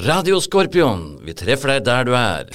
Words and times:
Radio 0.00 0.38
Skorpion, 0.38 1.18
vi 1.26 1.32
treffer 1.34 1.72
deg 1.72 1.86
der 1.88 2.04
du 2.06 2.12
er. 2.14 2.46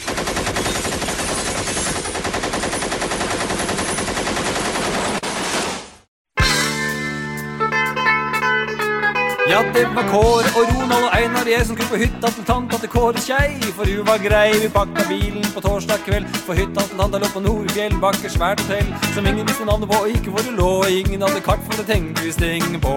Ja, 9.51 9.59
det 9.75 9.83
var 9.91 10.07
Kåre 10.07 10.53
og 10.55 10.71
Ronald 10.71 11.03
og 11.03 11.17
Einar 11.17 11.43
jeg 11.51 11.65
som 11.67 11.75
skulle 11.75 11.91
på 11.91 11.99
hytta 11.99 12.31
til 12.31 12.47
tanta 12.47 12.79
til 12.79 12.93
Kåre 12.95 13.19
Skei. 13.19 13.59
For 13.75 13.91
hun 13.91 14.07
var 14.07 14.23
grei, 14.23 14.55
vi 14.63 14.71
pakka 14.71 15.03
bilen 15.11 15.43
på 15.51 15.65
torsdag 15.67 15.99
kveld. 16.07 16.31
For 16.47 16.55
hytta 16.55 16.87
til 16.87 16.95
tanta 16.95 17.19
lå 17.19 17.27
på 17.35 17.43
Nordfjell, 17.43 17.99
bakke 17.99 18.31
svært 18.31 18.63
hotell. 18.63 18.87
Som 19.11 19.27
ingen 19.27 19.43
visste 19.43 19.67
navnet 19.67 19.91
på, 19.91 19.99
og 19.99 20.15
ikke 20.15 20.31
hvor 20.31 20.47
det 20.47 20.55
lå. 20.55 20.71
Ingen 21.03 21.27
hadde 21.27 21.43
kart, 21.43 21.67
for 21.67 21.75
det 21.83 21.91
tenkte 21.91 22.23
vi 22.23 22.31
stenge 22.31 22.79
på. 22.79 22.95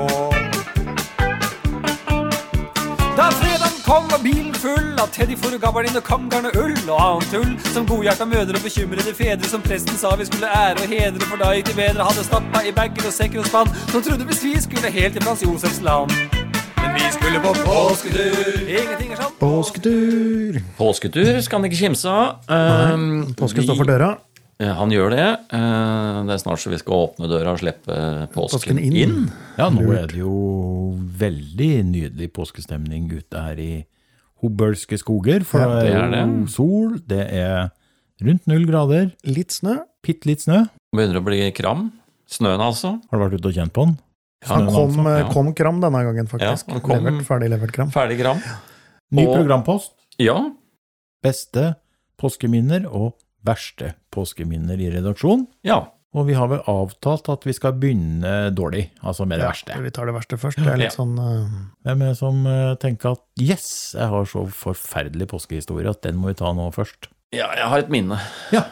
Da 3.17 3.31
kom 3.87 4.09
var 4.11 4.18
bilen 4.23 4.55
full 4.55 4.98
av 5.03 5.11
Teddy 5.14 5.37
for 5.39 5.55
og 5.55 5.62
gabardin 5.62 5.98
og 5.98 6.05
kamgarn 6.07 6.49
og 6.50 6.57
ull 6.58 6.90
og 6.90 6.99
annet 7.04 7.29
tull. 7.35 7.53
Som 7.71 7.86
godhjerta 7.86 8.26
mødre 8.29 8.59
og 8.59 8.64
bekymrede 8.67 9.14
fedre 9.14 9.50
som 9.50 9.62
presten 9.62 9.99
sa 10.00 10.14
vi 10.18 10.26
skulle 10.26 10.50
ære 10.50 10.82
og 10.82 10.90
hedre. 10.90 11.29
For 11.31 11.43
da 11.43 11.53
gikk 11.54 11.71
de 11.71 11.76
bedre, 11.79 12.07
hadde 12.09 12.26
stappa 12.26 12.64
i 12.67 12.75
bager 12.75 13.07
og 13.07 13.14
sekker 13.14 13.45
og 13.45 13.49
spann. 13.50 13.71
Som 13.93 14.03
trodde 14.03 14.26
hvis 14.31 14.43
vi 14.45 14.54
skulle 14.67 14.93
helt 14.99 15.18
til 15.18 15.26
Frans 15.26 15.45
Josefs 15.46 15.81
land. 15.86 16.14
Men 16.82 16.96
vi 16.99 17.07
skulle 17.14 17.43
på 17.46 17.54
påsketur. 17.62 18.62
Ingenting 18.67 19.14
er 19.14 19.22
sant. 19.22 19.39
Påsketur! 19.40 20.61
Påsketur 20.79 21.40
skal 21.46 21.61
han 21.61 21.71
ikke 21.71 21.82
kimse 21.84 22.11
av. 22.11 22.43
Um, 22.50 23.34
Påsken 23.39 23.68
står 23.68 23.84
for 23.84 23.93
døra. 23.95 24.17
Ja, 24.59 24.73
Han 24.79 24.91
gjør 24.91 25.11
det. 25.13 25.25
Eh, 25.53 26.21
Det 26.27 26.33
er 26.33 26.41
snart 26.41 26.59
så 26.63 26.71
vi 26.73 26.79
skal 26.81 26.95
åpne 27.09 27.29
døra 27.29 27.53
og 27.53 27.59
slippe 27.61 27.96
påsken, 28.33 28.57
Påsken 28.57 28.79
inn. 28.81 28.96
inn. 28.96 29.32
Ja, 29.59 29.69
nå 29.69 29.85
er 29.93 30.07
det 30.09 30.17
jo 30.23 30.96
veldig 30.96 31.85
nydelig 31.85 32.33
påskestemning 32.33 33.11
ute 33.12 33.37
her 33.42 33.59
i 33.61 33.84
Hobølske 34.42 34.97
skoger. 35.01 35.45
For 35.45 35.61
Ja, 35.61 35.81
det 35.81 35.92
er 35.92 36.01
jo 36.06 36.11
det. 36.45 36.51
sol, 36.51 36.98
det 37.06 37.33
er 37.33 37.70
rundt 38.23 38.47
null 38.47 38.65
grader, 38.67 39.13
Litt 39.25 39.51
snø. 39.53 39.79
bitte 40.03 40.27
litt 40.27 40.41
snø. 40.41 40.69
Begynner 40.95 41.20
å 41.20 41.25
bli 41.25 41.51
kram. 41.53 41.93
Snøen, 42.29 42.61
altså. 42.61 43.01
Har 43.11 43.19
du 43.19 43.25
vært 43.29 43.39
ute 43.41 43.48
og 43.48 43.55
kjent 43.55 43.73
på 43.73 43.85
den? 43.87 43.98
Han 44.45 44.61
Snøen, 44.69 44.75
kom, 44.75 44.91
altså. 44.91 45.07
eh, 45.09 45.19
ja. 45.20 45.33
kom 45.33 45.53
kram 45.55 45.81
denne 45.81 46.03
gangen, 46.05 46.27
faktisk. 46.29 46.67
Ja, 46.69 46.73
han 46.75 46.81
kom- 46.81 47.05
levert, 47.05 47.25
ferdig 47.27 47.51
levert 47.51 47.73
kram. 47.73 47.91
Ferdig 47.91 48.19
kram. 48.20 48.41
Ny 49.13 49.27
Og- 49.27 49.37
programpost. 49.37 49.93
Ja. 50.19 50.51
Beste 51.23 51.77
påskeminner 52.19 52.87
og 52.91 53.15
verste 53.45 53.95
påskeminner 54.17 54.81
i 54.81 54.89
redaksjon. 54.97 55.47
Ja. 55.69 55.84
Og 56.17 56.25
vi 56.31 56.36
har 56.39 56.48
vel 56.48 56.62
avtalt 56.70 57.27
at 57.28 57.42
vi 57.45 57.53
skal 57.53 57.75
begynne 57.77 58.31
dårlig, 58.56 58.86
altså 59.05 59.27
med 59.28 59.36
det 59.42 59.45
Ja, 59.45 59.50
verste. 59.53 59.75
vi 59.84 59.91
tar 59.92 60.08
det 60.08 60.14
verste 60.17 60.39
først. 60.41 60.56
Det 60.64 60.73
er 60.73 60.81
litt 60.81 60.95
Ja. 60.95 60.97
sånn 60.97 61.19
uh... 61.20 61.58
Hvem 61.84 62.03
er 62.06 62.14
det 62.14 62.17
som 62.23 62.39
eh, 62.48 62.70
tenker 62.81 63.12
at 63.19 63.20
yes, 63.39 63.67
jeg 63.98 64.08
har 64.14 64.25
så 64.31 64.47
forferdelig 64.48 65.28
påskehistorie 65.34 65.91
at 65.92 66.00
den 66.06 66.17
må 66.17 66.31
vi 66.33 66.39
ta 66.41 66.55
nå 66.56 66.70
først? 66.73 67.11
ja, 67.36 67.50
jeg 67.58 67.69
har 67.69 67.83
et 67.84 67.91
minne. 67.92 68.17
Ja. 68.55 68.62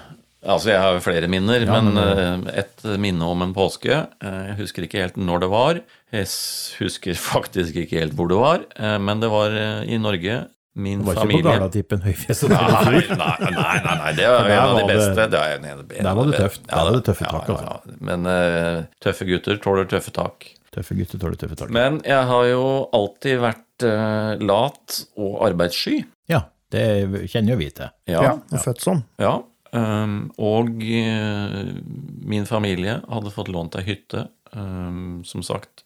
Altså, 0.45 0.71
jeg 0.73 0.81
har 0.81 0.93
jo 0.97 1.01
flere 1.05 1.29
minner, 1.29 1.63
Ja, 1.67 1.81
men 1.81 1.95
men- 1.97 2.47
uh, 2.47 2.51
et 2.63 2.83
minne 3.01 3.25
om 3.29 3.43
en 3.45 3.53
påske. 3.57 3.93
Jeg 4.23 4.57
husker 4.59 4.85
ikke 4.87 5.01
helt 5.03 5.17
når 5.21 5.41
det 5.45 5.49
var. 5.53 5.81
Jeg 6.13 6.27
husker 6.81 7.15
faktisk 7.35 7.77
ikke 7.81 8.01
helt 8.01 8.17
hvor 8.17 8.29
det 8.33 8.41
var, 8.41 8.65
men 9.01 9.21
det 9.21 9.31
var 9.33 9.51
i 9.85 9.97
Norge. 10.01 10.47
Min 10.75 10.99
Det 10.99 11.07
var 11.07 11.15
ikke 11.15 11.23
familie 11.23 11.45
på 11.45 11.53
Galatippen 11.55 12.01
høyfjeset. 12.03 12.51
Nei, 12.51 12.59
nei, 13.15 13.51
nei, 13.55 13.95
nei, 14.01 14.13
det 14.19 14.27
var 14.27 14.49
en 14.51 14.59
av 14.59 14.73
de 14.75 14.83
var 14.83 14.89
det- 14.89 14.97
beste. 14.97 15.27
Det 15.31 15.43
en 15.55 15.65
av 15.71 15.79
en 15.85 15.89
der 16.09 16.15
var 16.19 16.27
det 16.33 16.41
tøft. 16.41 16.65
Der 16.67 16.83
var 16.89 16.97
det 16.97 17.05
tøffe 17.07 17.25
tak, 17.29 17.49
ja, 17.49 17.55
altså. 17.55 17.93
ja. 17.93 17.97
Men 18.09 18.27
uh, 18.27 18.85
tøffe 19.07 19.29
gutter 19.29 19.61
tåler 19.63 19.87
tøffe 19.93 20.11
tak. 20.17 20.49
Tøffe 20.75 20.97
gutter 20.99 21.23
tåler 21.23 21.39
tøffe 21.39 21.59
tak. 21.61 21.71
Men 21.71 22.01
jeg 22.05 22.27
har 22.33 22.49
jo 22.51 22.65
alltid 22.99 23.39
vært 23.45 23.87
uh, 23.87 24.35
lat 24.43 24.99
og 25.15 25.39
arbeidssky. 25.47 26.01
Ja, 26.33 26.43
det 26.75 26.85
kjenner 27.31 27.55
jo 27.55 27.61
vi 27.63 27.71
til. 27.71 27.93
Ja, 28.11 28.23
Ja. 28.27 28.33
og 28.51 28.65
født 28.67 28.83
sånn. 28.83 29.05
ja. 29.23 29.37
Um, 29.75 30.29
og 30.39 30.69
uh, 30.87 31.63
min 32.31 32.45
familie 32.47 33.01
hadde 33.11 33.31
fått 33.35 33.49
lånt 33.51 33.75
ei 33.79 33.83
hytte. 33.87 34.29
Um, 34.55 35.23
som 35.27 35.43
sagt, 35.43 35.83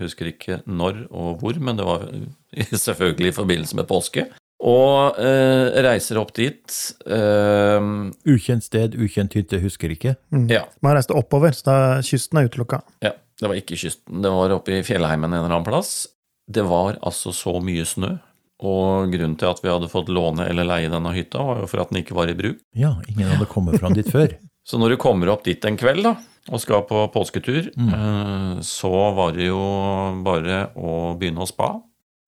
husker 0.00 0.30
ikke 0.32 0.60
når 0.66 1.04
og 1.10 1.38
hvor, 1.40 1.56
men 1.60 1.78
det 1.80 1.86
var 1.88 2.04
selvfølgelig 2.86 3.32
i 3.32 3.36
forbindelse 3.38 3.78
med 3.78 3.88
påske. 3.90 4.26
Og 4.58 5.18
eh, 5.22 5.68
reiser 5.86 6.18
opp 6.18 6.32
dit. 6.34 6.66
Eh, 7.06 7.88
Ukjent 8.34 8.66
sted, 8.66 8.96
ukjent 8.98 9.36
hytte, 9.38 9.60
husker 9.62 9.92
ikke. 9.94 10.16
ja. 10.50 10.64
Man 10.82 10.96
reiste 10.98 11.14
oppover, 11.14 11.54
så 11.54 11.68
da, 11.68 11.76
kysten 12.02 12.40
er 12.40 12.48
utelukka. 12.50 12.80
Ja, 13.04 13.12
det 13.38 13.50
var 13.52 13.58
ikke 13.60 13.78
kysten. 13.78 14.22
Det 14.24 14.32
var 14.34 14.56
oppe 14.56 14.80
i 14.80 14.82
fjellheimen 14.86 15.30
en 15.30 15.44
eller 15.44 15.54
annen 15.60 15.68
plass. 15.68 16.08
Det 16.50 16.64
var 16.66 16.98
altså 17.06 17.30
så 17.36 17.58
mye 17.62 17.84
snø. 17.86 18.16
Og 18.58 19.12
grunnen 19.12 19.36
til 19.38 19.46
at 19.46 19.60
vi 19.62 19.70
hadde 19.70 19.86
fått 19.92 20.08
låne 20.10 20.48
eller 20.50 20.66
leie 20.66 20.88
denne 20.90 21.12
hytta, 21.14 21.38
var 21.46 21.60
jo 21.62 21.68
for 21.70 21.84
at 21.84 21.92
den 21.92 22.00
ikke 22.00 22.16
var 22.18 22.26
i 22.32 22.34
bruk. 22.34 22.58
Ja, 22.74 22.96
ingen 23.06 23.28
hadde 23.30 23.46
kommet 23.46 23.78
fram 23.78 23.94
dit 23.94 24.08
før. 24.10 24.32
Så 24.68 24.76
når 24.80 24.94
du 24.94 25.00
kommer 25.00 25.30
opp 25.32 25.46
dit 25.46 25.62
en 25.64 25.78
kveld 25.80 26.04
da, 26.04 26.18
og 26.48 26.60
skal 26.60 26.84
på 26.88 27.06
påsketur, 27.12 27.70
mm. 27.76 28.60
så 28.64 28.92
var 29.16 29.32
det 29.36 29.48
jo 29.48 29.60
bare 30.24 30.66
å 30.76 31.14
begynne 31.18 31.44
å 31.44 31.48
spa. 31.48 31.70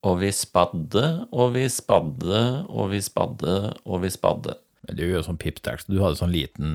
Og 0.08 0.16
vi 0.22 0.30
spadde, 0.32 1.04
og 1.36 1.52
vi 1.52 1.66
spadde, 1.68 2.42
og 2.72 2.92
vi 2.94 3.00
spadde, 3.04 3.56
og 3.84 4.00
vi 4.04 4.12
spadde. 4.12 4.56
Men 4.88 4.96
du 4.96 5.02
gjør 5.04 5.26
sånn 5.26 5.36
sånn 5.36 5.82
så 5.82 5.92
du 5.92 5.98
hadde 6.00 6.16
sånn 6.16 6.32
liten 6.32 6.70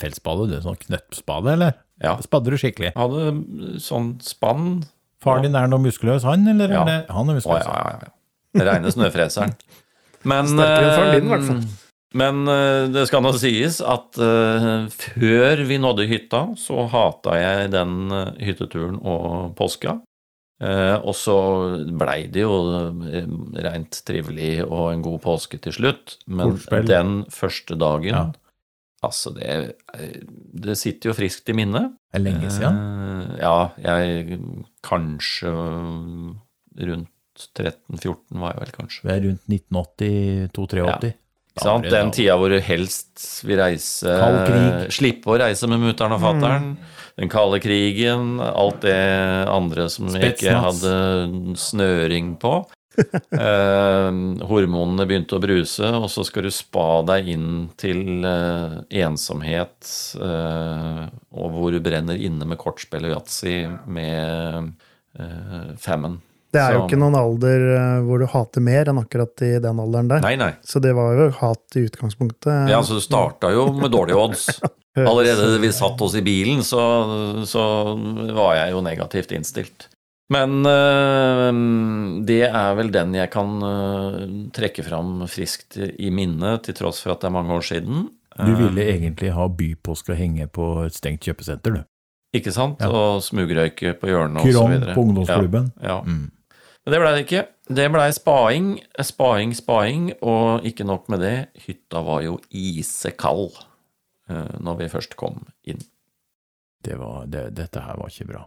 feltspade, 0.00 0.48
du, 0.48 0.56
sånn 0.64 0.80
knøttspade, 0.80 1.52
eller? 1.58 1.76
Ja. 2.00 2.14
Spadde 2.24 2.54
du 2.54 2.56
skikkelig? 2.60 2.94
Hadde 2.96 3.76
sånn 3.84 4.14
spann. 4.24 4.86
Faren 5.20 5.44
din 5.44 5.58
er 5.60 5.68
noe 5.68 5.84
muskuløs, 5.84 6.24
han, 6.24 6.48
eller? 6.48 6.72
Ja. 6.72 6.86
Han 7.12 7.28
er 7.28 7.36
Å, 7.36 7.42
muskuløs. 7.42 7.68
ja, 7.68 7.92
ja, 7.92 8.08
ja. 8.08 8.64
Reine 8.70 8.92
snøfreseren. 8.92 9.52
Men, 10.30 10.48
Sterkere 10.48 10.88
enn 10.88 10.96
faren 10.96 11.14
din, 11.18 11.28
i 11.28 11.34
hvert 11.34 11.46
fall. 11.50 11.60
Men 12.18 12.42
eh, 12.50 12.88
det 12.90 13.06
skal 13.06 13.22
nå 13.22 13.30
sies 13.38 13.78
at 13.86 14.18
eh, 14.18 14.88
før 14.90 15.64
vi 15.68 15.78
nådde 15.78 16.08
hytta, 16.10 16.42
så 16.58 16.86
hata 16.90 17.36
jeg 17.38 17.70
den 17.74 18.10
eh, 18.14 18.32
hytteturen 18.48 18.98
og 18.98 19.52
påska. 19.58 20.00
Og 20.60 21.14
så 21.16 21.34
blei 21.96 22.26
det 22.28 22.42
jo 22.42 22.56
reint 22.60 23.54
rent 23.64 23.94
trivelig 24.04 24.58
og 24.66 24.90
en 24.90 25.04
god 25.06 25.22
påske 25.24 25.56
til 25.64 25.72
slutt. 25.72 26.18
Men 26.28 26.50
Kortspill. 26.50 26.84
den 26.84 27.14
første 27.32 27.78
dagen 27.80 28.12
Ja. 28.12 28.24
Altså, 29.00 29.32
det, 29.32 29.78
det 30.52 30.74
sitter 30.76 31.08
jo 31.08 31.14
friskt 31.16 31.48
i 31.48 31.54
minnet. 31.56 31.94
Det 32.12 32.20
er 32.20 32.24
lenge 32.26 32.50
siden. 32.52 32.76
Ja, 33.40 33.70
jeg 33.80 34.36
kanskje 34.84 35.54
rundt 36.76 37.48
13-14 37.56 38.44
var 38.44 38.52
jeg 38.52 38.60
vel 38.66 38.76
kanskje. 38.76 39.06
Vi 39.06 39.14
er 39.14 39.24
rundt 39.30 39.48
1980-82-83. 39.48 41.14
Ikke 41.14 41.29
sant? 41.58 41.88
Den 41.90 42.12
tida 42.14 42.36
hvor 42.38 42.52
du 42.52 42.60
helst 42.62 43.42
vil 43.46 43.58
reise 43.60 44.16
Slippe 44.94 45.32
å 45.34 45.38
reise 45.42 45.68
med 45.70 45.82
mutter'n 45.82 46.14
og 46.16 46.22
fatter'n. 46.22 46.74
Den 47.20 47.30
kalde 47.32 47.60
krigen, 47.60 48.38
alt 48.40 48.82
det 48.86 48.96
andre 49.50 49.88
som 49.92 50.08
jeg 50.14 50.36
ikke 50.36 50.60
hadde 50.66 51.56
snøring 51.60 52.36
på. 52.40 52.60
Eh, 53.00 54.16
hormonene 54.50 55.06
begynte 55.08 55.38
å 55.38 55.40
bruse, 55.40 55.86
og 55.94 56.08
så 56.12 56.24
skal 56.26 56.44
du 56.44 56.50
spa 56.52 57.00
deg 57.06 57.30
inn 57.32 57.52
til 57.80 58.26
eh, 58.26 58.74
ensomhet, 59.06 59.88
eh, 60.20 61.04
og 61.30 61.54
hvor 61.54 61.72
du 61.72 61.78
brenner 61.80 62.20
inne 62.20 62.48
med 62.50 62.60
kortspill 62.60 63.06
og 63.08 63.14
yatzy 63.14 63.54
med 63.88 64.74
eh, 65.16 65.70
femmen. 65.80 66.18
Det 66.50 66.58
er 66.58 66.74
jo 66.74 66.82
ikke 66.86 66.98
noen 66.98 67.14
alder 67.14 67.64
eh, 67.76 68.00
hvor 68.06 68.22
du 68.22 68.26
hater 68.32 68.64
mer 68.64 68.90
enn 68.90 68.98
akkurat 68.98 69.44
i 69.46 69.52
den 69.62 69.82
alderen 69.82 70.10
der. 70.10 70.24
Nei, 70.24 70.34
nei. 70.40 70.50
Så 70.66 70.82
det 70.82 70.96
var 70.98 71.14
jo 71.18 71.28
hat 71.38 71.78
i 71.78 71.84
utgangspunktet. 71.86 72.50
Ja, 72.70 72.80
altså 72.80 72.98
Det 72.98 73.06
starta 73.06 73.52
jo 73.54 73.68
med 73.76 73.92
dårlige 73.94 74.18
odds. 74.18 74.48
Allerede 74.98 75.46
da 75.52 75.60
vi 75.62 75.70
satt 75.72 76.02
oss 76.02 76.16
i 76.18 76.24
bilen, 76.26 76.64
så, 76.66 76.82
så 77.46 77.62
var 78.34 78.56
jeg 78.58 78.74
jo 78.74 78.82
negativt 78.82 79.34
innstilt. 79.36 79.86
Men 80.30 80.66
øh, 80.66 81.50
det 82.26 82.42
er 82.46 82.74
vel 82.78 82.90
den 82.94 83.14
jeg 83.18 83.30
kan 83.32 83.54
øh, 83.66 84.18
trekke 84.54 84.84
fram 84.86 85.24
friskt 85.30 85.78
i 85.78 86.10
minnet, 86.14 86.66
til 86.66 86.78
tross 86.82 87.02
for 87.02 87.14
at 87.14 87.22
det 87.22 87.30
er 87.30 87.38
mange 87.38 87.54
år 87.54 87.66
siden. 87.66 88.08
Du 88.40 88.52
ville 88.56 88.84
egentlig 88.86 89.32
ha 89.34 89.46
bypåske 89.50 90.14
og 90.14 90.18
henge 90.18 90.46
på 90.50 90.66
et 90.86 90.94
stengt 90.96 91.26
kjøpesenter, 91.26 91.80
du. 91.80 91.82
Ikke 92.36 92.52
sant? 92.54 92.78
Ja. 92.78 92.90
Og 92.94 93.24
smugrøyke 93.26 93.96
på 93.98 94.10
hjørnet 94.10 94.44
og 94.44 94.52
så 94.54 94.62
Kron 94.62 94.84
på 94.94 95.02
ungdomsklubben. 95.02 95.72
Ja, 95.82 95.96
ja. 95.96 96.02
Mm. 96.06 96.28
Men 96.84 96.94
det 96.94 97.00
blei 97.02 97.14
det 97.16 97.24
ikke. 97.26 97.42
Det 97.70 97.86
blei 97.92 98.06
spaing, 98.16 98.68
spaing, 99.04 99.54
spaing, 99.54 100.06
og 100.26 100.66
ikke 100.66 100.86
nok 100.88 101.10
med 101.12 101.22
det, 101.22 101.34
hytta 101.66 102.02
var 102.06 102.24
jo 102.24 102.38
isekald 102.50 103.58
uh, 104.30 104.56
når 104.58 104.80
vi 104.80 104.92
først 104.92 105.16
kom 105.20 105.42
inn. 105.68 105.82
Det 106.80 106.96
var, 106.96 107.26
det, 107.28 107.50
dette 107.58 107.82
her 107.84 108.00
var 108.00 108.08
ikke 108.10 108.30
bra. 108.32 108.46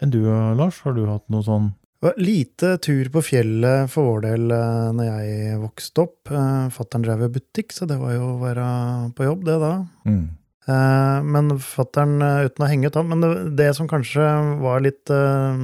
Enn 0.00 0.12
du, 0.12 0.22
Lars, 0.56 0.80
har 0.84 0.96
du 0.96 1.04
hatt 1.08 1.28
noe 1.32 1.44
sånn 1.44 1.74
lite 2.16 2.76
tur 2.78 3.08
på 3.10 3.22
fjellet 3.24 3.90
for 3.90 4.10
vår 4.10 4.24
del 4.26 4.50
eh, 4.54 4.88
når 4.94 5.08
jeg 5.08 5.60
vokste 5.62 6.04
opp. 6.04 6.30
Eh, 6.30 6.66
Fattern 6.74 7.06
drev 7.06 7.26
butikk, 7.32 7.72
så 7.72 7.88
det 7.88 7.98
var 8.00 8.14
jo 8.14 8.32
å 8.34 8.40
være 8.42 8.66
på 9.16 9.26
jobb, 9.26 9.46
det 9.48 9.56
da. 9.62 9.72
mm. 10.06 10.26
Eh, 10.66 11.18
men 11.22 11.52
fattern, 11.62 12.16
eh, 12.26 12.48
uten 12.48 12.64
å 12.64 12.66
henge 12.66 12.88
ut 12.90 12.96
han 12.98 13.06
Men 13.06 13.20
det, 13.22 13.28
det 13.54 13.68
som 13.76 13.86
kanskje 13.86 14.24
var 14.58 14.80
litt 14.82 15.12
eh, 15.14 15.60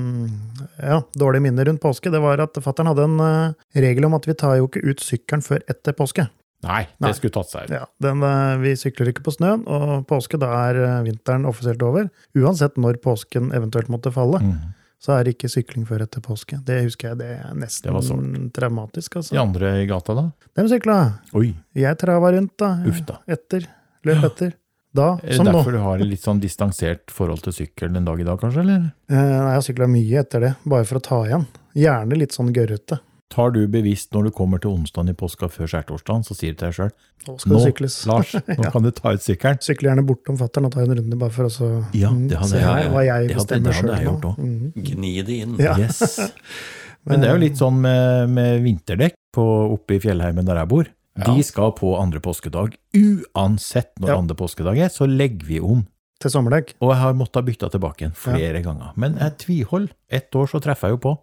ja, 0.78 1.00
dårlig 1.18 1.40
minne 1.42 1.64
rundt 1.66 1.82
påske, 1.82 2.12
det 2.12 2.20
var 2.22 2.38
at 2.44 2.54
fattern 2.62 2.86
hadde 2.92 3.08
en 3.08 3.56
regel 3.74 4.06
om 4.06 4.14
at 4.14 4.28
vi 4.30 4.36
tar 4.38 4.60
jo 4.60 4.68
ikke 4.70 4.84
ut 4.86 5.02
sykkelen 5.02 5.42
før 5.42 5.64
etter 5.66 5.96
påske. 5.98 6.28
Nei, 6.62 6.84
Nei. 7.02 7.08
det 7.10 7.16
skulle 7.18 7.34
tatt 7.34 7.50
seg 7.50 7.66
ut. 7.66 7.74
Ja, 7.74 7.88
den, 8.06 8.22
Vi 8.62 8.76
sykler 8.78 9.10
ikke 9.10 9.24
på 9.26 9.34
snøen, 9.34 9.64
og 9.66 10.04
påske, 10.06 10.38
da 10.38 10.52
er 10.68 10.78
vinteren 11.02 11.48
offisielt 11.50 11.82
over. 11.82 12.06
Uansett 12.38 12.78
når 12.78 13.00
påsken 13.02 13.50
eventuelt 13.50 13.90
måtte 13.90 14.12
falle, 14.14 14.38
Mm. 14.38 14.70
så 15.02 15.16
er 15.18 15.24
det 15.26 15.34
ikke 15.34 15.50
sykling 15.50 15.88
før 15.88 16.04
etter 16.06 16.22
påske. 16.22 16.62
Det 16.62 16.78
husker 16.84 17.08
jeg, 17.10 17.18
det 17.18 17.32
er 17.42 17.58
nesten 17.58 17.90
Det 17.90 17.98
var 17.98 18.52
traumatisk, 18.54 19.16
altså. 19.18 19.34
De 19.34 19.42
andre 19.42 19.74
i 19.82 19.86
gata, 19.90 20.14
da? 20.14 20.28
De 20.54 20.68
sykla. 20.70 21.18
Oi, 21.34 21.56
Jeg 21.74 21.98
trava 21.98 22.30
rundt, 22.30 22.54
da. 22.56 22.76
Uff 22.86 23.02
da. 23.10 23.18
Etter. 23.26 23.66
Løp 24.06 24.22
etter. 24.30 24.54
Da, 24.94 25.14
er 25.22 25.28
det 25.32 25.36
som 25.38 25.46
nå. 25.48 25.52
derfor 25.56 25.72
du 25.72 25.78
har 25.80 26.02
et 26.02 26.08
litt 26.10 26.20
sånn 26.24 26.40
distansert 26.42 27.10
forhold 27.10 27.40
til 27.46 27.52
sykkel 27.56 27.94
den 27.94 28.04
dag 28.04 28.20
i 28.20 28.26
dag, 28.28 28.36
kanskje? 28.42 28.60
eller? 28.60 28.90
Eh, 29.08 29.16
Nei, 29.16 29.38
jeg 29.48 29.56
har 29.56 29.64
sykla 29.68 29.88
mye 29.88 30.18
etter 30.20 30.40
det, 30.44 30.50
bare 30.68 30.84
for 30.84 31.00
å 31.00 31.02
ta 31.06 31.22
igjen. 31.30 31.46
Gjerne 31.74 32.18
litt 32.20 32.36
sånn 32.36 32.52
gørrete. 32.52 32.98
Tar 33.32 33.48
du 33.54 33.62
bevisst 33.72 34.10
når 34.12 34.26
du 34.28 34.30
kommer 34.36 34.60
til 34.60 34.74
onsdagen 34.74 35.08
i 35.08 35.14
påska 35.16 35.48
før 35.48 35.64
skjærtorsdagen, 35.72 36.20
så 36.28 36.34
sier 36.36 36.52
du 36.52 36.58
til 36.60 36.68
deg 36.68 36.74
sjøl 36.76 36.90
Nå 37.24 37.38
skal 37.40 37.52
Nå, 37.54 37.56
det 37.56 37.70
sykles. 37.70 37.96
Lars, 38.10 38.34
nå 38.58 38.72
kan 38.74 38.84
du 38.84 38.90
ta 38.92 39.14
ut 39.16 39.24
sykkelen. 39.24 39.62
Sykler 39.64 39.88
gjerne 39.94 40.04
bortom 40.04 40.36
fatter'n 40.36 40.68
og 40.68 40.74
ta 40.74 40.82
en 40.84 40.92
runde, 40.98 41.16
bare 41.16 41.32
for 41.32 41.48
å 41.48 41.52
så 41.54 41.70
Ja, 41.96 42.10
mm, 42.12 42.26
det 42.28 42.36
hadde 42.42 42.50
se 42.52 42.60
jeg- 42.60 42.92
hva 42.92 43.04
jeg 43.08 43.28
det 43.32 43.36
bestemmer 43.40 43.72
det 43.72 43.78
hadde 43.80 43.96
jeg 43.96 44.08
gjort 44.10 44.26
også. 44.34 44.44
Mhm. 44.44 44.84
Gni 44.90 45.12
det 45.24 45.38
inn. 45.46 45.56
Ja. 45.64 45.76
Yes. 45.80 46.18
Men 47.08 47.20
det 47.24 47.30
er 47.30 47.38
jo 47.38 47.40
litt 47.48 47.56
sånn 47.58 47.80
med, 47.80 48.28
med 48.36 48.60
vinterdekk 48.62 49.16
på, 49.34 49.46
oppe 49.78 49.96
i 49.96 50.02
fjellheimen 50.04 50.44
der 50.44 50.60
jeg 50.60 50.68
bor. 50.68 50.92
Ja. 51.18 51.28
De 51.28 51.42
skal 51.44 51.72
på 51.76 51.92
andre 52.00 52.20
påskedag. 52.24 52.76
Uansett 52.96 53.92
når 54.00 54.08
Ja. 54.08 54.16
andre 54.18 54.34
påskedag 54.34 54.78
er, 54.78 54.88
så 54.88 55.06
legger 55.06 55.46
vi 55.46 55.60
om. 55.60 55.86
Til 56.20 56.30
sommerdekk. 56.30 56.74
Og 56.80 56.92
jeg 56.94 57.00
har 57.02 57.12
måttet 57.14 57.44
bytte 57.44 57.68
tilbake 57.70 58.04
igjen 58.04 58.14
flere 58.14 58.62
ganger. 58.62 58.92
Men 58.96 59.16
jeg 59.18 59.36
tviholder. 59.38 59.92
Ett 60.08 60.30
år 60.32 60.46
så 60.46 60.60
treffer 60.62 60.88
jeg 60.88 60.98
jo 61.00 61.02
på. 61.08 61.18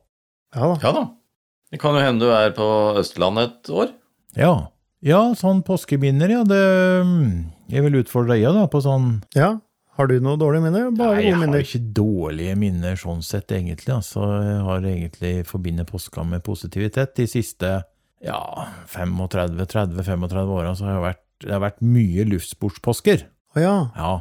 Ja 0.55 0.73
da. 0.73 0.79
Ja 0.83 0.91
da. 0.91 1.09
Det 1.71 1.79
kan 1.79 1.93
jo 1.93 2.01
hende 2.01 2.19
du 2.19 2.31
er 2.33 2.51
på 2.51 2.97
Østlandet 2.99 3.51
et 3.63 3.69
år. 3.69 3.89
Ja, 4.35 4.67
ja 5.01 5.33
sånn 5.33 5.63
påskeminner, 5.63 6.29
ja. 6.29 6.43
Det 6.43 7.05
mm, 7.05 7.51
Jeg 7.69 7.83
vil 7.85 8.03
utfordre 8.03 8.35
deg 8.35 8.53
da, 8.53 8.67
på 8.67 8.81
sånn 8.81 9.23
Ja. 9.35 9.59
Har 9.95 10.07
du 10.07 10.19
noe 10.23 10.37
dårlige 10.39 10.63
minner? 10.63 10.91
Bare 10.95 11.15
Nei, 11.15 11.25
jeg 11.25 11.35
har 11.35 11.59
ikke 11.59 11.93
dårlige 11.93 12.55
minner 12.55 12.95
sånn 12.95 13.21
sett, 13.21 13.51
egentlig. 13.51 13.91
Altså, 13.93 14.21
jeg 14.45 14.61
har 14.63 14.81
egentlig 14.81 15.45
forbinder 15.45 15.83
påska 15.83 16.23
med 16.23 16.41
positivitet. 16.43 17.15
De 17.15 17.25
siste 17.27 17.83
ja, 18.25 18.41
35-30-35 18.91 20.53
åra 20.55 20.73
så 20.75 20.87
har 20.87 20.97
jeg 20.97 21.05
vært, 21.05 21.23
det 21.45 21.53
har 21.55 21.63
vært 21.63 21.83
mye 21.85 22.25
luftsportspåsker. 22.33 23.23
Oh, 23.55 23.61
ja. 23.61 23.75
Ja, 23.95 24.13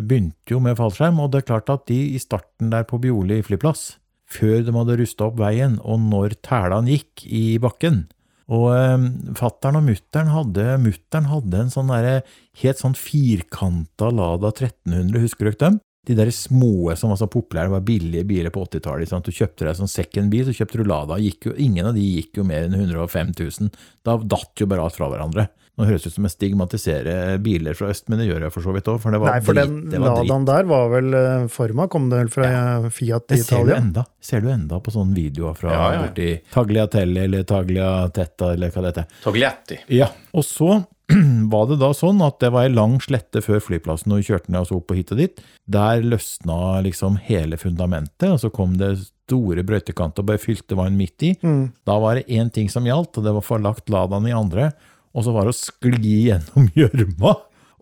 jeg 0.00 0.08
begynte 0.10 0.56
jo 0.56 0.62
med 0.64 0.78
fallskjerm, 0.80 1.20
og 1.22 1.30
det 1.32 1.42
er 1.42 1.50
klart 1.52 1.70
at 1.72 1.86
de 1.90 1.98
i 2.16 2.20
starten 2.22 2.72
der 2.72 2.86
på 2.88 2.98
Bioli 3.02 3.42
flyplass, 3.46 3.94
før 4.24 4.64
de 4.66 4.74
hadde 4.74 4.98
rusta 4.98 5.28
opp 5.28 5.38
veien, 5.38 5.76
og 5.84 6.00
når 6.02 6.38
tælene 6.42 6.96
gikk 6.96 7.26
i 7.28 7.44
bakken 7.62 8.06
Og 8.50 8.66
eh, 8.74 9.04
fattern 9.38 9.78
og 9.78 9.86
muttern 9.86 10.32
hadde, 10.32 10.64
mutteren 10.82 11.28
hadde 11.30 11.60
en 11.62 11.70
sånn 11.72 11.92
der, 11.92 12.24
helt 12.60 12.80
sånn 12.80 12.96
firkanta 12.98 14.10
Lada 14.12 14.50
1300, 14.50 15.20
husker 15.22 15.48
dere 15.48 15.60
dem? 15.60 15.78
De 16.04 16.16
der 16.18 16.30
små 16.34 16.92
som 17.00 17.12
var 17.12 17.18
så 17.20 17.28
populære, 17.32 17.72
var 17.72 17.84
billige 17.86 18.26
biler 18.28 18.52
på 18.52 18.64
80-tallet. 18.66 19.08
Sånn 19.08 19.24
du 19.24 19.32
kjøpte 19.32 19.64
deg 19.64 19.78
sånn 19.78 19.90
second 19.90 20.32
bil, 20.32 20.44
så 20.48 20.56
kjøpte 20.56 20.80
du 20.80 20.88
Lada. 20.88 21.16
Gikk 21.22 21.48
jo, 21.48 21.54
ingen 21.56 21.88
av 21.88 21.96
de 21.96 22.04
gikk 22.04 22.40
jo 22.40 22.46
mer 22.48 22.66
enn 22.66 22.76
105 22.76 23.32
000. 23.38 23.70
Da 24.04 24.18
datt 24.20 24.60
jo 24.60 24.68
bare 24.68 24.84
alt 24.84 24.98
fra 24.98 25.08
hverandre. 25.12 25.48
Nå 25.74 25.88
høres 25.88 26.04
det 26.04 26.12
ut 26.12 26.14
som 26.14 26.26
jeg 26.28 26.34
stigmatiserer 26.36 27.38
biler 27.42 27.74
fra 27.74 27.88
øst, 27.90 28.04
men 28.08 28.20
det 28.22 28.28
gjør 28.28 28.44
jeg 28.46 28.52
for 28.54 28.62
så 28.62 28.74
vidt 28.76 28.86
òg, 28.92 29.00
for 29.02 29.10
det 29.10 29.18
var 29.24 29.32
Nei, 29.34 29.40
for 29.42 29.58
drit. 29.58 29.72
den 29.72 29.90
det. 29.90 29.98
Ladaen 30.04 30.44
der 30.46 30.68
var 30.70 30.88
vel 30.92 31.16
eh, 31.18 31.46
forma, 31.50 31.88
kom 31.90 32.06
det 32.12 32.20
vel 32.20 32.30
fra 32.30 32.46
ja. 32.52 32.64
Fiat 32.94 33.26
i 33.26 33.34
Det 33.34 33.40
ser 33.42 33.56
du 33.64 33.72
Italia? 33.72 33.80
enda, 33.82 34.04
ser 34.22 34.44
du 34.44 34.50
enda 34.54 34.78
på 34.80 34.94
sånne 34.94 35.16
videoer 35.18 35.58
fra 35.58 35.72
Ja, 35.74 35.88
ja. 35.96 36.02
borti 36.06 36.28
Tagliatelle 36.54 37.24
eller 37.26 37.42
Tagliatetta 37.50 38.52
eller 38.54 38.70
hva 38.70 38.84
det 38.86 38.92
heter. 38.94 39.08
Togliatti. 39.24 39.80
Ja, 39.98 40.08
og 40.32 40.46
så 40.46 40.70
var 41.52 41.66
det 41.68 41.80
da 41.82 41.90
sånn 41.92 42.22
at 42.24 42.38
det 42.40 42.52
var 42.54 42.64
ei 42.68 42.72
lang 42.72 42.94
slette 43.02 43.42
før 43.44 43.58
flyplassen 43.60 44.14
og 44.14 44.22
vi 44.22 44.28
kjørte 44.30 44.54
ned 44.54 44.62
oss 44.64 44.72
opp 44.72 44.94
og 44.94 44.96
hit 45.02 45.10
og 45.12 45.18
dit. 45.20 45.42
Der 45.66 46.00
løsna 46.06 46.78
liksom 46.86 47.18
hele 47.26 47.58
fundamentet, 47.60 48.30
og 48.30 48.38
så 48.40 48.48
kom 48.54 48.78
det 48.80 48.94
store 49.26 49.64
brøytekanter 49.66 50.22
og 50.22 50.30
bare 50.30 50.40
fylte 50.40 50.76
vann 50.78 50.96
midt 50.96 51.22
i. 51.26 51.34
Mm. 51.42 51.72
Da 51.88 51.98
var 52.00 52.14
det 52.20 52.26
én 52.30 52.50
ting 52.52 52.70
som 52.72 52.86
gjaldt, 52.88 53.18
og 53.18 53.24
det 53.26 53.32
var 53.36 53.42
å 53.42 53.46
få 53.50 53.58
lagt 53.60 53.90
Ladaen 53.92 54.26
i 54.28 54.34
andre, 54.36 54.70
og 55.14 55.26
så 55.26 55.34
var 55.34 55.46
det 55.46 55.54
å 55.54 55.58
skli 55.58 56.14
gjennom 56.28 56.70
gjørma. 56.78 57.34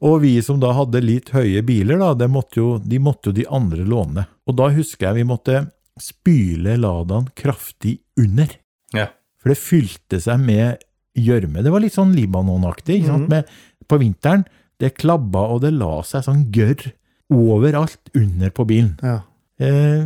Og 0.03 0.17
vi 0.25 0.33
som 0.43 0.59
da 0.63 0.73
hadde 0.75 1.03
litt 1.05 1.31
høye 1.35 1.63
biler, 1.67 2.01
da, 2.01 2.11
det 2.19 2.29
måtte 2.33 2.59
jo, 2.59 2.71
de 2.83 2.99
måtte 3.03 3.31
jo 3.31 3.37
de 3.37 3.47
andre 3.55 3.85
låne. 3.87 4.27
Og 4.51 4.57
da 4.59 4.67
husker 4.75 5.09
jeg 5.09 5.21
vi 5.21 5.29
måtte 5.31 5.61
spyle 6.03 6.75
Ladaen 6.81 7.29
kraftig 7.39 8.01
under. 8.19 8.51
Ja. 8.97 9.13
For 9.43 9.53
det 9.53 9.61
fylte 9.63 10.19
seg 10.23 10.43
med 10.43 10.83
gjørme. 11.19 11.63
Det 11.63 11.71
var 11.73 11.85
litt 11.85 11.95
sånn 11.95 12.17
Libanon-aktig. 12.17 12.99
ikke 12.99 13.13
sant? 13.13 13.29
Mhm. 13.29 13.31
Med, 13.31 13.87
på 13.89 13.99
vinteren, 14.01 14.45
det 14.83 14.95
klabba 14.99 15.47
og 15.53 15.63
det 15.63 15.73
la 15.77 16.01
seg 16.07 16.25
sånn 16.27 16.47
gørr 16.55 16.89
overalt 17.33 18.11
under 18.19 18.51
på 18.51 18.67
bilen. 18.69 18.97
Ja. 19.03 19.21
Eh, 19.63 20.03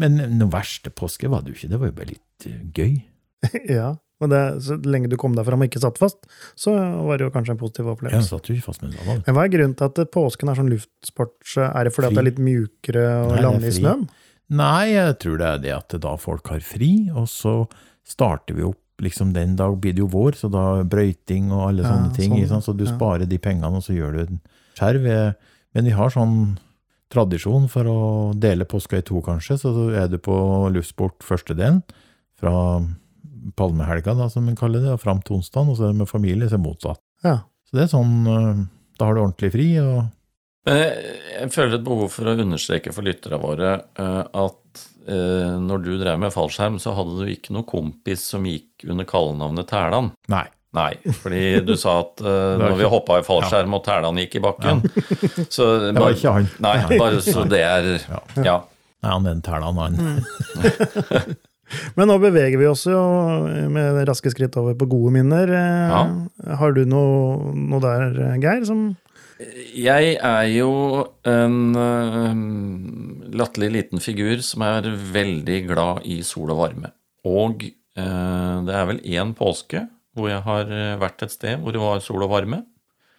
men 0.00 0.16
noe 0.38 0.52
verste 0.52 0.92
påske 0.94 1.28
var 1.30 1.44
det 1.44 1.52
jo 1.52 1.58
ikke, 1.58 1.70
det 1.74 1.80
var 1.80 1.90
jo 1.90 1.96
bare 1.98 2.12
litt 2.14 2.48
eh, 2.48 2.62
gøy. 2.74 2.94
ja. 3.76 3.90
Og 4.24 4.32
det, 4.32 4.42
så 4.64 4.76
lenge 4.88 5.10
du 5.12 5.16
kom 5.20 5.36
deg 5.36 5.46
fram 5.46 5.62
og 5.64 5.68
ikke 5.70 5.82
satt 5.84 6.00
fast, 6.00 6.24
så 6.58 6.74
var 7.06 7.20
det 7.20 7.28
jo 7.28 7.32
kanskje 7.34 7.54
en 7.56 7.60
positiv 7.60 7.90
Jeg 7.92 8.12
Ja, 8.16 8.22
satt 8.24 8.48
jo 8.50 8.56
ikke 8.56 8.68
fast 8.70 8.82
med 8.84 8.94
den, 8.96 9.22
Men 9.26 9.36
hva 9.36 9.44
er 9.46 9.52
grunnen 9.54 9.76
til 9.78 9.90
at 9.90 10.12
påsken 10.14 10.50
er 10.50 10.60
sånn 10.60 10.72
luftsport? 10.72 11.36
Er 11.60 11.84
det 11.88 11.94
fordi 11.94 12.10
at 12.10 12.16
det 12.16 12.22
er 12.24 12.30
litt 12.32 12.44
mjukere 12.50 13.04
å 13.24 13.34
lande 13.40 13.68
i 13.68 13.74
snøen? 13.76 14.06
Nei, 14.54 14.92
jeg 14.92 15.18
tror 15.22 15.38
det 15.40 15.46
er 15.48 15.60
det 15.62 15.72
at 15.76 15.94
da 16.04 16.16
folk 16.20 16.50
har 16.52 16.60
fri, 16.64 17.08
og 17.14 17.28
så 17.32 17.62
starter 18.04 18.58
vi 18.58 18.66
opp 18.66 18.80
liksom 19.02 19.32
den 19.34 19.56
dag 19.58 19.74
blir 19.80 19.94
det 19.96 20.04
jo 20.04 20.10
vår, 20.12 20.36
så 20.38 20.50
da 20.52 20.82
brøyting 20.86 21.48
og 21.52 21.64
alle 21.70 21.82
Ja, 21.82 21.94
sånne 21.94 22.12
ting, 22.14 22.36
sånn, 22.46 22.62
så 22.62 22.74
du 22.76 22.84
ja. 22.84 22.92
sparer 22.92 23.26
de 23.26 23.38
pengene, 23.42 23.80
og 23.80 23.82
så 23.82 23.96
gjør 23.96 24.12
du 24.12 24.20
en 24.26 24.40
skjerv. 24.78 25.08
Eh, 25.10 25.32
Men 25.74 25.88
vi 25.88 25.90
har 25.90 26.12
sånn 26.14 26.36
tradisjon 27.10 27.64
for 27.70 27.88
å 27.90 27.98
dele 28.38 28.64
påska 28.64 29.00
i 29.00 29.02
to, 29.02 29.18
kanskje, 29.26 29.56
så 29.58 29.72
er 29.90 30.06
du 30.12 30.18
på 30.22 30.34
luftsport 30.70 31.24
første 31.26 31.56
delen, 31.58 31.80
fra 32.38 32.52
palmehelga, 33.58 34.16
da, 34.18 34.28
som 34.32 34.48
vi 34.48 34.56
kaller 34.58 34.84
det, 34.84 34.94
og 34.96 35.02
fram 35.02 35.22
til 35.24 35.38
onsdagen, 35.38 35.72
og 35.72 35.78
så 35.78 35.88
er 35.88 35.94
det 35.94 36.02
med 36.02 36.10
familie, 36.10 36.48
så 36.48 36.56
er 36.56 36.62
det 36.62 36.66
motsatt. 36.66 37.02
Ja. 37.26 37.38
Så 37.68 37.78
det 37.78 37.86
er 37.86 37.92
sånn, 37.92 38.14
eh, 38.30 38.64
da 38.98 39.08
har 39.08 39.16
du 39.16 39.24
ordentlig 39.24 39.52
fri, 39.54 39.70
og 39.82 40.04
jeg, 40.64 41.50
føler 41.52 41.76
et 41.76 41.84
behov 41.84 42.08
for 42.08 42.30
å 42.30 42.36
understreke 42.40 42.92
for 42.96 43.04
lytterne 43.04 43.36
våre 43.42 43.72
eh, 44.00 44.20
at 44.24 44.84
eh, 45.04 45.56
når 45.60 45.82
du 45.84 45.90
drev 46.00 46.20
med 46.22 46.32
fallskjerm, 46.32 46.78
så 46.80 46.94
hadde 46.96 47.18
du 47.20 47.32
ikke 47.34 47.52
noen 47.52 47.68
kompis 47.68 48.24
som 48.32 48.46
gikk 48.48 48.86
under 48.88 49.08
kallenavnet 49.08 49.68
Tælan. 49.70 50.14
nei. 50.32 50.46
Nei, 50.74 50.96
fordi 51.22 51.60
du 51.62 51.76
sa 51.78 52.00
at 52.00 52.18
uh, 52.26 52.56
når 52.58 52.72
vi 52.80 52.88
hoppa 52.90 53.20
i 53.20 53.22
fallskjerm 53.22 53.76
og 53.76 53.84
tælene 53.86 54.24
gikk 54.24 54.40
i 54.40 54.42
bakken 54.42 54.80
Så 55.54 55.68
Det 55.84 55.92
var 55.94 56.16
ikke 56.16 56.32
han. 56.34 56.48
Nei, 56.64 56.72
bare 56.98 57.20
så 57.22 57.44
det 57.46 57.60
er 57.62 57.86
Ja. 58.42 58.56
Nei, 59.04 59.12
han 59.12 59.28
den 59.28 59.44
tælan, 59.46 59.78
han. 59.78 60.18
Men 61.96 62.10
nå 62.10 62.18
beveger 62.22 62.60
vi 62.60 62.68
oss 62.70 62.84
jo 62.88 63.00
med 63.72 64.02
raske 64.08 64.32
skritt 64.32 64.56
over 64.60 64.76
på 64.78 64.88
gode 64.90 65.14
minner. 65.18 65.50
Eh, 65.50 65.94
Ja. 65.94 66.02
Har 66.60 66.74
du 66.76 66.84
noe, 66.88 67.54
noe 67.54 67.80
der, 67.82 68.38
Geir, 68.42 68.64
som 68.66 68.94
Jeg 69.74 70.16
er 70.22 70.44
jo 70.54 70.70
en 71.26 71.74
uh, 71.74 72.30
latterlig 73.34 73.70
liten 73.74 74.02
figur 74.02 74.42
som 74.46 74.62
er 74.66 74.86
veldig 74.88 75.58
glad 75.68 76.06
i 76.06 76.20
sol 76.26 76.52
og 76.54 76.60
varme. 76.62 76.92
Og 77.26 77.64
uh, 77.98 78.62
det 78.66 78.76
er 78.78 78.88
vel 78.92 79.02
én 79.02 79.34
påske 79.36 79.86
hvor 80.14 80.30
jeg 80.30 80.44
har 80.46 80.68
eh, 80.70 80.94
vært 81.00 81.24
et 81.26 81.32
sted 81.34 81.58
hvor 81.58 81.74
det 81.74 81.80
var 81.82 82.02
sol 82.04 82.22
og 82.22 82.30
varme. 82.30 82.62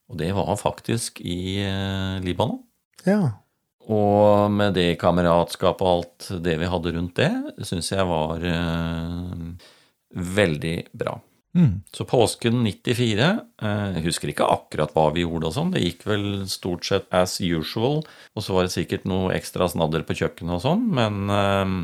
Og 0.07 0.19
det 0.21 0.29
var 0.37 0.53
faktisk 0.55 1.19
i 1.19 1.59
uh, 1.65 2.21
Libanon. 2.23 2.61
Ja. 3.05 3.41
Og 3.91 4.49
med 4.51 4.73
det 4.77 4.95
kameratskapet 5.01 5.85
og 5.85 5.91
alt 5.91 6.27
det 6.45 6.57
vi 6.61 6.69
hadde 6.71 6.93
rundt 6.95 7.19
det, 7.19 7.31
syns 7.67 7.91
jeg 7.93 8.05
var 8.09 8.41
eh, 8.41 9.71
veldig 10.35 10.75
bra. 10.97 11.19
Mm. 11.55 11.81
Så 11.95 12.03
påsken 12.03 12.57
94 12.65 13.19
eh, 13.63 13.91
Jeg 13.95 14.03
husker 14.09 14.31
ikke 14.31 14.47
akkurat 14.51 14.91
hva 14.91 15.05
vi 15.15 15.23
gjorde 15.23 15.47
og 15.47 15.53
sånn. 15.55 15.69
Det 15.71 15.83
gikk 15.85 16.01
vel 16.09 16.25
stort 16.51 16.83
sett 16.87 17.05
as 17.15 17.37
usual. 17.39 18.01
Og 18.35 18.43
så 18.43 18.55
var 18.57 18.67
det 18.67 18.73
sikkert 18.75 19.05
noe 19.07 19.31
ekstra 19.37 19.69
snadder 19.71 20.03
på 20.07 20.17
kjøkkenet 20.19 20.57
og 20.57 20.65
sånn, 20.65 20.83
men, 20.97 21.21
eh, 21.31 21.75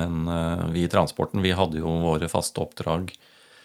men 0.00 0.22
eh, 0.36 0.64
vi 0.72 0.86
i 0.86 0.92
transporten 0.92 1.44
vi 1.44 1.52
hadde 1.56 1.82
jo 1.82 1.98
våre 2.06 2.30
faste 2.32 2.62
oppdrag 2.62 3.12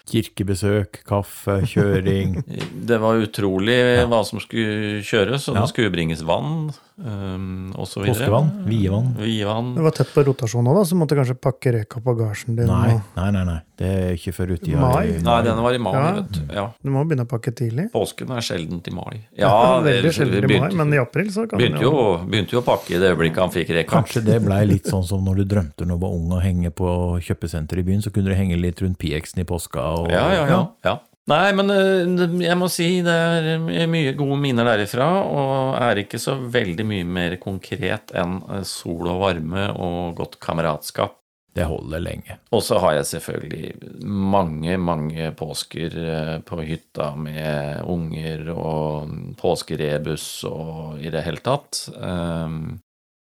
Kirkebesøk, 0.06 1.00
kaffe, 1.02 1.56
kjøring. 1.66 2.36
Det 2.88 2.98
var 3.02 3.18
utrolig 3.18 3.78
hva 4.06 4.20
som 4.28 4.38
skulle 4.38 5.00
kjøres, 5.02 5.48
og 5.50 5.56
Ja. 5.56 5.64
det 5.64 5.72
skulle 5.72 5.90
bringes 5.90 6.22
vann 6.22 6.68
um, 6.98 7.72
osv. 7.76 8.04
Påskevann, 8.06 8.50
vievann. 8.66 9.12
Vievann. 9.20 9.74
Det 9.76 9.84
var 9.84 9.94
tett 9.96 10.12
på 10.14 10.24
rotasjon 10.26 10.66
òg, 10.70 10.78
da, 10.80 10.84
så 10.88 10.96
måtte 10.98 11.14
du 11.16 11.20
kanskje 11.22 11.36
pakke 11.40 11.72
reka 11.76 12.00
på 12.00 12.14
bagasjen 12.16 12.56
din. 12.58 12.66
Nei, 12.70 12.96
nei, 13.16 13.30
nei, 13.36 13.44
nei. 13.48 13.58
Det 13.76 13.88
er 13.92 14.14
ikke 14.16 14.32
før 14.32 14.54
uti 14.56 14.72
Mai? 14.72 15.10
Nei, 15.20 15.34
den 15.44 15.58
var 15.60 15.74
i 15.76 15.78
mai, 15.84 15.92
Ja. 15.92 16.12
vet 16.16 16.30
du. 16.32 16.38
Ja. 16.54 16.62
Du 16.80 16.88
må 16.94 17.02
begynne 17.04 17.26
å 17.26 17.28
pakke 17.28 17.52
tidlig. 17.52 17.90
Påsken 17.92 18.30
er 18.32 18.40
sjeldent 18.40 18.88
i 18.88 18.94
mai. 18.96 19.18
Ja, 19.36 19.80
Veldig 19.84 20.12
sjelden 20.16 20.46
i 20.48 20.60
mai, 20.62 20.70
men 20.72 20.94
i 20.96 21.00
april 21.02 21.28
så 21.34 21.44
kan 21.50 21.60
begynte, 21.60 21.82
jo, 21.84 22.16
begynte 22.24 22.56
jo 22.56 22.62
å 22.62 22.64
pakke 22.64 22.94
i 22.96 23.00
det 23.02 23.10
øyeblikket 23.12 23.42
han 23.44 23.52
fikk 23.52 23.74
reka. 23.76 23.90
Kanskje 23.98 24.24
det 24.24 24.38
blei 24.46 24.62
litt 24.70 24.88
sånn 24.88 25.04
som 25.04 25.20
når 25.26 25.42
du 25.42 25.44
drømte 25.52 25.84
når 25.84 26.00
du 26.00 26.04
var 26.06 26.16
ung 26.16 26.32
og 26.32 26.40
henge 26.40 26.72
på 26.72 26.88
kjøpesenter 27.28 27.82
i 27.82 27.84
byen, 27.90 28.00
så 28.00 28.08
kunne 28.14 28.32
du 28.32 28.38
henge 28.38 28.56
litt 28.56 28.80
rundt 28.80 28.96
PX-en 29.02 29.44
i 29.44 29.46
påska. 29.48 29.84
Og, 30.00 30.08
Ja, 30.10 30.24
ja, 30.32 30.46
ja. 30.48 30.62
ja. 30.88 30.96
Nei, 31.26 31.50
men 31.58 31.72
eh, 31.74 32.24
jeg 32.46 32.56
må 32.58 32.68
si 32.70 33.00
det 33.02 33.14
er 33.16 33.88
mye 33.90 34.14
gode 34.18 34.38
minner 34.38 34.68
derifra, 34.68 35.08
og 35.26 35.76
er 35.82 36.04
ikke 36.04 36.20
så 36.22 36.36
veldig 36.38 36.86
mye 36.86 37.06
mer 37.18 37.34
konkret 37.42 38.14
enn 38.14 38.38
eh, 38.46 38.62
sol 38.66 39.10
og 39.10 39.22
varme 39.24 39.68
og 39.74 40.14
godt 40.20 40.38
kameratskap. 40.42 41.18
Det 41.56 41.64
holder 41.64 42.02
lenge. 42.04 42.36
Og 42.52 42.60
så 42.62 42.76
har 42.82 42.98
jeg 42.98 43.08
selvfølgelig 43.14 44.06
mange, 44.06 44.76
mange 44.76 45.30
påsker 45.34 45.98
eh, 46.04 46.34
på 46.46 46.60
hytta 46.62 47.14
med 47.18 47.82
unger 47.90 48.50
og 48.54 49.14
påskerebus 49.40 50.28
og 50.50 51.00
i 51.00 51.10
det 51.10 51.24
hele 51.26 51.42
tatt. 51.42 51.86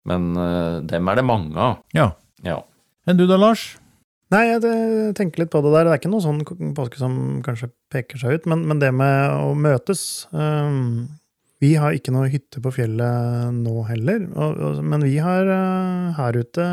Men 0.08 0.32
eh, 0.38 0.80
dem 0.88 1.12
er 1.12 1.20
det 1.20 1.28
mange 1.28 1.60
av. 1.60 1.82
Ja. 1.98 2.12
Ja. 2.46 2.62
Enn 3.10 3.20
du 3.20 3.28
da, 3.28 3.38
Lars? 3.42 3.74
Nei, 4.32 4.46
jeg 4.48 5.16
tenker 5.20 5.44
litt 5.44 5.52
på 5.52 5.60
det 5.66 5.74
der. 5.74 5.88
Det 5.88 5.94
er 5.94 6.00
ikke 6.00 6.12
noe 6.12 6.24
sånn 6.24 6.44
påske 6.78 7.02
som 7.02 7.16
kanskje 7.44 7.72
peker 7.92 8.22
seg 8.22 8.40
ut, 8.40 8.48
men, 8.52 8.64
men 8.70 8.80
det 8.80 8.94
med 8.96 9.34
å 9.36 9.52
møtes 9.60 10.26
um, 10.32 11.10
Vi 11.62 11.74
har 11.76 11.98
ikke 11.98 12.14
noe 12.16 12.30
hytte 12.32 12.64
på 12.64 12.72
fjellet 12.78 13.52
nå 13.58 13.76
heller, 13.90 14.24
og, 14.32 14.56
og, 14.56 14.80
men 14.88 15.04
vi 15.04 15.18
har 15.20 15.52
uh, 15.52 16.16
her 16.16 16.40
ute 16.40 16.68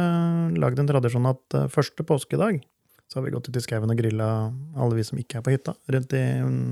lagd 0.54 0.78
en 0.78 0.90
tradisjon 0.90 1.30
at 1.32 1.58
uh, 1.58 1.66
første 1.72 2.06
påskedag 2.06 2.62
så 3.08 3.18
har 3.18 3.24
vi 3.24 3.32
gått 3.32 3.48
ut 3.48 3.56
i 3.56 3.64
skauen 3.64 3.90
og 3.90 3.98
grilla 3.98 4.30
alle 4.76 4.98
vi 4.98 5.06
som 5.08 5.18
ikke 5.18 5.40
er 5.40 5.44
på 5.44 5.54
hytta, 5.54 5.74
rundt 5.88 6.12
i 6.12 6.24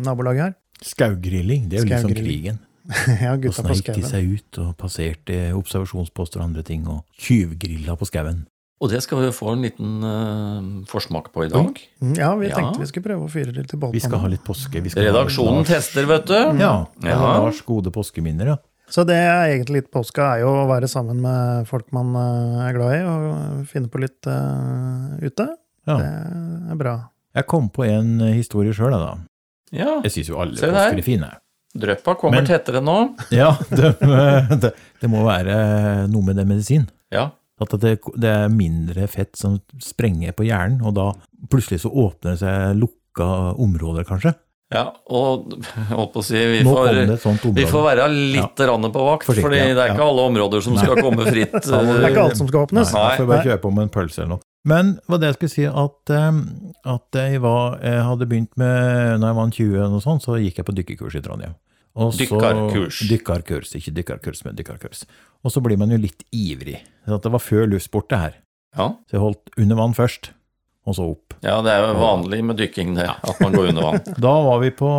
nabolaget 0.04 0.44
her. 0.44 0.56
Skaugrilling, 0.84 1.70
det 1.70 1.78
er 1.78 1.86
jo 1.86 1.88
litt 1.88 2.04
som 2.04 2.12
krigen. 2.12 2.58
ja, 3.24 3.32
gutta 3.40 3.64
på 3.64 3.78
gikk 3.78 3.88
de 3.88 4.02
skauen. 4.04 4.10
seg 4.10 4.34
ut 4.36 4.60
og 4.62 4.74
passerte 4.78 5.38
observasjonsposter 5.56 6.42
og 6.42 6.50
andre 6.50 6.62
ting, 6.66 6.84
og 6.92 7.02
tjuvgrilla 7.16 7.96
på 7.96 8.06
skauen. 8.06 8.44
Og 8.84 8.90
det 8.92 8.98
skal 9.00 9.22
vi 9.22 9.30
få 9.32 9.54
en 9.54 9.62
liten 9.64 9.92
uh, 10.04 10.84
forsmak 10.90 11.30
på 11.32 11.46
i 11.46 11.48
dag. 11.48 11.78
Mm, 12.02 12.14
Ja, 12.18 12.34
vi 12.36 12.50
Ja. 12.50 12.56
tenkte 12.58 12.82
vi 12.82 12.86
skulle 12.90 13.06
prøve 13.08 13.24
å 13.24 13.30
fyre 13.32 13.52
det 13.56 13.68
til 13.70 13.78
bålpanna. 13.80 13.96
Vi 13.96 14.00
skal 14.04 14.18
ha 14.20 14.28
litt 14.28 14.44
påske. 14.44 14.82
Vi 14.84 14.90
skal 14.92 15.06
ha 15.06 15.12
Redaksjonen 15.14 15.62
Lars- 15.62 15.70
tester, 15.70 16.04
vet 16.10 16.26
du. 16.28 16.34
Ja. 16.60 16.72
Ja. 17.02 17.16
Lars 17.40 17.62
gode 17.64 17.90
påskeminner, 17.94 18.46
ja. 18.52 18.56
Så 18.92 19.02
det 19.08 19.16
er 19.16 19.48
egentlig 19.56 19.80
litt 19.80 19.88
påska, 19.90 20.36
er 20.36 20.40
jo 20.44 20.50
å 20.60 20.66
være 20.68 20.86
sammen 20.86 21.18
med 21.24 21.64
folk 21.66 21.88
man 21.96 22.12
eh, 22.14 22.68
er 22.68 22.76
glad 22.76 22.92
i, 22.94 23.00
og 23.02 23.64
finne 23.66 23.88
på 23.90 23.98
litt 24.04 24.28
uh, 24.28 25.16
ute. 25.24 25.48
ja. 25.88 25.96
Det 25.96 26.12
er 26.70 26.76
bra. 26.78 26.92
Jeg 27.34 27.46
kom 27.46 27.66
på 27.70 27.84
en 27.88 28.20
historie 28.36 28.72
sjøl, 28.76 28.92
da. 28.92 29.16
Ja. 29.72 30.00
Jeg 30.04 30.12
syns 30.14 30.28
jo 30.30 30.38
alle 30.38 30.52
påsker 30.54 31.00
er 31.00 31.02
fine. 31.02 31.32
Drøppa 31.76 32.14
kommer 32.20 32.38
Men- 32.40 32.46
tettere 32.52 32.80
nå. 32.84 33.16
Ja, 33.34 33.56
det, 33.72 33.96
det, 34.62 34.70
det 35.00 35.10
må 35.10 35.24
være 35.26 36.06
noe 36.12 36.22
med 36.28 36.36
det 36.36 36.46
medisin. 36.46 36.86
Ja. 37.12 37.30
At 37.60 37.72
det, 37.80 37.94
det 38.20 38.28
er 38.30 38.50
mindre 38.52 39.06
fett 39.08 39.36
som 39.40 39.54
sprenger 39.80 40.34
på 40.36 40.44
hjernen, 40.44 40.82
og 40.84 40.92
da 40.98 41.06
plutselig 41.48 41.80
så 41.86 41.88
åpner 41.88 42.34
det 42.34 42.42
seg 42.42 42.74
lukka 42.82 43.28
områder, 43.64 44.04
kanskje. 44.04 44.34
ja. 44.74 44.90
Og 45.08 45.54
jeg 45.90 46.08
på 46.12 46.20
å 46.20 46.24
si 46.26 46.42
vi 46.52 46.58
får, 46.66 46.90
vi 47.56 47.64
får 47.70 47.86
være 47.86 48.08
litt 48.12 48.60
ja. 48.60 48.76
på 48.76 49.06
vakt, 49.06 49.24
Forsiktig, 49.24 49.46
fordi 49.46 49.62
det 49.62 49.80
er 49.80 49.94
ikke 49.94 50.04
Ja. 50.04 50.10
alle 50.10 50.26
områder 50.32 50.60
som 50.66 50.76
skal 50.76 51.00
komme 51.00 51.24
fritt. 51.32 51.56
Det 51.56 51.80
er 51.80 52.10
ikke 52.10 52.26
alt 52.28 52.36
som 52.42 52.50
skal 52.50 52.66
åpnes. 52.66 52.92
Nei, 52.92 53.06
Nei. 53.08 53.16
får 53.22 53.30
bare 53.32 53.48
kjøpe 53.48 53.72
om 53.72 53.78
en 53.86 53.94
pølse 53.94 54.22
eller 54.22 54.34
noe. 54.36 54.44
Men 54.66 54.96
hva 55.06 55.16
det 55.22 55.28
jeg 55.30 55.36
skulle 55.38 55.54
si, 55.54 55.64
at, 55.70 56.10
eh, 56.10 56.40
at 56.92 57.20
jeg, 57.22 57.40
var, 57.44 57.78
jeg 57.86 58.02
hadde 58.02 58.26
begynt 58.26 58.56
med 58.58 59.20
Når 59.22 59.28
jeg 59.30 59.36
var 59.38 59.52
20 59.60 59.94
og 59.94 60.02
sånt, 60.02 60.24
så 60.26 60.36
gikk 60.42 60.58
jeg 60.58 60.66
på 60.66 60.74
dykkerkurs 60.74 61.16
i 61.16 61.22
Trondheim. 61.22 61.54
Dykkerkurs. 61.96 62.98
Dykkerkurs, 63.08 63.70
ikke 63.78 63.94
dykkerkurs, 63.96 64.42
men 64.44 64.56
dykkerkurs. 64.58 65.06
Og 65.46 65.52
så 65.54 65.62
blir 65.62 65.78
man 65.78 65.92
jo 65.94 66.00
litt 66.02 66.24
ivrig. 66.34 66.80
Det 67.06 67.30
var 67.30 67.42
før 67.42 67.68
luftsport, 67.70 68.08
det 68.10 68.18
her. 68.18 68.34
Ja. 68.76 68.88
Så 69.06 69.16
jeg 69.16 69.22
holdt 69.22 69.54
under 69.62 69.78
vann 69.78 69.94
først, 69.96 70.32
og 70.86 70.96
så 70.98 71.06
opp. 71.14 71.36
ja, 71.42 71.60
det 71.62 71.72
er 71.72 71.84
jo 71.86 71.94
vanlig 72.00 72.42
med 72.44 72.58
dykking, 72.58 72.96
det. 72.98 73.06
At 73.06 73.40
man 73.42 73.54
går 73.54 73.70
under 73.70 73.86
vann. 73.86 74.02
Da 74.26 74.34
var 74.42 74.60
vi 74.62 74.72
på 74.74 74.90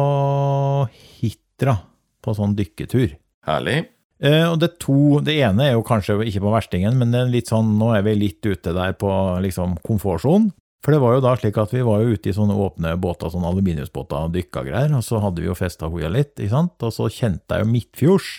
Hitra, 1.20 1.78
på 2.24 2.36
sånn 2.38 2.56
dykketur. 2.58 3.18
Herlig. 3.48 3.82
Eh, 4.24 4.46
og 4.48 4.58
det, 4.64 4.72
to, 4.82 5.20
det 5.24 5.36
ene 5.46 5.68
er 5.68 5.76
jo 5.76 5.84
kanskje 5.86 6.18
ikke 6.26 6.46
på 6.48 6.54
verstingen, 6.54 6.96
men 6.98 7.12
det 7.14 7.22
er 7.22 7.34
litt 7.36 7.52
sånn, 7.52 7.76
nå 7.78 7.92
er 7.98 8.06
vi 8.08 8.16
litt 8.18 8.48
ute 8.48 8.74
der 8.74 8.96
på 8.98 9.12
liksom 9.44 9.78
komfortsonen. 9.86 10.50
For 10.86 10.94
det 10.94 11.02
var 11.02 11.18
jo 11.18 11.24
da 11.26 11.34
slik 11.36 11.58
at 11.60 11.74
vi 11.74 11.82
var 11.84 12.04
jo 12.04 12.16
ute 12.16 12.30
i 12.32 12.36
sånne 12.36 12.56
åpne 12.64 12.94
båter, 13.02 13.32
sånne 13.34 13.50
aluminiumsbåter 13.52 14.30
og 14.30 14.36
dykka 14.38 14.64
greier, 14.64 14.94
og 14.96 15.04
så 15.04 15.20
hadde 15.20 15.44
vi 15.44 15.50
jo 15.50 15.58
festa 15.58 15.90
hoia 15.92 16.08
litt, 16.14 16.38
ikke 16.38 16.54
sant, 16.54 16.78
og 16.86 16.94
så 16.96 17.10
kjente 17.12 17.58
jeg 17.58 17.66
jo 17.66 17.72
midtfjords. 17.74 18.30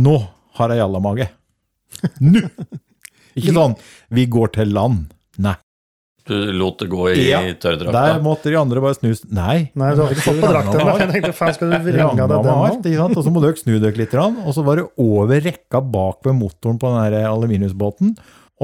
Nå 0.00 0.16
har 0.58 0.74
jeg 0.74 0.82
jallamage! 0.82 1.28
Nå! 2.24 2.46
Ikke 3.34 3.54
sånn, 3.54 3.76
vi 4.14 4.26
går 4.30 4.52
til 4.54 4.74
land. 4.74 5.08
Nei. 5.42 5.56
Du 6.24 6.32
lot 6.56 6.78
det 6.80 6.86
gå 6.88 7.02
i 7.12 7.24
Ja, 7.26 7.40
tørrdrakta. 7.60 7.92
Der 7.92 8.22
måtte 8.24 8.48
de 8.48 8.56
andre 8.56 8.80
bare 8.80 8.96
snus. 8.96 9.20
Nei. 9.28 9.66
Nei, 9.76 9.90
du 9.92 10.00
har 10.00 10.14
ikke 10.14 10.24
fått 10.24 10.38
på 10.40 10.52
drakten. 10.54 10.78
da. 10.80 10.94
Jeg 11.02 11.10
tenkte, 11.10 11.32
faen, 11.36 11.56
skal 11.56 11.74
du 11.74 11.76
vrenge 11.84 12.24
av 12.24 12.30
deg 12.32 12.86
den? 12.86 13.02
Og 13.10 13.26
så 13.26 13.32
må 13.34 13.42
dere 13.44 13.60
snu 13.60 13.74
dere 13.82 13.98
litt, 14.00 14.14
og 14.16 14.48
så 14.56 14.64
var 14.64 14.80
det 14.80 14.86
over 15.04 15.44
rekka 15.44 15.82
bak 15.84 16.24
ved 16.24 16.38
motoren 16.38 16.80
på 16.80 16.94
den 16.94 17.12
der 17.12 17.28
aluminiumsbåten. 17.28 18.14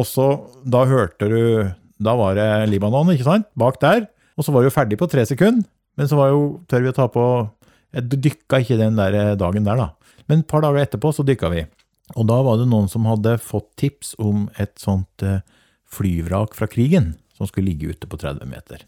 Og 0.00 0.08
så, 0.08 0.30
da 0.64 0.86
hørte 0.88 1.28
du 1.28 1.40
Da 2.00 2.14
var 2.16 2.38
det 2.38 2.48
Libanon, 2.70 3.10
ikke 3.12 3.26
sant? 3.26 3.50
Bak 3.58 3.76
der. 3.82 4.06
Og 4.38 4.46
så 4.46 4.54
var 4.54 4.62
det 4.62 4.70
jo 4.70 4.76
ferdig 4.78 4.96
på 4.96 5.10
tre 5.10 5.26
sekunder. 5.28 5.66
Men 5.98 6.08
så 6.08 6.16
var 6.16 6.30
jo 6.32 6.62
Tør 6.70 6.86
vi 6.86 6.92
å 6.92 6.96
ta 6.96 7.08
på 7.12 7.24
Jeg 7.92 8.08
dykka 8.08 8.62
ikke 8.62 8.78
den 8.80 8.96
der 8.96 9.34
dagen 9.36 9.66
der, 9.68 9.76
da. 9.76 9.90
Men 10.30 10.40
et 10.40 10.48
par 10.48 10.64
dager 10.64 10.80
etterpå 10.86 11.12
så 11.12 11.26
dykka 11.26 11.50
vi. 11.52 11.66
Og 12.18 12.26
da 12.30 12.40
var 12.46 12.58
det 12.58 12.68
noen 12.70 12.88
som 12.90 13.06
hadde 13.08 13.36
fått 13.42 13.68
tips 13.80 14.14
om 14.22 14.48
et 14.60 14.74
sånt 14.80 15.24
eh, 15.26 15.42
flyvrak 15.90 16.56
fra 16.58 16.68
krigen 16.70 17.14
som 17.36 17.48
skulle 17.48 17.70
ligge 17.70 17.94
ute 17.94 18.08
på 18.10 18.18
30 18.20 18.48
meter. 18.50 18.84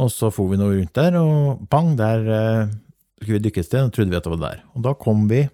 Og 0.00 0.08
så 0.12 0.30
for 0.32 0.50
vi 0.50 0.58
nå 0.58 0.70
rundt 0.72 0.96
der, 0.96 1.18
og 1.20 1.66
bang, 1.70 1.92
der 1.98 2.24
eh, 2.26 2.72
skulle 3.20 3.38
vi 3.38 3.44
dykke 3.46 3.62
et 3.62 3.68
sted, 3.68 3.84
og 3.86 3.92
trodde 3.94 4.14
vi 4.14 4.18
at 4.18 4.26
det 4.26 4.32
var 4.34 4.42
der. 4.46 4.64
Og 4.74 4.86
da 4.86 4.94
kom 4.98 5.28
vi, 5.30 5.44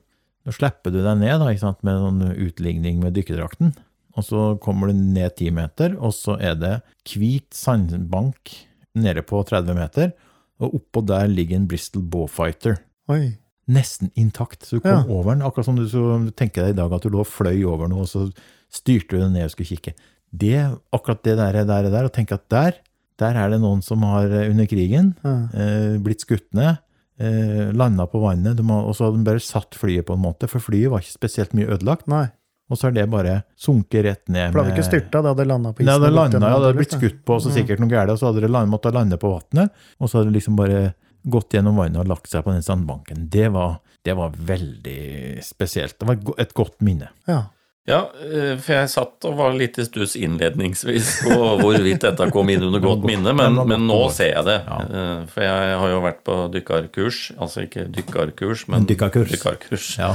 da 0.47 0.55
slipper 0.55 0.95
du 0.95 1.03
deg 1.03 1.21
ned 1.21 1.43
da, 1.43 1.51
ikke 1.51 1.67
sant, 1.67 1.83
med 1.87 1.99
noen 1.99 2.39
utligning 2.47 3.03
med 3.03 3.19
dykkerdrakten, 3.19 3.75
og 4.19 4.27
så 4.27 4.47
kommer 4.63 4.91
du 4.91 4.99
ned 4.99 5.37
10 5.37 5.53
meter, 5.59 5.99
og 5.99 6.15
så 6.17 6.39
er 6.43 6.57
det 6.59 6.79
hvit 7.13 7.53
sandbank 7.55 8.55
nede 8.99 9.23
på 9.27 9.43
30 9.47 9.77
meter, 9.79 10.15
og 10.59 10.81
oppå 10.81 11.05
der 11.07 11.29
ligger 11.31 11.59
en 11.59 11.69
Bristol 11.71 12.03
Bowfighter. 12.03 12.81
Oi. 13.13 13.37
Nesten 13.69 14.11
intakt, 14.17 14.63
så 14.65 14.79
du 14.79 14.81
kom 14.81 14.91
Ja. 14.91 15.05
over 15.13 15.35
den, 15.35 15.43
akkurat 15.45 15.65
som 15.69 15.77
du, 15.77 15.85
du 15.85 16.31
tenker 16.33 16.65
deg 16.65 16.71
i 16.75 16.79
dag 16.79 16.93
at 16.93 17.03
du 17.05 17.11
lå 17.13 17.21
og 17.21 17.27
fløy 17.29 17.65
over 17.69 17.89
noe, 17.89 18.07
og 18.07 18.09
så 18.09 18.33
styrte 18.73 19.11
du 19.17 19.19
den 19.21 19.33
ned 19.37 19.45
og 19.45 19.51
skulle 19.53 19.77
kikke. 19.77 19.93
Det, 20.33 20.57
akkurat 20.93 21.23
det 21.25 21.37
der, 21.37 21.53
der, 21.65 21.91
der, 21.91 22.05
og 22.09 22.13
tenke 22.13 22.35
at 22.39 22.49
der, 22.53 22.73
der 23.19 23.35
er 23.37 23.51
det 23.51 23.61
noen 23.61 23.83
som 23.85 24.03
har 24.09 24.25
eh, 24.31 24.49
under 24.51 24.67
krigen 24.67 25.15
Ja. 25.25 25.49
eh, 25.53 25.99
blitt 26.01 26.21
skutt 26.25 26.49
ned, 26.55 26.79
eh, 27.21 27.73
landa 27.73 28.07
på 28.07 28.21
vannet, 28.23 28.57
de 28.57 28.63
har, 28.69 28.85
og 28.89 28.95
så 28.97 29.09
hadde 29.09 29.19
de 29.21 29.25
bare 29.31 29.41
satt 29.41 29.75
flyet 29.77 30.07
på 30.07 30.15
en 30.17 30.23
måte, 30.23 30.49
for 30.49 30.61
flyet 30.61 30.91
var 30.93 31.01
ikke 31.05 31.17
spesielt 31.19 31.53
mye 31.57 31.69
ødelagt, 31.69 32.07
Nei, 32.09 32.29
og 32.71 32.77
så 32.77 32.89
er 32.89 32.93
det 32.93 33.11
bare 33.11 33.43
sunket 33.57 34.05
rett 34.05 34.29
ned. 34.29 34.53
for 34.53 34.61
det 34.63 34.71
hadde 34.73 34.77
ikke 34.77 34.91
styrta, 34.91 35.23
det 35.25 35.31
hadde 35.35 35.47
landa 35.49 35.73
på 35.73 35.81
isen. 35.81 35.87
Nei, 35.89 35.95
Det 35.99 36.05
hadde 36.05 36.15
landet, 36.15 36.41
ja, 36.41 36.49
det 36.49 36.67
hadde 36.69 36.77
blitt 36.81 36.97
skutt 36.97 37.25
på, 37.25 37.37
så 37.41 37.53
sikkert 37.53 37.81
noe 37.81 37.89
galt, 37.89 38.11
og 38.13 38.19
så 38.21 38.27
hadde 38.33 38.41
det 38.45 38.51
land, 38.51 38.71
måttet 38.71 38.93
lande 38.95 39.17
på 39.21 39.29
vannet, 39.33 39.71
og 40.01 40.09
så 40.09 40.19
hadde 40.21 40.33
det 40.33 40.37
liksom 40.41 40.57
bare 40.57 40.95
gått 41.25 41.55
gjennom 41.55 41.77
vannet 41.77 42.01
og 42.03 42.09
lagt 42.09 42.29
seg 42.31 42.45
på 42.45 42.53
den 42.55 42.63
sandbanken. 42.63 43.29
Det 43.33 43.49
var, 43.53 43.79
det 44.05 44.15
var 44.17 44.31
veldig 44.31 45.43
spesielt. 45.45 45.99
Det 45.99 46.07
var 46.07 46.19
et 46.39 46.55
godt 46.55 46.81
minne. 46.81 47.09
Ja. 47.29 47.47
Ja, 47.89 48.03
eh, 48.21 48.59
for 48.61 48.75
jeg 48.75 48.91
satt 48.93 49.25
og 49.25 49.39
var 49.39 49.55
litt 49.57 49.79
i 49.81 49.85
stuss 49.87 50.13
innledningsvis 50.21 51.23
på 51.25 51.37
hvorvidt 51.63 52.03
dette 52.05 52.27
kom 52.35 52.51
inn 52.53 52.67
under 52.67 52.83
godt 52.85 53.07
minne, 53.09 53.33
men, 53.33 53.57
men 53.65 53.87
nå 53.89 53.97
ser 54.13 54.35
jeg 54.35 54.45
det. 54.45 54.59
Ja. 54.67 54.77
Eh, 54.85 55.23
For 55.33 55.47
jeg 55.47 55.79
har 55.81 55.89
jo 55.95 56.03
vært 56.05 56.21
på 56.29 56.37
dykkerkurs, 56.53 57.23
altså 57.41 57.65
ikke 57.65 57.87
dykkerkurs, 57.97 58.67
men 58.69 58.85
Dykkerkurs. 58.91 59.33
dykkerkurs. 59.33 59.89
Ja. 60.03 60.11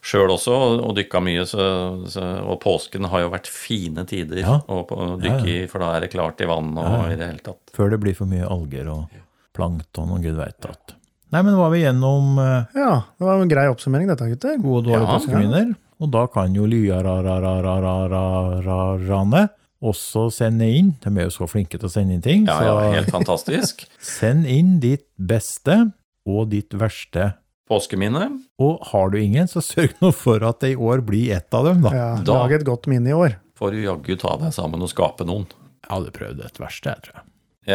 Sjøl 0.00 0.32
også, 0.32 0.54
og- 0.80 0.94
dykka 0.96 1.20
mye, 1.20 1.44
så, 1.44 1.60
så, 2.08 2.24
og 2.48 2.56
påsken 2.64 3.04
har 3.12 3.26
jo 3.26 3.28
vært 3.34 3.52
fine 3.52 4.06
tider 4.08 4.40
Ja. 4.40 4.54
å 4.64 4.80
å 4.88 5.10
dykke 5.20 5.44
i, 5.44 5.66
for 5.68 5.84
da 5.84 5.92
er 5.98 6.06
det 6.06 6.14
klart 6.16 6.40
i 6.40 6.48
vann 6.48 6.72
og 6.72 6.86
Ja, 6.88 7.02
ja. 7.04 7.10
i 7.12 7.16
det 7.20 7.26
hele 7.34 7.44
tatt. 7.44 7.60
Før 7.76 7.90
det 7.92 8.00
blir 8.00 8.16
for 8.16 8.24
mye 8.32 8.48
alger 8.48 8.88
og 8.88 9.12
plankton 9.60 10.16
og 10.16 10.24
gud 10.24 10.40
veit 10.40 10.66
at. 10.72 10.96
Nei, 11.30 11.42
men 11.46 11.54
var 11.60 11.70
vi 11.70 11.84
gjennom 11.84 12.40
eh, 12.42 12.64
ja, 12.80 12.94
det 13.20 13.24
var 13.28 13.38
en 13.44 13.52
grei 13.52 13.68
oppsummering 13.70 14.08
dette, 14.10 14.26
gutter. 14.32 14.56
gode 14.58 14.80
og 14.80 14.84
dårlige 14.88 15.06
Ja. 15.06 15.12
påskeminner? 15.20 15.68
Og 16.00 16.08
da 16.10 16.24
kan 16.32 16.54
jo 16.56 16.64
lya-ra-ra-ra-ra-ra-ra-rane 16.66 19.42
også 19.80 20.26
sende 20.34 20.66
inn. 20.68 20.90
De 21.00 21.08
er 21.16 21.24
jo 21.28 21.32
så 21.34 21.46
flinke 21.48 21.78
til 21.80 21.88
å 21.88 21.92
sende 21.92 22.12
inn 22.16 22.22
ting. 22.24 22.46
Ja, 22.48 22.56
så 22.58 22.64
ja, 22.66 22.90
helt 22.98 23.10
fantastisk. 23.12 23.84
send 24.04 24.46
inn 24.50 24.78
ditt 24.82 25.06
beste 25.16 25.92
og 26.28 26.50
ditt 26.52 26.72
verste. 26.76 27.30
Påskeminne. 27.70 28.26
Og 28.60 28.80
har 28.90 29.10
du 29.12 29.16
ingen, 29.20 29.46
så 29.48 29.60
sørg 29.64 29.94
nå 30.02 30.10
for 30.16 30.42
at 30.48 30.60
det 30.64 30.70
i 30.74 30.80
år 30.80 31.00
blir 31.06 31.30
ett 31.36 31.54
av 31.54 31.64
dem, 31.70 31.82
da. 31.86 31.90
Ja, 31.94 32.10
Da- 32.26 32.40
Lag 32.42 32.52
et 32.58 32.66
godt 32.66 32.88
minne 32.90 33.08
i 33.12 33.16
år. 33.16 33.32
Får 33.60 33.68
du 33.76 33.80
jaggu 33.84 34.14
ta 34.18 34.34
deg 34.40 34.52
sammen 34.56 34.82
og 34.82 34.90
skape 34.90 35.24
noen. 35.28 35.46
Jeg 35.84 35.90
hadde 35.94 36.10
prøvd 36.16 36.38
et 36.48 36.58
verste, 36.60 36.88
jeg 36.96 37.00
tror 37.06 37.14
jeg. 37.20 37.24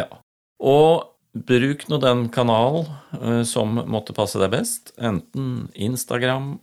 Ja. 0.01 0.06
Og 0.65 0.92
bruk 1.36 1.88
nå 1.92 2.00
den 2.01 2.27
kanalen 2.34 2.88
uh, 3.20 3.44
som 3.48 3.75
måtte 3.92 4.15
passe 4.15 4.39
deg 4.42 4.54
best. 4.56 4.94
Enten 4.98 5.68
Instagram, 5.74 6.56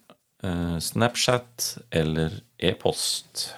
uh, 0.44 0.78
Snapchat 0.80 1.76
eller 1.92 2.40
e-post. 2.58 3.50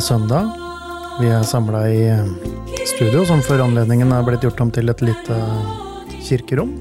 Søndag. 0.00 0.50
Vi 1.20 1.28
er 1.28 1.44
samla 1.44 1.82
i 1.92 2.00
eh, 2.08 2.28
studio, 2.88 3.24
som 3.28 3.42
for 3.44 3.60
anledningen 3.60 4.12
er 4.14 4.24
blitt 4.24 4.44
gjort 4.46 4.60
om 4.64 4.70
til 4.72 4.88
et 4.88 5.02
lite 5.04 5.36
kirkerom. 6.24 6.72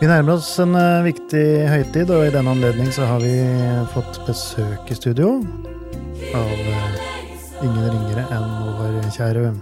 Vi 0.00 0.08
nærmer 0.08 0.38
oss 0.38 0.54
en 0.62 0.72
eh, 0.78 1.04
viktig 1.06 1.44
høytid, 1.68 2.12
og 2.12 2.24
i 2.26 2.32
den 2.34 2.48
anledning 2.48 2.88
så 2.94 3.08
har 3.10 3.20
vi 3.24 3.34
fått 3.92 4.22
besøk 4.28 4.88
i 4.88 4.96
studio 4.96 5.34
av 6.32 6.54
eh, 6.54 6.96
ingen 7.62 7.84
ringere 7.90 8.24
enn 8.32 8.48
vår 8.78 8.96
kjære 9.18 9.52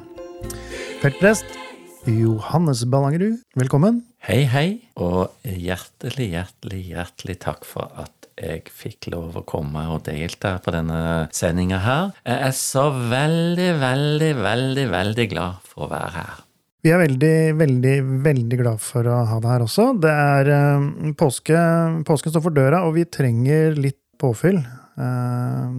feltprest 1.03 1.59
Johannes 2.07 2.87
Ballangerud. 2.89 3.43
Velkommen. 3.59 4.05
Hei, 4.25 4.45
hei, 4.49 4.69
og 5.01 5.35
hjertelig, 5.43 6.31
hjertelig, 6.37 6.81
hjertelig 6.95 7.41
takk 7.43 7.67
for 7.69 7.91
at 7.99 8.20
jeg 8.41 8.71
fikk 8.73 9.11
lov 9.13 9.37
å 9.37 9.47
komme 9.47 9.87
og 9.93 10.05
delta 10.09 10.57
på 10.65 10.73
denne 10.75 11.29
sendinga 11.37 11.81
her. 11.85 12.13
Jeg 12.25 12.47
er 12.49 12.55
så 12.57 12.87
veldig, 12.93 13.73
veldig, 13.81 14.31
veldig, 14.41 14.87
veldig 14.95 15.27
glad 15.33 15.67
for 15.67 15.87
å 15.87 15.91
være 15.93 16.15
her. 16.17 16.39
Vi 16.81 16.89
er 16.89 17.03
veldig, 17.03 17.37
veldig, 17.61 17.97
veldig 18.25 18.59
glad 18.63 18.81
for 18.81 19.05
å 19.05 19.19
ha 19.29 19.39
deg 19.43 19.53
her 19.53 19.65
også. 19.67 19.91
Det 20.01 20.13
er 20.13 20.49
eh, 20.55 20.87
påske, 21.21 21.65
påsken 22.09 22.33
står 22.33 22.45
for 22.47 22.57
døra, 22.57 22.87
og 22.89 22.97
vi 22.97 23.05
trenger 23.05 23.77
litt 23.77 24.01
påfyll. 24.21 24.63
eh, 24.97 25.77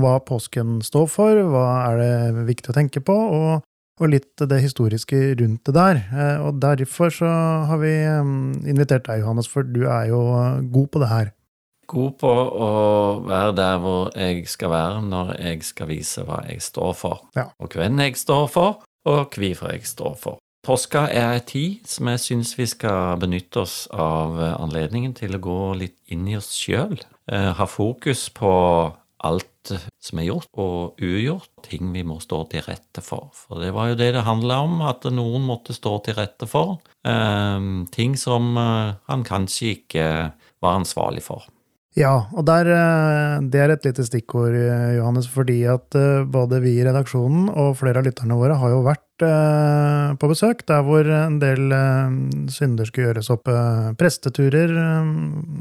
hva 0.00 0.14
påsken 0.28 0.78
står 0.84 1.08
for, 1.08 1.40
hva 1.54 1.66
er 1.86 2.00
det 2.02 2.44
viktig 2.52 2.72
å 2.72 2.76
tenke 2.76 3.00
på, 3.00 3.16
og, 3.16 3.64
og 4.00 4.12
litt 4.12 4.44
det 4.44 4.60
historiske 4.60 5.22
rundt 5.40 5.64
det 5.64 5.76
der. 5.78 6.04
Eh, 6.12 6.36
og 6.44 6.60
derfor 6.60 7.16
så 7.16 7.32
har 7.72 7.80
vi 7.80 7.96
invitert 8.68 9.08
deg, 9.08 9.24
Johannes, 9.24 9.48
for 9.48 9.64
du 9.64 9.86
er 9.88 10.12
jo 10.12 10.20
god 10.68 10.92
på 10.92 11.00
det 11.00 11.12
her. 11.16 11.36
God 11.90 12.18
på 12.22 12.30
å 12.30 12.68
være 13.26 13.54
der 13.58 13.80
hvor 13.82 14.12
jeg 14.14 14.44
skal 14.50 14.70
være 14.72 15.00
når 15.06 15.32
jeg 15.40 15.64
skal 15.66 15.90
vise 15.90 16.22
hva 16.26 16.42
jeg 16.48 16.62
står 16.64 16.94
for, 16.98 17.24
Ja. 17.36 17.48
og 17.58 17.74
hvem 17.74 17.98
jeg 18.04 18.16
står 18.20 18.46
for, 18.52 18.84
og 19.10 19.34
hvorfor 19.34 19.72
jeg 19.74 19.86
står 19.88 20.14
for. 20.20 20.38
Påska 20.66 21.06
er 21.08 21.38
en 21.38 21.46
tid 21.48 21.86
som 21.88 22.08
jeg 22.12 22.20
syns 22.20 22.50
vi 22.58 22.66
skal 22.68 23.16
benytte 23.18 23.62
oss 23.62 23.86
av 23.96 24.36
anledningen 24.60 25.14
til 25.16 25.32
å 25.34 25.40
gå 25.40 25.60
litt 25.80 25.96
inn 26.12 26.26
i 26.28 26.36
oss 26.36 26.50
sjøl. 26.52 26.98
Eh, 27.32 27.52
ha 27.56 27.66
fokus 27.66 28.26
på 28.36 28.50
alt 29.24 29.72
som 30.00 30.20
er 30.20 30.28
gjort 30.30 30.48
og 30.60 31.00
ugjort, 31.04 31.48
ting 31.64 31.90
vi 31.92 32.02
må 32.04 32.18
stå 32.20 32.42
til 32.52 32.62
rette 32.68 33.02
for. 33.04 33.30
For 33.36 33.60
det 33.60 33.72
var 33.76 33.90
jo 33.90 33.98
det 34.00 34.12
det 34.16 34.24
handla 34.24 34.60
om, 34.64 34.78
at 34.84 35.04
noen 35.12 35.44
måtte 35.48 35.76
stå 35.76 35.94
til 36.04 36.16
rette 36.20 36.48
for. 36.48 36.78
Eh, 37.08 37.58
ting 37.96 38.16
som 38.20 38.52
eh, 38.60 38.94
han 39.08 39.24
kanskje 39.24 39.74
ikke 39.78 40.06
var 40.60 40.76
ansvarlig 40.76 41.24
for. 41.24 41.48
Ja, 41.98 42.30
og 42.38 42.44
der, 42.46 42.68
eh, 42.70 43.40
det 43.50 43.60
er 43.60 43.72
et 43.72 43.84
lite 43.84 44.04
stikkord, 44.06 44.54
eh, 44.54 44.96
Johannes, 45.00 45.26
fordi 45.26 45.64
at 45.66 45.94
eh, 45.98 46.22
både 46.22 46.60
vi 46.62 46.76
i 46.78 46.84
redaksjonen 46.86 47.48
og 47.50 47.78
flere 47.80 47.98
av 47.98 48.06
lytterne 48.06 48.36
våre 48.38 48.54
har 48.60 48.70
jo 48.70 48.84
vært 48.86 49.06
på 49.20 50.28
besøk 50.30 50.62
der 50.64 50.80
hvor 50.80 51.04
en 51.04 51.34
del 51.42 51.74
synder 52.48 52.86
skulle 52.88 53.10
gjøres 53.10 53.28
opp. 53.34 53.50
Presteturer 54.00 54.72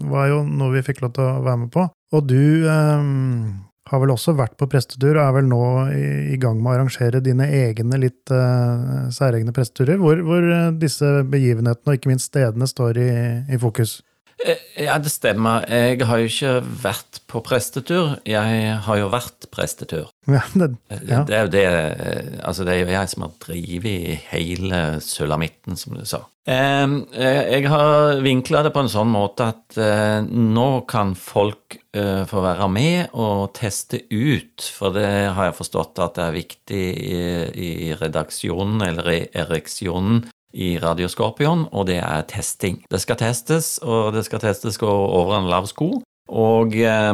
var 0.07 0.29
jo 0.29 0.37
noe 0.47 0.77
vi 0.77 0.83
fikk 0.87 1.01
lov 1.03 1.11
til 1.17 1.25
å 1.25 1.41
være 1.43 1.59
med 1.65 1.71
på. 1.73 1.83
Og 2.15 2.23
du 2.29 2.63
har 2.63 3.99
vel 3.99 4.13
også 4.13 4.31
vært 4.39 4.55
på 4.55 4.69
prestetur, 4.71 5.17
og 5.17 5.25
er 5.25 5.35
vel 5.41 5.51
nå 5.51 5.61
i, 5.91 6.39
gang 6.39 6.55
med 6.55 6.71
å 6.71 6.75
arrangere 6.77 7.19
dine 7.19 7.49
egne 7.51 7.99
litt 7.99 8.31
særegne 8.31 9.51
presteturer, 9.51 9.99
hvor, 9.99 10.23
hvor 10.23 10.47
disse 10.79 11.17
begivenhetene 11.27 11.91
og 11.91 11.99
ikke 11.99 12.13
minst 12.13 12.31
stedene 12.31 12.71
står 12.71 13.03
i, 13.03 13.11
i 13.51 13.59
fokus. 13.59 13.97
Eh, 14.45 14.55
Ja, 14.79 14.97
det 14.97 15.11
stemmer. 15.11 15.65
Jeg 15.67 15.99
har 16.07 16.17
jo 16.21 16.27
ikke 16.29 16.51
vært 16.83 17.19
på 17.27 17.41
prestetur. 17.43 18.13
Jeg 18.25 18.77
har 18.85 18.97
jo 19.01 19.09
vært 19.11 19.49
prestetur. 19.51 20.07
Ja, 20.29 20.41
det, 20.55 20.69
ja. 21.09 21.23
Det 21.27 21.35
er 21.35 21.41
jo 21.43 21.51
det 21.51 21.63
eh, 21.67 22.39
Altså, 22.47 22.63
det 22.63 22.73
er 22.77 22.79
jo 22.85 22.93
jeg 22.93 23.09
som 23.11 23.25
har 23.25 23.33
drevet 23.43 24.19
hele 24.31 24.79
sulamitten, 25.03 25.75
som 25.75 25.97
du 25.99 26.05
sa. 26.07 26.21
Eh, 26.47 26.87
eh, 27.19 27.41
Jeg 27.59 27.67
har 27.69 28.21
vinkla 28.23 28.63
det 28.63 28.71
på 28.73 28.79
en 28.85 28.89
sånn 28.93 29.11
måte 29.11 29.49
at 29.51 29.77
eh, 29.77 30.21
nå 30.31 30.69
kan 30.89 31.11
folk 31.19 31.75
eh, 31.93 32.23
få 32.29 32.41
være 32.45 32.69
med 32.71 33.11
og 33.19 33.51
teste 33.59 33.99
ut, 34.09 34.63
for 34.79 34.95
det 34.95 35.09
har 35.35 35.49
jeg 35.51 35.59
forstått 35.59 35.99
at 35.99 36.15
det 36.15 36.23
er 36.29 36.37
viktig 36.39 36.83
i, 36.95 37.21
i 37.67 37.93
redaksjonen, 37.99 38.81
eller 38.87 39.11
i 39.17 39.21
ereksjonen, 39.43 40.23
i 40.53 40.77
Radio 40.81 41.09
Skorpion, 41.11 41.67
og 41.71 41.87
det 41.89 41.99
er 42.01 42.27
testing. 42.29 42.81
Det 42.89 43.01
skal 43.01 43.19
testes, 43.21 43.77
og 43.83 44.13
det 44.15 44.25
skal 44.27 44.41
testes 44.43 44.79
over 44.81 45.37
en 45.37 45.49
lav 45.51 45.69
sko. 45.69 45.99
Og 46.29 46.75
eh, 46.77 47.13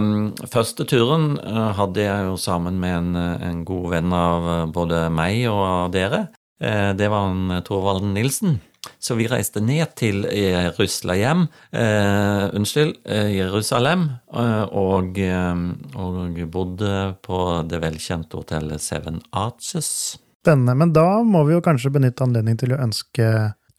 første 0.51 0.83
turen 0.89 1.37
eh, 1.39 1.71
hadde 1.77 2.03
jeg 2.03 2.27
jo 2.27 2.35
sammen 2.39 2.79
med 2.81 2.97
en, 2.97 3.19
en 3.47 3.61
god 3.67 3.91
venn 3.93 4.15
av 4.15 4.49
eh, 4.51 4.63
både 4.75 5.05
meg 5.13 5.45
og 5.47 5.93
dere. 5.95 6.25
Eh, 6.59 6.91
det 6.99 7.07
var 7.11 7.31
en 7.31 7.61
Thorvald 7.63 8.03
Nilsen. 8.11 8.59
Så 8.99 9.15
vi 9.17 9.27
reiste 9.29 9.61
ned 9.63 9.95
til 9.97 10.25
Jerusalem, 10.29 11.47
eh, 11.73 12.43
unnskyld, 12.53 12.95
eh, 13.05 13.31
Jerusalem, 13.37 14.09
eh, 14.33 14.65
og, 14.71 15.17
eh, 15.17 15.55
og 15.95 16.43
bodde 16.51 17.15
på 17.25 17.39
det 17.69 17.81
velkjente 17.81 18.37
hotellet 18.37 18.81
Seven 18.81 19.21
Arches. 19.31 20.17
Spennende. 20.45 20.77
Men 20.77 20.93
da 20.93 21.23
må 21.25 21.41
vi 21.49 21.57
jo 21.57 21.65
kanskje 21.65 21.89
benytte 21.95 22.21
anledning 22.21 22.61
til 22.61 22.75
å 22.75 22.81
ønske 22.85 23.29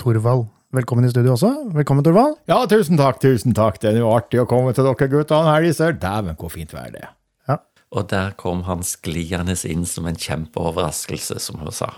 Torvald 0.02 0.48
velkommen 0.76 1.06
i 1.06 1.10
studio 1.12 1.36
også. 1.36 1.52
Velkommen, 1.76 2.04
Torvald. 2.04 2.40
Ja, 2.50 2.58
tusen 2.68 2.98
takk, 3.00 3.20
tusen 3.22 3.54
takk. 3.56 3.78
Det 3.80 3.92
er 3.92 4.00
jo 4.02 4.10
artig 4.12 4.42
å 4.42 4.48
komme 4.50 4.74
til 4.76 4.84
dere 4.88 5.08
guttene 5.12 5.54
her, 5.54 5.64
Iser. 5.64 5.94
Dæven, 6.02 6.36
hvor 6.40 6.52
fint 6.52 6.74
vær 6.76 6.90
det 6.92 7.06
er. 7.06 7.12
Og 7.94 8.08
der 8.10 8.34
kom 8.34 8.64
han 8.66 8.82
skliende 8.84 9.54
inn 9.70 9.84
som 9.86 10.08
en 10.10 10.18
kjempeoverraskelse, 10.18 11.38
som 11.40 11.62
hun 11.62 11.70
sa. 11.72 11.92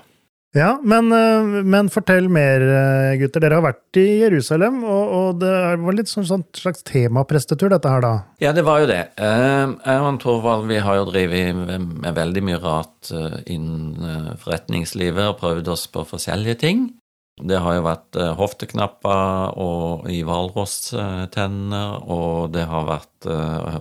Ja, 0.57 0.79
men, 0.83 1.13
eh, 1.13 1.63
men 1.65 1.91
fortell 1.93 2.29
mer, 2.33 2.63
eh, 2.63 3.17
gutter. 3.21 3.43
Dere 3.45 3.59
har 3.59 3.67
vært 3.67 3.99
i 4.01 4.07
Jerusalem, 4.23 4.79
og, 4.81 5.11
og 5.19 5.41
det 5.43 5.51
var 5.83 5.97
litt 5.97 6.09
sånn, 6.09 6.25
sånn 6.25 6.45
slags 6.57 6.87
temaprestetur, 6.89 7.69
dette 7.75 7.91
her, 7.93 8.01
da. 8.01 8.13
Ja, 8.41 8.55
det 8.57 8.65
var 8.65 8.81
jo 8.81 8.89
det. 8.89 9.03
Eh, 9.21 9.75
Jeg 9.85 10.07
og 10.07 10.21
Torvald 10.23 10.65
vi 10.71 10.81
har 10.81 10.97
jo 10.97 11.05
drevet 11.11 11.53
med, 11.53 12.15
veldig 12.17 12.45
mye 12.49 12.63
rart 12.63 13.13
innen 13.45 14.33
forretningslivet 14.41 15.35
og 15.35 15.37
prøvd 15.43 15.69
oss 15.75 15.85
på 15.93 16.07
forskjellige 16.09 16.59
ting. 16.65 16.89
Det 17.39 17.61
har 17.63 17.77
jo 17.77 17.85
vært 17.85 18.17
hofteknapper 18.35 19.53
og 19.63 20.09
i 20.11 20.25
hvalrosstenner, 20.27 22.01
og 22.11 22.51
det 22.57 22.65
har 22.67 22.89
vært 22.89 23.29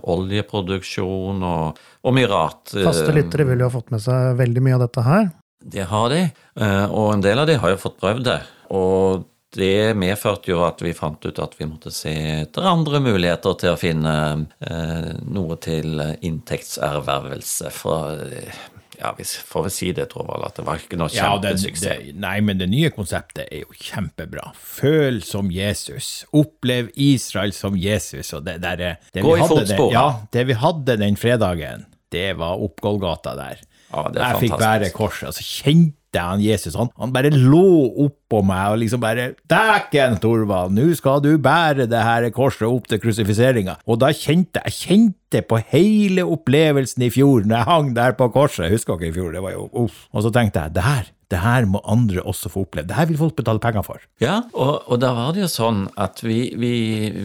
oljeproduksjon 0.06 1.42
og, 1.42 1.80
og 2.04 2.14
mye 2.14 2.30
rart. 2.30 2.76
Faste 2.76 3.10
lyttere 3.16 3.48
vil 3.48 3.64
jo 3.64 3.72
ha 3.72 3.74
fått 3.74 3.90
med 3.90 4.04
seg 4.04 4.38
veldig 4.38 4.62
mye 4.62 4.78
av 4.78 4.84
dette 4.86 5.02
her. 5.08 5.30
Det 5.60 5.84
har 5.90 6.08
de, 6.12 6.20
eh, 6.60 6.84
og 6.90 7.12
en 7.14 7.20
del 7.24 7.38
av 7.42 7.46
de 7.50 7.56
har 7.58 7.70
jo 7.74 7.80
fått 7.82 7.98
prøvd 8.00 8.24
det. 8.24 8.38
Og 8.70 9.24
det 9.56 9.96
medførte 9.96 10.50
jo 10.52 10.60
at 10.66 10.80
vi 10.84 10.92
fant 10.92 11.24
ut 11.24 11.38
at 11.40 11.54
vi 11.58 11.64
måtte 11.66 11.90
se 11.90 12.12
etter 12.44 12.66
andre 12.68 13.00
muligheter 13.00 13.56
til 13.58 13.72
å 13.74 13.78
finne 13.80 14.14
eh, 14.60 15.12
noe 15.24 15.56
til 15.64 15.98
inntektservervelse. 16.22 17.70
For 17.74 18.20
eh, 18.28 18.58
ja, 18.98 19.12
vi 19.18 19.24
får 19.24 19.66
vel 19.68 19.72
si 19.74 19.90
det, 19.96 20.08
Torvald, 20.12 20.44
at 20.48 20.58
det 20.58 20.64
var 20.66 20.80
ikke 20.82 20.98
noe 21.00 21.10
Ja, 21.14 21.30
det, 21.40 21.54
kjempesuksess. 21.56 22.06
det, 22.10 22.14
nei, 22.22 22.36
men 22.44 22.58
det 22.60 22.68
nye 22.70 22.90
konseptet 22.94 23.46
er 23.48 23.62
jo 23.64 23.76
kjempebra. 23.78 24.50
Føl 24.58 25.20
som 25.26 25.50
Jesus. 25.54 26.24
Opplev 26.36 26.90
Israel 26.94 27.54
som 27.56 27.76
Jesus. 27.78 28.32
Og 28.36 28.44
det, 28.46 28.58
der, 28.64 28.82
er- 28.92 28.98
det 29.14 29.22
Gå 29.26 29.34
vi 29.36 29.40
i 29.40 29.44
hadde 29.44 29.60
den- 29.64 29.66
fotspor. 29.66 29.92
Ja, 29.94 30.06
det 30.34 30.46
vi 30.50 30.58
hadde 30.60 30.98
den 31.02 31.16
fredagen, 31.20 31.86
det 32.14 32.30
var 32.40 32.60
opp 32.64 32.80
Golgata 32.84 33.34
der. 33.36 33.60
Ja, 33.92 34.08
det 34.12 34.20
er 34.20 34.34
jeg 34.34 34.42
fikk 34.46 34.58
bære 34.60 34.90
korset, 34.94 35.30
og 35.30 35.36
så 35.36 35.44
kjente 35.44 35.94
jeg 36.16 36.24
han 36.24 36.40
Jesus. 36.40 36.76
Han, 36.78 36.88
han 36.98 37.12
bare 37.12 37.30
lå 37.34 37.64
oppå 38.06 38.40
meg 38.46 38.72
og 38.72 38.78
liksom 38.82 39.00
bare 39.02 39.30
Dæken, 39.50 40.16
Torvald, 40.22 40.72
nå 40.76 40.86
skal 40.96 41.20
du 41.24 41.30
bære 41.40 41.88
det 41.90 42.00
her 42.04 42.28
korset 42.34 42.66
opp 42.68 42.88
til 42.88 43.00
krusifiseringa. 43.02 43.78
Og 43.88 44.00
da 44.02 44.10
kjente 44.16 44.62
jeg 44.64 44.76
kjente 44.78 45.42
på 45.44 45.60
hele 45.72 46.24
opplevelsen 46.24 47.04
i 47.04 47.10
fjor, 47.12 47.44
når 47.44 47.60
jeg 47.60 47.68
hang 47.68 47.92
der 47.96 48.16
på 48.18 48.30
korset. 48.34 48.66
Jeg 48.66 48.78
husker 48.78 48.96
ikke 48.96 49.12
i 49.12 49.16
fjor, 49.18 49.32
det 49.36 49.44
var 49.44 49.56
jo 49.56 49.68
uff. 49.84 50.06
Og 50.12 50.24
så 50.24 50.32
tenkte 50.34 50.64
jeg, 50.64 50.76
det 50.76 50.84
her, 50.86 51.10
det 51.28 51.42
her 51.44 51.68
må 51.68 51.82
andre 51.84 52.24
også 52.24 52.52
få 52.52 52.64
oppleve. 52.64 52.88
Det 52.88 52.96
her 52.96 53.10
vil 53.10 53.20
folk 53.20 53.36
betale 53.36 53.60
penger 53.60 53.84
for. 53.84 54.04
Ja, 54.24 54.38
og, 54.56 54.88
og 54.88 55.02
da 55.04 55.12
var 55.16 55.36
det 55.36 55.44
jo 55.44 55.50
sånn 55.52 55.84
at 56.00 56.24
vi, 56.24 56.40
vi, 56.56 56.72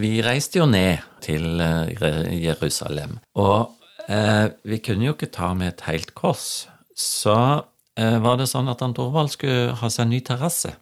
vi 0.00 0.18
reiste 0.24 0.60
jo 0.60 0.68
ned 0.68 1.00
til 1.24 1.56
eh, 1.64 2.36
Jerusalem. 2.44 3.16
Og 3.40 3.72
eh, 4.08 4.46
vi 4.64 4.80
kunne 4.84 5.08
jo 5.08 5.14
ikke 5.16 5.32
ta 5.34 5.52
med 5.58 5.74
et 5.74 5.84
helt 5.88 6.14
kors. 6.18 6.66
Så 6.94 7.36
eh, 7.98 8.18
var 8.22 8.38
det 8.40 8.48
sånn 8.50 8.70
at 8.70 8.82
han 8.84 8.94
Torvald 8.96 9.34
skulle 9.34 9.76
ha 9.80 9.90
seg 9.90 10.06
en 10.06 10.14
ny 10.14 10.22
terrasse. 10.24 10.74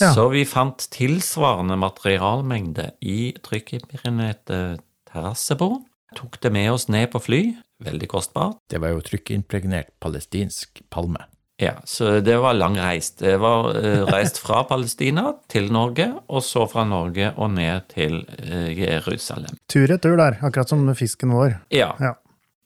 Ja. 0.00 0.12
Så 0.16 0.28
vi 0.32 0.46
fant 0.48 0.86
tilsvarende 0.94 1.76
materialmengde 1.76 2.94
i 3.04 3.34
trykkimpregnerte 3.44 4.78
terrassebord. 5.10 5.82
Tok 6.16 6.38
det 6.44 6.52
med 6.52 6.70
oss 6.72 6.88
ned 6.92 7.10
på 7.12 7.20
fly. 7.20 7.42
Veldig 7.82 8.08
kostbart. 8.08 8.58
Det 8.70 8.80
var 8.80 8.94
jo 8.94 9.04
trykkimpregnert 9.04 9.92
palestinsk 10.00 10.84
palme. 10.92 11.26
Ja, 11.60 11.74
så 11.84 12.20
det 12.24 12.36
var 12.42 12.56
lang 12.56 12.76
reist. 12.80 13.20
Det 13.22 13.36
var 13.42 13.68
uh, 13.76 14.04
reist 14.08 14.40
fra 14.42 14.62
Palestina 14.70 15.28
til 15.52 15.68
Norge, 15.72 16.08
og 16.26 16.42
så 16.42 16.64
fra 16.70 16.84
Norge 16.88 17.32
og 17.36 17.52
ned 17.54 17.86
til 17.92 18.22
uh, 18.24 18.70
Jerusalem. 18.72 19.60
Tur-retur 19.70 20.16
der, 20.18 20.40
akkurat 20.42 20.72
som 20.72 20.88
fisken 20.98 21.34
vår. 21.36 21.58
Ja. 21.74 21.92
Ja. 22.02 22.16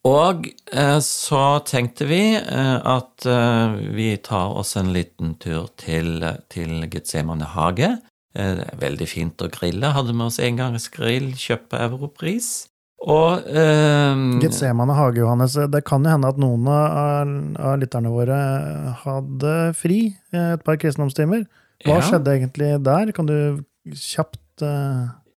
Og 0.06 0.46
eh, 0.72 0.98
så 1.02 1.42
tenkte 1.66 2.06
vi 2.06 2.20
eh, 2.36 2.76
at 2.78 3.26
eh, 3.26 3.74
vi 3.96 4.12
tar 4.22 4.54
oss 4.60 4.76
en 4.78 4.92
liten 4.94 5.34
tur 5.42 5.66
til, 5.80 6.22
til 6.52 6.86
Getsemane 6.92 7.48
hage. 7.56 7.96
Det 8.36 8.46
er 8.68 8.80
veldig 8.82 9.08
fint 9.08 9.42
å 9.42 9.48
grille. 9.48 9.94
Hadde 9.96 10.12
med 10.14 10.28
oss 10.28 10.38
engangsgrill, 10.44 11.30
kjøpt 11.40 11.70
på 11.72 11.78
Europris. 11.80 12.50
Og 13.06 13.46
Getsemane 14.42 14.96
hage, 14.96 15.22
Johannes. 15.22 15.56
Det 15.72 15.80
kan 15.88 16.04
jo 16.04 16.12
hende 16.12 16.28
at 16.28 16.40
noen 16.40 16.68
av, 16.68 17.32
av 17.56 17.78
lytterne 17.80 18.12
våre 18.12 18.36
hadde 19.04 19.54
fri 19.78 20.00
et 20.36 20.64
par 20.68 20.76
kristendomstimer. 20.82 21.46
Hva 21.86 21.96
Ja. 21.96 22.04
skjedde 22.04 22.34
egentlig 22.34 22.70
der? 22.84 23.12
Kan 23.16 23.30
du 23.30 23.64
kjapt 23.96 24.64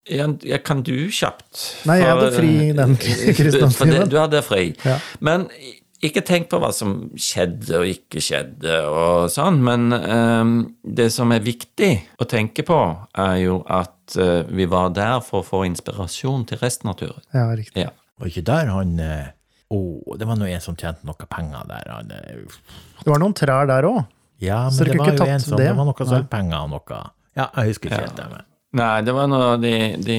eh, 0.10 0.17
Ja, 0.17 0.28
ja, 0.43 0.58
kan 0.63 0.84
du 0.88 0.96
kjapt? 1.12 1.63
Nei, 1.89 2.00
jeg 2.02 2.08
hadde 2.13 2.32
fri 2.36 2.54
den 2.78 2.96
kristendomstimen. 3.02 4.10
Du 4.10 4.17
hadde 4.22 4.41
fri. 4.46 4.70
Ja. 4.86 4.98
Men 5.20 5.48
ikke 6.06 6.22
tenk 6.22 6.50
på 6.52 6.60
hva 6.62 6.70
som 6.76 6.91
skjedde 7.17 7.80
og 7.80 7.88
ikke 7.89 8.22
skjedde 8.22 8.76
og 8.86 9.32
sånn, 9.34 9.58
men 9.65 9.88
um, 9.96 10.52
det 10.86 11.08
som 11.15 11.32
er 11.34 11.41
viktig 11.41 11.89
å 12.22 12.28
tenke 12.30 12.62
på, 12.67 12.78
er 13.17 13.38
jo 13.41 13.63
at 13.65 14.17
uh, 14.22 14.43
vi 14.54 14.67
var 14.70 14.91
der 14.93 15.17
for 15.26 15.41
å 15.41 15.48
få 15.48 15.63
inspirasjon 15.65 16.46
til 16.52 16.62
resten 16.62 16.91
av 16.93 17.00
turen. 17.02 17.24
Ja, 17.34 17.48
riktig. 17.58 17.88
Ja. 17.88 17.96
Var 18.22 18.30
ikke 18.30 18.46
der 18.46 18.70
han 18.74 18.93
eh, 19.02 19.26
oh, 19.74 20.15
det 20.17 20.26
var 20.26 20.38
nå 20.39 20.46
en 20.50 20.62
som 20.63 20.78
tjente 20.78 21.06
noe 21.06 21.28
penger 21.30 21.65
der. 21.70 21.89
Han, 21.93 22.13
eh, 22.13 22.46
Det 23.04 23.12
var 23.12 23.22
noen 23.22 23.36
trær 23.38 23.67
der 23.70 23.86
òg. 23.89 24.00
ja, 24.41 24.63
men 24.70 24.78
det 24.89 24.98
var 25.02 25.13
jo 25.13 25.28
en 25.34 25.41
som 25.43 25.58
det? 25.58 25.67
Det 25.67 25.76
var 25.78 25.86
noe 25.89 26.08
sølvpenger 26.13 26.62
og 26.62 26.72
noe 26.78 27.02
Ja, 27.38 27.50
jeg 27.58 27.74
husker 27.74 27.89
ikke 27.91 28.06
helt 28.06 28.17
det. 28.22 28.30
men 28.34 28.46
Nei, 28.78 29.02
det 29.06 29.16
var 29.16 29.30
noe 29.32 29.56
de, 29.62 29.74
de 30.04 30.18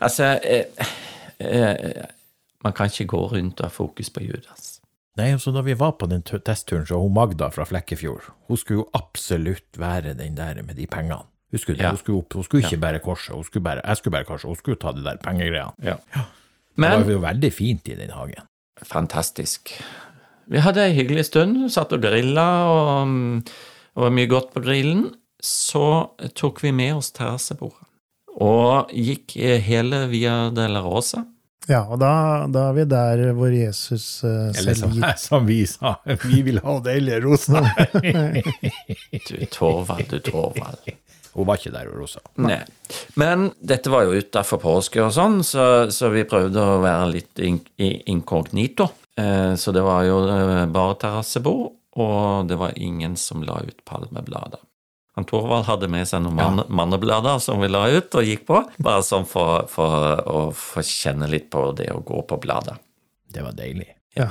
Altså 0.00 0.32
eh, 0.42 0.86
eh, 1.38 2.04
Man 2.64 2.76
kan 2.76 2.90
ikke 2.90 3.08
gå 3.12 3.24
rundt 3.34 3.60
og 3.60 3.68
ha 3.68 3.72
fokus 3.72 4.10
på 4.12 4.24
Judas. 4.24 4.78
Nei, 5.18 5.32
så 5.42 5.52
da 5.52 5.62
vi 5.66 5.74
var 5.78 5.96
på 6.00 6.08
den 6.10 6.22
testturen, 6.22 6.86
så 6.88 7.00
hun 7.00 7.14
Magda 7.16 7.50
fra 7.52 7.66
Flekkefjord, 7.68 8.30
hun 8.48 8.60
skulle 8.60 8.82
jo 8.82 8.88
absolutt 8.96 9.78
være 9.80 10.14
den 10.18 10.36
der 10.38 10.62
med 10.62 10.78
de 10.78 10.86
pengene. 10.86 11.26
Husker 11.50 11.74
du 11.74 11.80
det? 11.80 11.84
Ja. 11.84 11.90
Hun 11.90 11.98
skulle, 11.98 12.18
opp, 12.22 12.36
hun 12.38 12.46
skulle 12.46 12.68
ikke 12.68 12.78
bære 12.84 13.00
korset, 13.02 13.34
hun 13.34 13.44
skulle 13.44 13.64
bære, 13.66 13.82
jeg 13.84 13.98
skulle 13.98 14.14
bære 14.14 14.28
korset, 14.28 14.48
hun 14.48 14.60
skulle 14.60 14.78
ta 14.80 14.92
de 14.94 15.02
der 15.04 15.18
pengegreiene. 15.24 15.72
Ja. 15.82 15.96
ja. 16.14 16.22
Men 16.80 17.02
var 17.02 17.12
jo 17.12 17.22
veldig 17.24 17.50
fint 17.52 17.90
i 17.90 17.96
den 17.98 18.14
hagen. 18.14 18.46
fantastisk. 18.86 19.74
Vi 20.50 20.62
hadde 20.62 20.84
ei 20.86 20.94
hyggelig 20.96 21.26
stund, 21.28 21.58
satt 21.70 21.92
og 21.92 22.02
grilla, 22.02 22.46
og 22.70 23.42
det 23.44 24.04
var 24.04 24.14
mye 24.14 24.30
godt 24.30 24.54
på 24.54 24.62
grillen. 24.64 25.10
Så 25.42 25.84
tok 26.36 26.62
vi 26.64 26.72
med 26.72 26.94
oss 27.00 27.12
terrassebordet 27.16 27.86
og 28.40 28.92
gikk 28.94 29.34
eh, 29.42 29.58
hele 29.60 30.04
Via 30.08 30.50
Della 30.54 30.80
Rosa. 30.84 31.24
Ja, 31.68 31.82
og 31.92 31.98
da, 32.00 32.46
da 32.48 32.68
er 32.70 32.76
vi 32.78 32.84
der 32.88 33.20
hvor 33.36 33.52
Jesus 33.52 34.22
eh, 34.24 34.52
Eller 34.58 34.74
som, 34.78 34.94
som 35.18 35.46
vi 35.46 35.58
sa, 35.68 35.96
vi 36.24 36.40
vil 36.46 36.60
ha 36.64 36.76
deilige 36.86 37.18
roser. 37.26 37.66
Du 39.28 39.34
Torvald, 39.50 40.06
du 40.10 40.18
Torvald. 40.24 40.88
hun 41.34 41.46
var 41.46 41.58
ikke 41.60 41.72
der, 41.74 41.90
Rosa. 41.94 42.22
Nei. 42.42 42.62
Men 43.20 43.50
dette 43.60 43.90
var 43.92 44.06
jo 44.08 44.16
utafor 44.18 44.58
påske 44.62 45.02
og 45.04 45.12
sånn, 45.14 45.42
så, 45.46 45.90
så 45.94 46.08
vi 46.14 46.24
prøvde 46.28 46.62
å 46.62 46.80
være 46.82 47.10
litt 47.12 47.38
in, 47.44 47.60
inkognito. 48.10 48.88
Eh, 49.18 49.52
Så 49.58 49.74
det 49.76 49.82
var 49.84 50.06
jo 50.08 50.22
eh, 50.30 50.64
bare 50.70 50.96
terrassebord, 51.02 51.70
og 52.00 52.48
det 52.50 52.58
var 52.58 52.74
ingen 52.78 53.16
som 53.20 53.42
la 53.46 53.60
ut 53.66 53.78
palmeblader. 53.86 54.62
Han 55.20 55.26
Torvald 55.28 55.66
hadde 55.68 55.88
med 55.92 56.08
seg 56.08 56.22
noen 56.24 56.38
mann, 56.38 56.60
manneblader 56.72 57.42
som 57.44 57.60
vi 57.60 57.68
la 57.68 57.82
ut 57.92 58.14
og 58.16 58.24
gikk 58.24 58.46
på, 58.48 58.62
bare 58.80 59.02
sånn 59.04 59.26
for, 59.28 59.66
for 59.68 60.22
å 60.24 60.38
få 60.56 60.80
kjenne 60.86 61.28
litt 61.28 61.50
på 61.52 61.66
det 61.76 61.90
å 61.92 61.98
gå 62.00 62.22
på 62.24 62.38
blader. 62.40 62.78
Det 63.28 63.44
var 63.44 63.52
deilig. 63.58 63.84
Ja, 64.16 64.30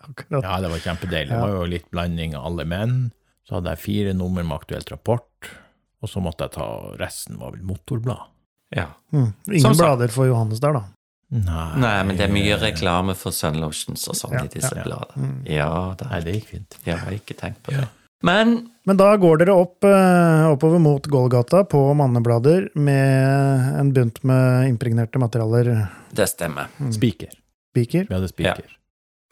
akkurat. 0.00 0.40
Ja, 0.40 0.56
det 0.64 0.70
var 0.72 0.80
kjempedeilig. 0.80 1.28
Det 1.34 1.42
var 1.42 1.52
jo 1.52 1.68
litt 1.68 1.90
blanding 1.92 2.32
av 2.38 2.48
alle 2.48 2.64
menn. 2.64 2.96
Så 3.44 3.58
hadde 3.58 3.76
jeg 3.76 3.82
fire 3.84 4.16
nummer 4.16 4.40
med 4.40 4.56
aktuelt 4.56 4.88
rapport, 4.94 5.52
og 6.00 6.08
så 6.08 6.24
måtte 6.24 6.48
jeg 6.48 6.56
ta 6.56 6.70
resten, 6.96 7.36
var 7.42 7.52
vel 7.52 7.68
motorblad. 7.68 8.32
Ja. 8.72 8.88
Mm. 9.12 9.34
Ingen 9.52 9.80
blader 9.84 10.16
for 10.16 10.32
Johannes 10.32 10.64
der, 10.64 10.80
da. 10.80 10.86
Nei, 11.32 11.70
Nei, 11.80 11.96
men 12.08 12.16
det 12.16 12.24
er 12.24 12.32
mye 12.32 12.56
reklame 12.60 13.12
for 13.20 13.36
Sunlotions 13.36 14.08
og 14.08 14.16
sånn 14.16 14.34
Ja, 14.38 14.48
i 14.48 14.56
disse 14.56 14.72
ja, 14.72 14.80
ja. 14.80 14.88
bladene. 14.88 15.34
Ja 15.48 15.72
da. 16.00 16.08
Nei, 16.14 16.24
det 16.24 16.40
gikk 16.40 16.54
fint. 16.56 16.76
Jeg 16.88 17.04
har 17.04 17.20
ikke 17.20 17.36
tenkt 17.36 17.60
på 17.68 17.76
det. 17.76 17.84
Men 18.22 18.68
Men 18.86 18.96
da 18.98 19.12
går 19.16 19.38
dere 19.44 19.54
opp, 19.54 19.84
eh, 19.86 20.44
oppover 20.50 20.80
mot 20.82 21.04
Gålgata 21.06 21.62
på 21.70 21.80
manneblader 21.94 22.68
med 22.74 23.78
en 23.78 23.92
bunt 23.94 24.22
med 24.26 24.68
impregnerte 24.72 25.18
materialer. 25.22 25.88
det 26.12 26.26
stemmer. 26.28 26.66
Spiker. 26.90 27.30
Spiker? 27.72 28.06
Vi 28.08 28.14
hadde 28.14 28.28
spiker. 28.32 28.64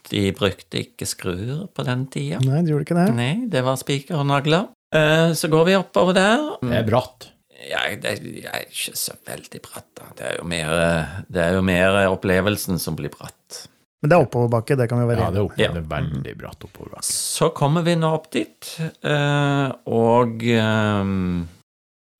De 0.09 0.31
brukte 0.31 0.79
ikke 0.81 1.05
skruer 1.05 1.67
på 1.75 1.83
den 1.85 2.07
tida. 2.07 2.39
Nei, 2.41 2.61
de 2.63 2.71
gjorde 2.71 2.85
ikke 2.87 2.95
det. 3.05 3.09
Nei, 3.15 3.33
det 3.51 3.61
var 3.63 3.75
spiker 3.77 4.15
og 4.21 4.25
nagler. 4.27 4.69
Eh, 4.93 5.33
Så 5.33 5.47
går 5.51 5.65
vi 5.65 5.75
oppover 5.75 6.13
der. 6.13 6.47
Det 6.61 6.79
er 6.79 6.87
bratt. 6.87 7.27
Ja, 7.69 7.83
det 7.95 8.15
er 8.15 8.63
ikke 8.65 8.95
så 8.97 9.13
veldig 9.27 9.61
bratt, 9.61 9.85
da. 9.95 10.07
Det 10.17 10.25
er 10.31 10.37
jo 10.39 10.47
mer, 10.49 10.71
det 11.29 11.43
er 11.43 11.53
jo 11.53 11.61
mer 11.61 11.99
opplevelsen 12.09 12.79
som 12.79 12.95
blir 12.95 13.11
bratt. 13.13 13.67
Men 14.01 14.09
det 14.09 14.17
er 14.17 14.23
oppoverbakke, 14.25 14.75
det 14.79 14.87
kan 14.89 14.97
vi 15.01 15.05
være 15.11 15.21
Ja, 15.21 15.29
det 15.31 15.37
enige 15.37 15.51
om. 15.51 15.59
Ja, 15.61 15.71
det 15.75 15.81
er 15.83 15.89
veldig 15.91 16.31
bratt 16.39 16.63
oppoverbakke. 16.65 17.05
Så 17.05 17.49
kommer 17.53 17.83
vi 17.85 17.93
nå 18.01 18.09
opp 18.17 18.31
dit, 18.33 18.69
eh, 19.05 19.71
og 19.93 20.41
eh, 20.41 21.11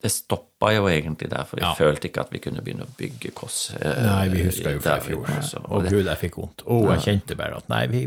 det 0.01 0.11
stoppa 0.13 0.71
jo 0.75 0.85
egentlig 0.89 1.29
der, 1.29 1.43
for 1.49 1.57
vi 1.57 1.65
Ja. 1.65 1.73
følte 1.77 2.07
ikke 2.09 2.21
at 2.21 2.29
vi 2.33 2.39
kunne 2.41 2.61
begynne 2.61 2.85
å 2.85 2.93
bygge 2.97 3.31
koss. 3.33 3.73
eh, 3.79 4.03
Nei, 4.05 4.27
vi 4.29 4.43
husker 4.43 4.75
jo 4.77 4.79
fra 4.79 4.97
i 4.97 5.07
fjor. 5.07 5.25
Å 5.25 5.71
Og 5.71 5.89
gud, 5.89 6.05
jeg 6.05 6.17
fikk 6.21 6.37
vondt. 6.37 6.63
Å, 6.65 6.77
jeg 6.95 7.01
kjente 7.07 7.37
bare 7.37 7.57
at 7.57 7.69
nei, 7.69 7.87
vi 7.87 8.03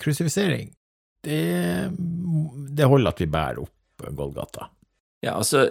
Krusifisering, 0.00 0.70
det, 1.24 1.90
det 2.76 2.86
holder 2.88 3.08
at 3.12 3.20
vi 3.20 3.26
bærer 3.26 3.58
opp 3.64 4.06
Golgata. 4.16 4.68
Ja, 5.22 5.34
altså, 5.36 5.66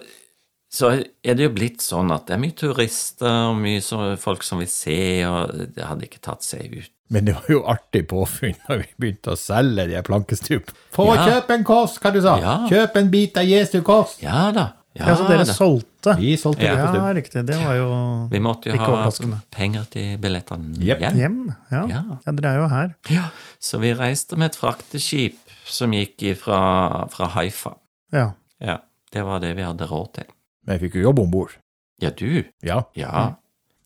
så 0.70 0.92
er 1.26 1.34
det 1.38 1.48
jo 1.48 1.52
blitt 1.56 1.82
sånn 1.82 2.12
at 2.14 2.28
det 2.30 2.36
er 2.36 2.42
mye 2.44 2.54
turister 2.58 3.50
og 3.50 3.58
mye 3.58 3.82
så, 3.82 4.14
folk 4.22 4.44
som 4.46 4.62
vil 4.62 4.70
se, 4.70 5.00
og 5.26 5.70
det 5.76 5.86
hadde 5.88 6.06
ikke 6.06 6.22
tatt 6.22 6.46
seg 6.46 6.76
ut. 6.78 6.92
Men 7.10 7.26
det 7.26 7.34
var 7.40 7.48
jo 7.50 7.64
artig 7.66 8.04
påfunn 8.12 8.54
når 8.70 8.84
vi 8.84 8.90
begynte 9.02 9.34
å 9.34 9.40
selge 9.40 9.88
de 9.90 9.98
her 9.98 10.06
plankestup. 10.06 10.70
Få 10.94 11.08
Ja. 11.16 11.24
kjøp 11.26 11.56
en 11.56 11.64
kost, 11.66 11.98
hva 12.04 12.12
du 12.14 12.22
sa? 12.22 12.36
Ja. 12.42 12.58
Kjøp 12.70 13.00
en 13.02 13.10
bit 13.10 13.40
av 13.42 13.50
Jesu 13.50 13.80
koss. 13.82 14.20
Ja 14.22 14.52
da. 14.54 14.74
Ja, 14.98 15.06
Ja, 15.08 15.16
så 15.16 15.26
dere 15.30 15.46
da. 15.46 15.54
solgte? 15.54 16.16
Vi 16.18 16.36
solgte 16.38 16.66
Ja. 16.66 16.74
Ja, 16.94 17.14
riktig. 17.14 17.46
Det 17.46 17.56
var 17.56 17.76
jo 17.78 17.90
Vi 18.32 18.40
måtte 18.40 18.70
jo 18.70 18.78
ha 18.78 19.10
penger 19.54 19.86
til 19.90 20.18
billettene 20.18 20.78
yep. 20.82 21.00
hjem. 21.00 21.18
hjem. 21.18 21.38
Ja. 21.72 21.84
Ja. 21.88 22.04
ja, 22.26 22.32
dere 22.32 22.54
er 22.54 22.58
jo 22.62 22.68
her. 22.68 22.96
Ja, 23.10 23.30
så 23.62 23.80
vi 23.80 23.94
reiste 23.94 24.38
med 24.38 24.52
et 24.52 24.58
frakteskip 24.60 25.38
som 25.66 25.94
gikk 25.94 26.36
fra, 26.42 27.08
fra 27.14 27.28
Haifa. 27.38 27.76
Ja. 28.12 28.34
Ja, 28.60 28.80
det 29.14 29.24
var 29.24 29.40
det 29.40 29.56
vi 29.56 29.64
hadde 29.64 29.86
råd 29.90 30.14
til. 30.14 30.26
Men 30.70 30.78
jeg 30.78 30.86
fikk 30.86 31.00
jo 31.02 31.08
jobb 31.10 31.20
om 31.26 31.32
bord. 31.34 31.58
Ja, 32.00 32.14
du. 32.14 32.44
Ja, 32.64 32.84
Ja. 32.96 33.36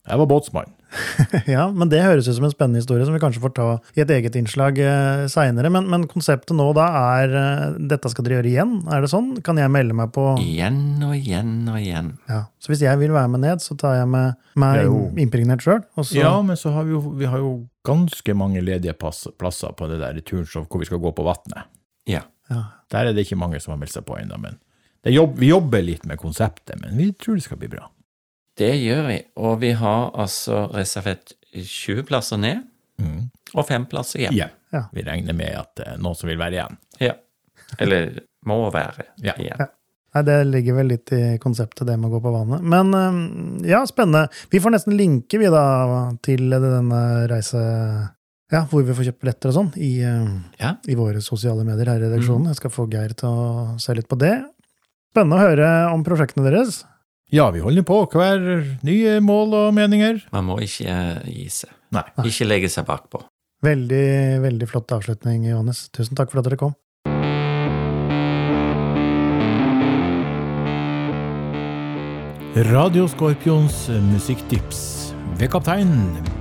jeg 0.04 0.20
var 0.20 0.28
båtsmann. 0.28 0.74
ja, 1.50 1.64
men 1.74 1.90
det 1.90 2.04
høres 2.04 2.28
ut 2.30 2.36
som 2.38 2.44
en 2.46 2.52
spennende 2.52 2.78
historie 2.84 3.06
som 3.08 3.16
vi 3.16 3.22
kanskje 3.24 3.42
får 3.42 3.54
ta 3.58 3.68
i 3.98 4.02
et 4.04 4.12
eget 4.14 4.36
innslag 4.38 4.78
eh, 4.78 5.24
seinere. 5.32 5.72
Men, 5.74 5.88
men 5.90 6.04
konseptet 6.12 6.54
nå 6.54 6.68
da 6.78 6.84
er 7.16 7.34
eh, 7.40 7.64
Dette 7.90 8.12
skal 8.12 8.28
dere 8.28 8.36
gjøre 8.42 8.52
igjen? 8.52 8.76
Er 8.94 9.02
det 9.02 9.10
sånn? 9.10 9.32
Kan 9.48 9.58
jeg 9.58 9.72
melde 9.74 9.96
meg 9.98 10.12
på 10.14 10.28
Igjen 10.44 11.00
og 11.08 11.16
igjen 11.18 11.56
og 11.72 11.80
igjen. 11.80 12.12
ja. 12.30 12.44
Så 12.62 12.70
hvis 12.76 12.84
jeg 12.86 13.00
vil 13.02 13.16
være 13.16 13.32
med 13.34 13.42
ned, 13.48 13.64
så 13.66 13.74
tar 13.80 13.96
jeg 14.04 14.12
med 14.12 14.36
meg 14.60 14.86
impregnert 15.24 15.66
sjøl? 15.66 15.82
Så 15.98 16.20
Ja, 16.20 16.36
men 16.46 16.60
så 16.62 16.76
har 16.76 16.86
vi 16.86 16.94
jo, 16.94 17.02
vi 17.18 17.26
har 17.32 17.42
jo 17.42 17.56
ganske 17.88 18.36
mange 18.38 18.62
ledige 18.62 18.94
pass, 18.94 19.24
plasser 19.42 19.74
på 19.74 19.88
det 19.90 19.98
der 20.04 20.22
turen 20.22 20.68
hvor 20.68 20.84
vi 20.84 20.92
skal 20.92 21.02
gå 21.02 21.16
på 21.18 21.26
vannet. 21.26 21.66
Ja. 22.06 22.22
ja. 22.54 22.62
Der 22.94 23.10
er 23.10 23.16
det 23.18 23.26
ikke 23.26 23.40
mange 23.42 23.58
som 23.64 23.74
har 23.74 23.82
meldt 23.82 23.96
seg 23.98 24.06
på 24.06 24.20
ennå, 24.22 24.38
men 24.38 24.60
jobb, 25.12 25.36
vi 25.38 25.48
jobber 25.50 25.82
litt 25.84 26.06
med 26.06 26.18
konseptet, 26.18 26.80
men 26.80 26.96
vi 26.98 27.12
tror 27.14 27.36
det 27.36 27.44
skal 27.44 27.58
bli 27.58 27.68
bra. 27.68 27.90
Det 28.56 28.72
gjør 28.80 29.08
vi, 29.08 29.18
og 29.36 29.60
vi 29.60 29.72
har 29.74 30.12
altså 30.14 30.70
reservert 30.74 31.34
20 31.54 32.04
plasser 32.08 32.38
ned 32.38 32.64
Mm. 33.02 33.32
og 33.56 33.66
fem 33.68 33.86
plasser 33.90 34.20
igjen. 34.20 34.34
Ja. 34.38 34.48
Ja. 34.72 34.84
Vi 34.94 35.02
regner 35.02 35.34
med 35.34 35.56
at 35.58 35.72
det 35.76 35.88
er 35.88 35.98
noen 35.98 36.16
som 36.16 36.30
vil 36.30 36.38
være 36.38 36.54
igjen. 36.54 36.78
Ja. 37.02 37.14
Eller 37.80 38.20
må 38.46 38.72
være 38.72 39.04
Ja. 39.22 39.34
igjen. 39.34 39.58
Ja. 39.60 39.66
Nei, 40.14 40.22
Det 40.22 40.46
ligger 40.48 40.76
vel 40.76 40.88
litt 40.88 41.12
i 41.12 41.38
konseptet, 41.40 41.88
det 41.88 41.98
med 42.00 42.12
å 42.12 42.20
gå 42.20 42.22
på 42.22 42.32
vannet. 42.32 42.62
Men 42.62 42.94
eh, 42.94 43.68
ja, 43.72 43.84
spennende. 43.86 44.30
Vi 44.52 44.60
får 44.60 44.72
nesten 44.76 44.96
linke, 44.96 45.40
vi 45.40 45.46
da, 45.50 46.14
til 46.22 46.50
denne 46.50 47.28
reise... 47.28 48.10
Ja, 48.52 48.68
hvor 48.70 48.84
vi 48.86 48.94
får 48.94 49.08
kjøpt 49.10 49.20
billetter 49.24 49.50
og 49.50 49.56
sånn, 49.56 49.72
i, 49.82 50.04
eh, 50.04 50.28
Ja. 50.60 50.76
i 50.88 50.94
våre 50.94 51.20
sosiale 51.20 51.64
medier 51.66 51.88
her 51.90 51.98
i 51.98 52.06
redaksjonen. 52.06 52.46
Jeg 52.48 52.56
skal 52.58 52.70
få 52.70 52.86
Geir 52.92 53.16
til 53.18 53.28
å 53.30 53.80
se 53.82 53.94
litt 53.96 54.08
på 54.08 54.20
det. 54.20 54.36
Spennende 55.14 55.38
å 55.38 55.44
høre 55.46 55.66
om 55.94 56.02
prosjektene 56.02 56.48
deres. 56.48 56.80
Ja, 57.30 57.52
vi 57.54 57.62
holder 57.62 57.86
på 57.86 58.00
hver 58.10 58.42
nye 58.82 59.20
mål 59.22 59.52
og 59.60 59.68
meninger. 59.78 60.24
Man 60.34 60.48
må 60.48 60.56
ikke 60.66 60.96
gi 61.30 61.46
seg. 61.54 61.70
Nei. 61.94 62.02
Ikke 62.26 62.48
legge 62.48 62.72
seg 62.74 62.88
bakpå. 62.88 63.22
Veldig, 63.62 64.42
veldig 64.42 64.68
flott 64.72 64.90
avslutning, 64.98 65.46
Johannes. 65.52 65.86
Tusen 65.94 66.18
takk 66.18 66.34
for 66.34 66.42
at 66.42 66.50
dere 66.50 66.58
kom. 66.58 66.74
Radio 72.74 73.06
Skorpions 73.10 73.86
musikktips 74.10 75.14
ved 75.38 75.54
kaptein 75.54 75.94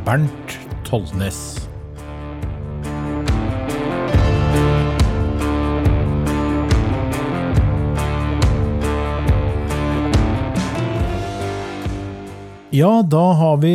Bernt 0.08 0.56
Tollnes. 0.88 1.71
Ja, 12.72 13.02
da 13.04 13.32
har 13.36 13.56
vi 13.60 13.72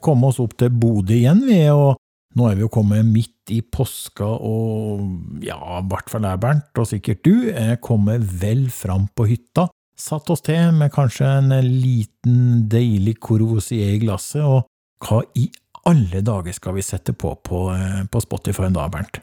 kommet 0.00 0.30
oss 0.30 0.38
opp 0.40 0.54
til 0.56 0.70
Bodø 0.72 1.12
igjen, 1.12 1.42
vi, 1.44 1.58
og 1.68 1.98
nå 2.32 2.46
er 2.48 2.54
vi 2.56 2.62
jo 2.64 2.70
kommet 2.72 3.04
midt 3.04 3.52
i 3.52 3.58
påska, 3.60 4.24
og 4.24 5.42
ja, 5.44 5.58
i 5.76 5.82
hvert 5.90 6.08
fall 6.08 6.24
jeg, 6.24 6.40
Bernt, 6.40 6.70
og 6.80 6.86
sikkert 6.88 7.20
du, 7.28 7.50
er 7.52 7.74
kommet 7.84 8.24
vel 8.40 8.70
fram 8.72 9.04
på 9.12 9.26
hytta. 9.28 9.66
Satt 10.00 10.32
oss 10.32 10.40
til 10.46 10.72
med 10.78 10.94
kanskje 10.94 11.28
en 11.28 11.52
liten, 11.60 12.62
deilig 12.72 13.18
Courvoisier 13.20 13.98
i 13.98 14.00
glasset, 14.00 14.40
og 14.40 14.64
hva 15.04 15.20
i 15.36 15.50
alle 15.84 16.22
dager 16.24 16.56
skal 16.56 16.78
vi 16.78 16.86
sette 16.86 17.12
på 17.12 17.34
på, 17.44 17.66
eh, 17.74 18.06
på 18.08 18.22
Spotify 18.24 18.70
da, 18.72 18.86
Bernt? 18.88 19.20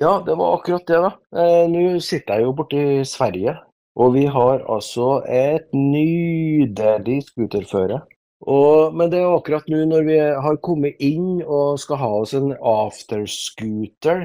Ja, 0.00 0.14
det 0.24 0.38
var 0.40 0.56
akkurat 0.56 0.88
det, 0.88 1.02
da. 1.10 1.12
Eh, 1.36 1.68
Nå 1.68 2.00
sitter 2.00 2.40
jeg 2.40 2.48
jo 2.48 2.56
borte 2.56 2.80
i 2.80 3.04
Sverige, 3.04 3.58
og 4.00 4.16
vi 4.16 4.24
har 4.32 4.64
altså 4.64 5.18
et 5.28 5.68
nydelig 5.76 7.20
scooterføre. 7.28 8.00
Og, 8.42 8.94
men 8.98 9.10
det 9.12 9.20
er 9.22 9.30
akkurat 9.30 9.68
nå 9.70 9.84
når 9.86 10.06
vi 10.08 10.18
har 10.18 10.62
kommet 10.66 10.98
inn 11.02 11.42
og 11.44 11.78
skal 11.78 12.00
ha 12.00 12.10
oss 12.22 12.32
en 12.34 12.50
afterscooter, 12.56 14.24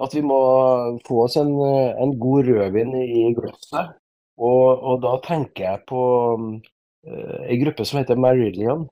at 0.00 0.14
vi 0.16 0.22
må 0.24 0.40
få 1.04 1.24
oss 1.26 1.36
en, 1.36 1.52
en 1.60 2.14
god 2.20 2.48
rødvin 2.48 2.94
i 3.02 3.26
glasset. 3.36 3.96
Og, 4.40 4.80
og 4.80 5.02
da 5.04 5.18
tenker 5.26 5.66
jeg 5.66 5.82
på 5.90 6.04
uh, 6.40 7.52
gruppe 7.60 7.84
som 7.84 8.00
heter 8.00 8.16
Marillion. 8.16 8.86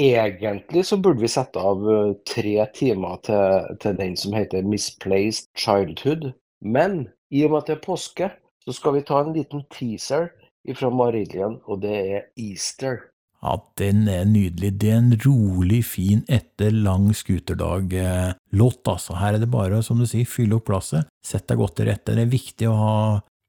Egentlig 0.00 0.86
så 0.88 0.96
burde 1.00 1.20
vi 1.24 1.28
sette 1.32 1.56
av 1.56 1.84
eh, 1.88 2.10
tre 2.28 2.66
timer 2.76 3.14
til, 3.24 3.68
til 3.80 3.94
den 3.96 4.12
som 4.20 4.34
heter 4.36 4.66
Misplaced 4.68 5.48
Childhood. 5.56 6.34
Men 6.60 7.06
i 7.32 7.46
og 7.46 7.54
med 7.54 7.62
at 7.62 7.70
det 7.70 7.76
er 7.78 7.86
påske, 7.86 8.28
så 8.60 8.74
skal 8.76 8.98
vi 8.98 9.06
ta 9.08 9.22
en 9.22 9.32
liten 9.32 9.64
teaser 9.72 10.28
fra 10.76 10.90
Marillion, 10.92 11.62
og 11.64 11.80
det 11.80 11.96
er 11.96 12.26
Easter. 12.36 13.06
Ja, 13.46 13.54
den 13.78 14.08
er 14.10 14.24
nydelig. 14.26 14.72
Det 14.80 14.88
er 14.90 14.98
en 14.98 15.12
rolig, 15.22 15.84
fin 15.86 16.24
etter 16.26 16.74
lang 16.74 17.12
scooterdag-låt, 17.14 18.80
altså. 18.90 19.14
Her 19.20 19.36
er 19.36 19.44
det 19.44 19.50
bare, 19.52 19.78
som 19.86 20.02
du 20.02 20.06
sier, 20.10 20.26
fylle 20.26 20.58
opp 20.58 20.66
glasset, 20.66 21.06
sett 21.22 21.46
deg 21.46 21.62
godt 21.62 21.76
til 21.78 21.86
rette. 21.92 22.16
Det 22.16 22.26
er 22.26 22.32
viktig 22.32 22.66
å 22.66 22.74
ha 22.80 22.98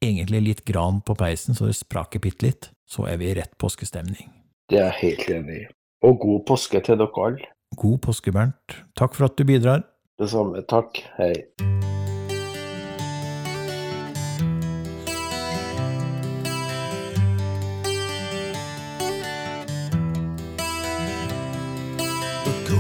egentlig 0.05 0.43
litt 0.51 0.63
gran 0.69 1.01
på 1.01 1.17
peisen, 1.17 1.57
så 1.57 1.65
det 1.65 1.79
spraker 1.79 2.21
bitte 2.21 2.45
litt. 2.45 2.69
Så 2.87 3.09
er 3.09 3.17
vi 3.17 3.31
i 3.31 3.35
rett 3.39 3.57
påskestemning. 3.57 4.29
Det 4.69 4.77
er 4.83 4.91
jeg 4.91 4.99
helt 5.01 5.35
enig 5.39 5.59
i. 5.63 5.67
Og 6.05 6.21
god 6.21 6.45
påske 6.53 6.85
til 6.85 7.01
dere 7.01 7.25
alle. 7.25 7.53
God 7.81 7.99
påske, 8.05 8.31
Bernt. 8.31 8.81
Takk 8.95 9.17
for 9.17 9.31
at 9.31 9.39
du 9.39 9.47
bidrar. 9.49 9.87
Det 10.21 10.29
samme. 10.29 10.61
Takk. 10.69 11.01
Hei. 11.17 11.33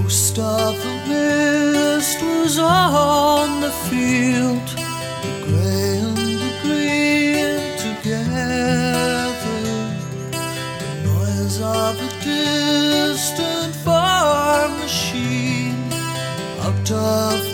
Ghost 0.07 0.39
of 0.39 0.73
the 0.77 0.99
first 1.05 2.21
was 2.21 2.57
on 2.59 3.59
the 3.59 3.71
field, 3.89 4.65
the 5.21 5.33
gray 5.45 5.97
and 5.99 6.15
the 6.15 6.53
green 6.63 7.59
together, 7.87 9.35
the 10.31 10.93
noise 11.03 11.59
of 11.59 11.99
a 11.99 12.09
distant 12.23 13.75
farm 13.83 14.71
machine. 14.79 15.91
Out 16.61 16.89
of 16.89 17.46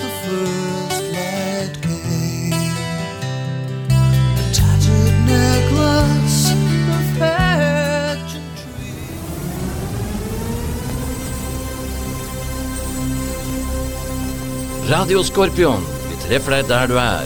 Radio 14.89 15.23
Skorpion, 15.23 15.79
vi 16.09 16.15
treffer 16.19 16.57
deg 16.57 16.65
der 16.67 16.89
du 16.91 16.97
er. 16.99 17.23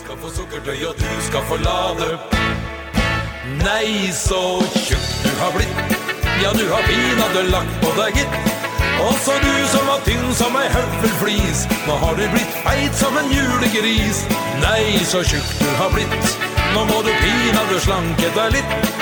skal 0.00 0.16
få 0.18 0.30
sukkertøy, 0.34 0.82
og 0.88 0.94
du 0.98 1.06
skal 1.28 1.44
få 1.46 1.58
lade. 1.62 2.08
Nei, 3.62 4.10
så 4.10 4.58
tjukk 4.82 5.06
du 5.22 5.30
har 5.38 5.54
blitt. 5.54 5.94
Ja, 6.42 6.50
du 6.58 6.66
har 6.72 6.82
pinadø 6.88 7.44
lagt 7.54 7.76
på 7.84 7.92
deg, 8.00 8.18
gitt. 8.18 8.56
Også 9.06 9.36
du 9.44 9.54
som 9.70 9.86
var 9.86 10.02
tynn 10.08 10.34
som 10.34 10.58
ei 10.58 10.66
høvelflis. 10.74 11.68
Nå 11.86 12.00
har 12.02 12.18
du 12.18 12.26
blitt 12.34 12.58
feit 12.64 12.98
som 12.98 13.14
en 13.20 13.30
julegris. 13.30 14.24
Nei, 14.64 15.04
så 15.06 15.22
tjukk 15.22 15.54
du 15.62 15.70
har 15.78 15.94
blitt. 15.94 16.34
Nå 16.74 16.82
må 16.90 16.98
du 17.06 17.14
pinadø 17.22 17.78
slanke 17.86 18.34
deg 18.34 18.58
litt. 18.58 18.99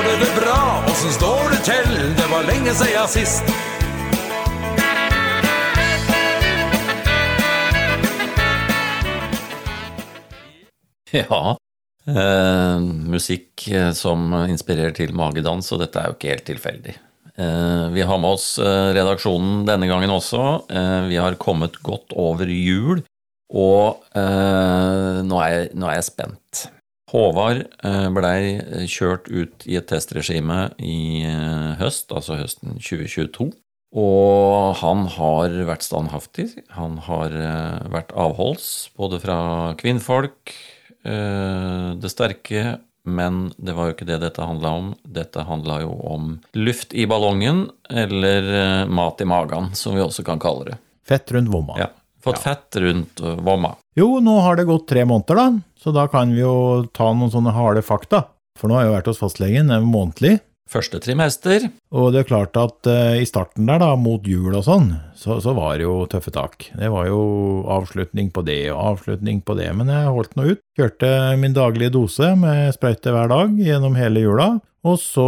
Har 0.00 0.06
du 0.08 0.24
det 0.24 0.32
bra? 0.32 0.84
Åssen 0.88 1.12
står 1.12 1.50
det 1.52 1.58
til? 1.66 1.96
Det 2.16 2.26
var 2.30 2.46
lenge 2.48 2.72
sia 2.72 3.02
sist. 3.04 3.50
Ja. 11.12 11.42
Eh, 12.08 12.80
musikk 13.12 13.66
eh, 13.68 13.90
som 13.92 14.32
inspirerer 14.46 14.96
til 14.96 15.12
magedans, 15.12 15.68
og 15.76 15.84
dette 15.84 16.00
er 16.00 16.08
jo 16.08 16.16
ikke 16.16 16.32
helt 16.32 16.48
tilfeldig. 16.48 16.96
Eh, 17.36 17.86
vi 17.92 18.08
har 18.08 18.24
med 18.24 18.40
oss 18.40 18.54
eh, 18.56 18.94
redaksjonen 18.96 19.66
denne 19.68 19.92
gangen 19.92 20.16
også. 20.16 20.48
Eh, 20.72 20.98
vi 21.12 21.20
har 21.20 21.36
kommet 21.36 21.76
godt 21.84 22.16
over 22.16 22.48
jul, 22.48 23.04
og 23.52 24.00
eh, 24.16 25.24
nå, 25.28 25.44
er 25.44 25.58
jeg, 25.58 25.72
nå 25.76 25.92
er 25.92 26.00
jeg 26.00 26.12
spent. 26.14 26.70
Håvard 27.10 27.64
eh, 27.84 28.06
blei 28.14 28.86
kjørt 28.90 29.26
ut 29.30 29.66
i 29.66 29.76
et 29.80 29.88
testregime 29.90 30.68
i 30.78 31.24
eh, 31.26 31.72
høst, 31.80 32.12
altså 32.14 32.38
høsten 32.38 32.78
2022. 32.78 33.50
Og 34.00 34.76
han 34.78 35.08
har 35.16 35.54
vært 35.66 35.82
standhaftig. 35.82 36.46
Han 36.76 37.00
har 37.08 37.34
eh, 37.34 37.88
vært 37.90 38.14
avholds, 38.14 38.92
både 38.98 39.18
fra 39.22 39.40
kvinnfolk, 39.80 40.54
eh, 41.02 41.90
det 41.98 42.12
sterke, 42.12 42.78
men 43.10 43.48
det 43.58 43.74
var 43.74 43.88
jo 43.88 43.96
ikke 43.96 44.06
det 44.08 44.20
dette 44.22 44.46
handla 44.46 44.74
om. 44.78 44.92
Dette 45.02 45.42
handla 45.48 45.80
jo 45.82 45.94
om 46.12 46.34
luft 46.54 46.94
i 46.94 47.08
ballongen, 47.10 47.66
eller 47.90 48.52
eh, 48.60 48.84
mat 48.86 49.20
i 49.20 49.26
magen, 49.26 49.72
som 49.74 49.96
vi 49.96 50.04
også 50.04 50.26
kan 50.26 50.42
kalle 50.42 50.70
det. 50.70 50.78
Fett 51.08 51.32
rundt 51.34 51.50
vomma. 51.50 51.80
Ja. 51.80 51.90
Fått 52.22 52.42
fett 52.44 52.76
rundt 52.76 53.20
eh, 53.20 53.38
vomma. 53.42 53.74
Jo, 53.98 54.20
nå 54.22 54.36
har 54.44 54.58
det 54.58 54.68
gått 54.68 54.86
tre 54.90 55.02
måneder, 55.08 55.38
da, 55.40 55.48
så 55.80 55.90
da 55.94 56.06
kan 56.10 56.30
vi 56.30 56.44
jo 56.44 56.86
ta 56.94 57.08
noen 57.10 57.32
sånne 57.32 57.54
harde 57.56 57.82
fakta. 57.82 58.28
For 58.58 58.70
nå 58.70 58.76
har 58.76 58.84
jeg 58.84 58.90
jo 58.90 58.94
vært 58.98 59.10
hos 59.10 59.22
fastlegen 59.22 59.72
eh, 59.74 59.82
månedlig, 59.82 60.38
Første 60.70 61.00
trimester. 61.02 61.64
og 61.90 62.12
det 62.14 62.20
er 62.20 62.28
klart 62.28 62.54
at 62.54 62.86
uh, 62.86 63.16
i 63.18 63.26
starten 63.26 63.66
der, 63.66 63.80
da, 63.82 63.96
mot 63.98 64.22
jul 64.22 64.54
og 64.54 64.62
sånn, 64.62 64.92
så, 65.18 65.40
så 65.42 65.50
var 65.56 65.80
det 65.80 65.88
jo 65.88 65.96
tøffe 66.06 66.30
tak. 66.30 66.68
Det 66.78 66.90
var 66.94 67.08
jo 67.08 67.22
avslutning 67.74 68.30
på 68.30 68.44
det 68.46 68.60
og 68.70 68.78
avslutning 68.92 69.40
på 69.42 69.56
det, 69.58 69.66
men 69.74 69.90
jeg 69.90 70.12
holdt 70.14 70.38
nå 70.38 70.46
ut. 70.52 70.62
Kjørte 70.78 71.10
min 71.42 71.56
daglige 71.56 71.96
dose 71.96 72.30
med 72.38 72.70
sprøyte 72.76 73.10
hver 73.16 73.32
dag 73.32 73.58
gjennom 73.58 73.98
hele 73.98 74.22
jula, 74.22 74.48
og 74.86 75.02
så 75.02 75.26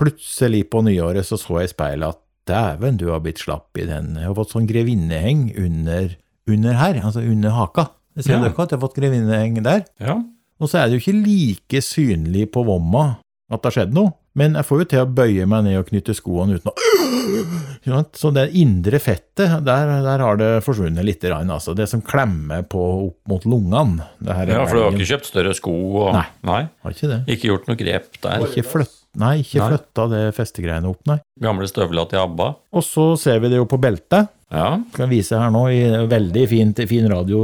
plutselig 0.00 0.66
på 0.74 0.82
nyåret 0.90 1.28
så 1.28 1.38
så 1.38 1.62
jeg 1.62 1.70
i 1.70 1.74
speilet 1.76 2.10
at 2.10 2.22
dæven, 2.50 2.98
du 2.98 3.12
har 3.12 3.22
blitt 3.22 3.38
slapp 3.44 3.78
i 3.78 3.86
den. 3.86 4.16
Jeg 4.18 4.26
har 4.26 4.34
fått 4.34 4.56
sånn 4.56 4.66
grevinneheng 4.66 5.52
under, 5.54 6.16
under 6.50 6.72
her, 6.74 6.94
altså 7.02 7.22
under 7.22 7.50
haka. 7.50 7.88
Det 8.16 8.24
ser 8.26 8.34
Ja. 8.34 8.40
dere 8.42 8.52
at 8.52 8.70
jeg 8.70 8.78
har 8.78 8.88
fått 8.88 8.96
grevinneeng 8.98 9.62
der? 9.62 9.84
Ja. 10.00 10.18
Og 10.60 10.68
så 10.68 10.78
er 10.82 10.88
det 10.90 10.98
jo 11.00 11.04
ikke 11.10 11.24
like 11.26 11.80
synlig 11.82 12.50
på 12.52 12.64
vomma 12.66 13.16
at 13.52 13.60
det 13.62 13.68
har 13.72 13.76
skjedd 13.84 13.92
noe, 13.94 14.12
men 14.34 14.54
jeg 14.56 14.64
får 14.64 14.78
jo 14.78 14.84
til 14.88 15.00
å 15.02 15.08
bøye 15.12 15.46
meg 15.46 15.64
ned 15.64 15.76
og 15.78 15.88
knytte 15.90 16.14
skoene 16.16 16.54
uten 16.56 16.70
å 16.70 16.74
Så 18.16 18.30
det 18.34 18.48
indre 18.58 18.98
fettet, 19.02 19.64
der, 19.64 19.90
der 20.02 20.18
har 20.24 20.36
det 20.40 20.50
forsvunnet 20.64 21.04
litt. 21.04 21.22
Altså. 21.24 21.74
Det 21.76 21.88
som 21.88 22.00
klemmer 22.02 22.62
på 22.66 22.80
opp 23.08 23.18
mot 23.28 23.44
lungene. 23.44 24.06
Ja, 24.24 24.64
for 24.66 24.76
du 24.76 24.82
har 24.82 24.92
ikke 24.96 25.08
kjøpt 25.12 25.28
større 25.28 25.54
sko? 25.54 25.72
Og, 26.06 26.12
Nei. 26.16 26.24
nei. 26.46 26.62
Har 26.82 26.90
ikke 26.96 27.10
det. 27.12 27.20
Ikke 27.36 27.50
gjort 27.52 27.68
noe 27.70 27.76
grep 27.78 28.18
der? 28.22 28.44
Ikke 28.46 28.64
flytt, 28.66 28.96
nei, 29.20 29.40
ikke 29.42 29.60
Nei. 29.60 29.68
flytta 29.72 30.06
det 30.12 30.20
festegreiene 30.36 30.88
opp, 30.88 31.00
nei. 31.10 31.18
Gamle 31.42 31.66
støvler 31.68 32.08
til 32.10 32.20
ABBA? 32.22 32.46
Og 32.78 32.84
så 32.86 33.04
ser 33.20 33.40
vi 33.42 33.50
det 33.52 33.58
jo 33.60 33.66
på 33.68 33.78
beltet. 33.82 34.30
Ja. 34.52 34.76
Skal 34.92 35.08
vise 35.08 35.38
her 35.40 35.50
nå, 35.52 35.62
i 35.72 35.80
veldig 36.10 36.44
fint, 36.50 36.80
fin 36.88 37.06
radio, 37.08 37.40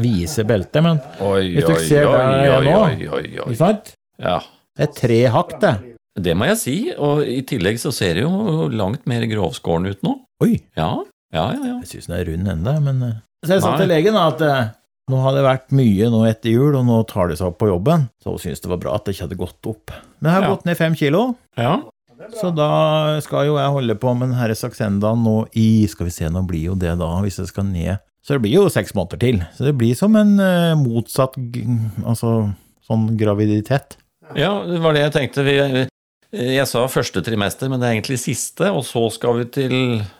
vise 0.00 0.44
beltet, 0.48 0.80
men 0.84 1.00
Oi, 1.20 1.42
Hvis 1.58 1.66
dere 1.68 1.82
ser 1.84 2.06
der 2.08 2.54
oi, 2.56 2.64
nå, 2.64 2.76
oi, 2.78 2.94
oi, 3.08 3.22
oi. 3.36 3.50
ikke 3.52 3.58
sant? 3.60 3.92
Ja. 4.22 4.38
Det 4.78 4.86
er 4.88 4.94
tre 4.96 5.20
hakk, 5.34 5.54
det. 5.60 5.74
Det 6.18 6.34
må 6.34 6.48
jeg 6.48 6.58
si, 6.58 6.76
og 6.96 7.20
i 7.28 7.42
tillegg 7.46 7.78
så 7.78 7.92
ser 7.94 8.16
det 8.18 8.24
jo 8.24 8.66
langt 8.72 9.04
mer 9.10 9.22
grovskåren 9.30 9.90
ut 9.92 10.00
nå. 10.06 10.16
Oi, 10.44 10.54
Ja, 10.78 10.92
ja, 11.34 11.44
ja. 11.52 11.60
ja. 11.60 11.76
jeg 11.84 11.90
syns 11.92 12.08
den 12.08 12.16
er 12.18 12.24
rund 12.32 12.48
ennå, 12.54 12.74
men 12.88 13.02
eh, 13.06 13.16
Så 13.44 13.58
jeg 13.58 13.62
sa 13.66 13.74
til 13.78 13.90
legen 13.92 14.16
at 14.18 14.40
eh, 14.42 14.70
nå 15.08 15.20
har 15.24 15.34
det 15.36 15.44
vært 15.46 15.70
mye 15.76 16.08
nå 16.12 16.22
etter 16.28 16.50
jul, 16.52 16.74
og 16.78 16.84
nå 16.88 16.98
tar 17.08 17.28
det 17.30 17.38
seg 17.40 17.48
opp 17.50 17.58
på 17.62 17.68
jobben. 17.70 18.08
Så 18.22 18.34
hun 18.34 18.38
syntes 18.42 18.60
det 18.64 18.70
var 18.72 18.80
bra 18.82 18.94
at 18.98 19.04
det 19.06 19.14
ikke 19.16 19.26
hadde 19.28 19.38
gått 19.40 19.68
opp. 19.70 19.94
Men 20.20 20.30
jeg 20.32 20.36
har 20.42 20.48
Ja. 20.48 20.54
gått 20.54 20.64
ned 20.68 20.76
fem 20.76 20.94
kilo, 20.94 21.36
ja. 21.56 21.80
så 22.40 22.50
da 22.54 23.20
skal 23.24 23.46
jo 23.46 23.56
jeg 23.56 23.70
holde 23.72 23.94
på 23.94 24.12
med 24.18 24.30
denne 24.34 24.54
saksendaen 24.58 25.22
nå 25.24 25.46
i 25.56 25.86
Skal 25.86 26.06
vi 26.06 26.10
se, 26.12 26.28
nå 26.28 26.42
blir 26.46 26.64
jo 26.72 26.74
det 26.74 26.96
da, 26.98 27.08
hvis 27.22 27.38
jeg 27.38 27.46
skal 27.52 27.64
ned 27.64 27.98
Så 28.22 28.34
det 28.34 28.42
blir 28.42 28.54
jo 28.58 28.68
seks 28.68 28.92
måneder 28.94 29.18
til. 29.22 29.38
Så 29.56 29.64
det 29.64 29.76
blir 29.78 29.94
som 29.96 30.14
en 30.16 30.34
uh, 30.40 30.74
motsatt 30.76 31.38
Altså 32.04 32.52
sånn 32.84 33.16
graviditet. 33.16 33.96
Ja, 34.36 34.62
det 34.66 34.80
var 34.82 34.92
det 34.92 35.06
jeg 35.06 35.12
tenkte. 35.14 35.44
Vi, 35.44 35.86
jeg 36.32 36.66
sa 36.68 36.82
første 36.92 37.22
trimester, 37.24 37.70
men 37.72 37.80
det 37.80 37.88
er 37.88 37.96
egentlig 37.96 38.18
siste, 38.20 38.68
og 38.74 38.82
så 38.84 39.06
skal 39.14 39.38
vi 39.40 39.44
til 39.54 39.72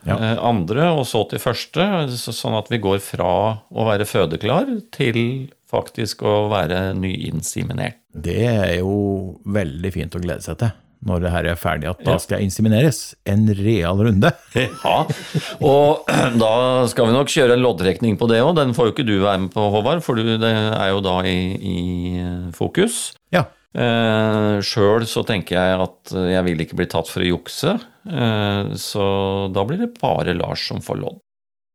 Ja. 0.06 0.16
eh, 0.16 0.38
andre, 0.40 0.90
og 0.96 1.04
så 1.06 1.28
til 1.28 1.38
første, 1.38 1.84
sånn 2.16 2.56
at 2.58 2.68
vi 2.72 2.78
går 2.78 2.98
fra 3.04 3.60
å 3.68 3.84
være 3.88 4.06
fødeklar 4.08 4.70
til 4.90 5.50
faktisk 5.68 6.22
å 6.24 6.48
være 6.48 6.94
nyinseminert. 6.96 7.98
Det 8.16 8.40
er 8.48 8.78
jo 8.78 9.38
veldig 9.44 9.92
fint 9.92 10.14
å 10.16 10.22
glede 10.22 10.42
seg 10.42 10.58
til 10.58 10.70
når 11.06 11.20
det 11.22 11.30
her 11.30 11.46
er 11.46 11.54
ferdig, 11.54 11.86
at 11.92 12.00
da 12.02 12.16
skal 12.18 12.40
jeg 12.40 12.48
insemineres. 12.48 13.14
En 13.24 13.44
real 13.54 14.00
runde. 14.02 14.32
Ja, 14.58 15.06
og 15.62 16.08
da 16.42 16.86
skal 16.90 17.06
vi 17.06 17.12
nok 17.14 17.30
kjøre 17.30 17.54
en 17.54 17.62
loddtrekning 17.62 18.16
på 18.18 18.26
det 18.32 18.40
òg. 18.42 18.56
Den 18.58 18.74
får 18.74 18.88
jo 18.88 18.94
ikke 18.96 19.06
du 19.06 19.14
være 19.22 19.44
med 19.44 19.52
på, 19.54 19.68
Håvard, 19.70 20.02
for 20.02 20.18
det 20.18 20.40
er 20.42 20.88
jo 20.90 20.98
da 21.04 21.20
i, 21.22 21.36
i 21.54 21.78
eh, 22.18 22.50
fokus. 22.56 23.12
Ja. 23.30 23.44
Eh, 23.76 24.58
Sjøl 24.64 25.04
så 25.08 25.22
tenker 25.28 25.58
jeg 25.58 25.80
at 25.84 26.12
jeg 26.32 26.44
vil 26.46 26.64
ikke 26.64 26.78
bli 26.80 26.88
tatt 26.90 27.10
for 27.10 27.24
å 27.24 27.30
jukse, 27.34 27.74
eh, 28.08 28.70
så 28.80 29.06
da 29.52 29.64
blir 29.68 29.82
det 29.82 29.90
bare 30.00 30.36
Lars 30.38 30.64
som 30.70 30.80
får 30.84 31.02
lodd. 31.02 31.18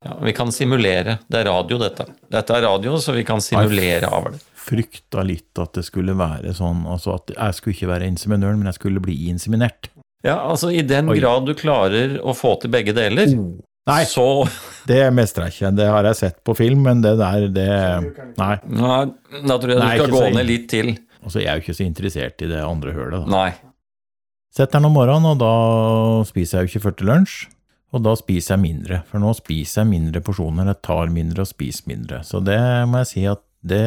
Ja, 0.03 0.17
vi 0.19 0.33
kan 0.35 0.51
simulere. 0.51 1.19
Det 1.31 1.39
er 1.39 1.47
radio, 1.47 1.77
dette. 1.79 2.09
Dette 2.33 2.55
er 2.57 2.65
radio, 2.65 2.97
så 2.99 3.13
vi 3.15 3.23
kan 3.23 3.39
simulere 3.41 4.09
av 4.11 4.33
det. 4.33 4.41
Frykta 4.63 5.23
litt 5.23 5.59
at 5.59 5.77
det 5.77 5.85
skulle 5.87 6.15
være 6.17 6.51
sånn, 6.55 6.83
altså 6.91 7.15
at 7.15 7.31
jeg 7.35 7.55
skulle 7.55 7.77
ikke 7.77 7.91
være 7.93 8.09
inseminøren, 8.11 8.59
men 8.59 8.71
jeg 8.71 8.81
skulle 8.81 9.03
bli 9.03 9.15
inseminert. 9.31 9.87
Ja, 10.23 10.41
altså 10.47 10.71
I 10.71 10.83
den 10.87 11.11
Oi. 11.11 11.17
grad 11.19 11.47
du 11.47 11.53
klarer 11.55 12.17
å 12.23 12.35
få 12.35 12.55
til 12.61 12.71
begge 12.73 12.95
deler, 12.95 13.31
Nei, 13.83 14.03
så 14.07 14.45
det 14.89 15.01
mestrer 15.11 15.49
jeg 15.49 15.57
ikke. 15.57 15.71
Det 15.75 15.87
har 15.91 16.07
jeg 16.07 16.19
sett 16.21 16.37
på 16.47 16.55
film, 16.55 16.85
men 16.87 17.01
det 17.03 17.17
der, 17.19 17.47
det 17.51 17.65
Nei. 18.39 18.53
Nei, 18.63 18.99
da 19.43 19.57
tror 19.59 19.73
jeg 19.73 19.81
Nei, 19.81 19.89
du 19.99 20.05
skal 20.05 20.13
gå 20.15 20.21
ned 20.37 20.47
litt 20.47 20.69
til. 20.71 20.93
Altså, 21.23 21.39
jeg 21.41 21.49
er 21.49 21.59
jo 21.59 21.65
ikke 21.65 21.77
så 21.79 21.87
interessert 21.87 22.43
i 22.43 22.49
det 22.51 22.59
andre 22.63 22.93
hølet, 22.95 23.23
da. 23.23 23.31
Nei. 23.31 23.49
Setter 24.53 24.77
den 24.77 24.89
om 24.91 24.93
morgenen, 24.93 25.31
og 25.31 25.39
da 25.41 25.53
spiser 26.29 26.59
jeg 26.59 26.67
jo 26.67 26.71
ikke 26.73 26.83
før 26.87 26.95
til 26.99 27.09
lunsj. 27.09 27.39
Og 27.93 28.01
da 28.01 28.15
spiser 28.17 28.55
jeg 28.55 28.63
mindre, 28.63 28.99
for 29.05 29.21
nå 29.21 29.31
spiser 29.37 29.83
jeg 29.83 29.91
mindre 29.91 30.21
porsjoner, 30.25 30.71
jeg 30.71 30.81
tar 30.85 31.11
mindre 31.13 31.43
og 31.45 31.49
spiser 31.49 31.89
mindre. 31.91 32.23
Så 32.25 32.41
det 32.41 32.57
må 32.89 33.03
jeg 33.03 33.09
si 33.11 33.25
at 33.29 33.43
det 33.63 33.83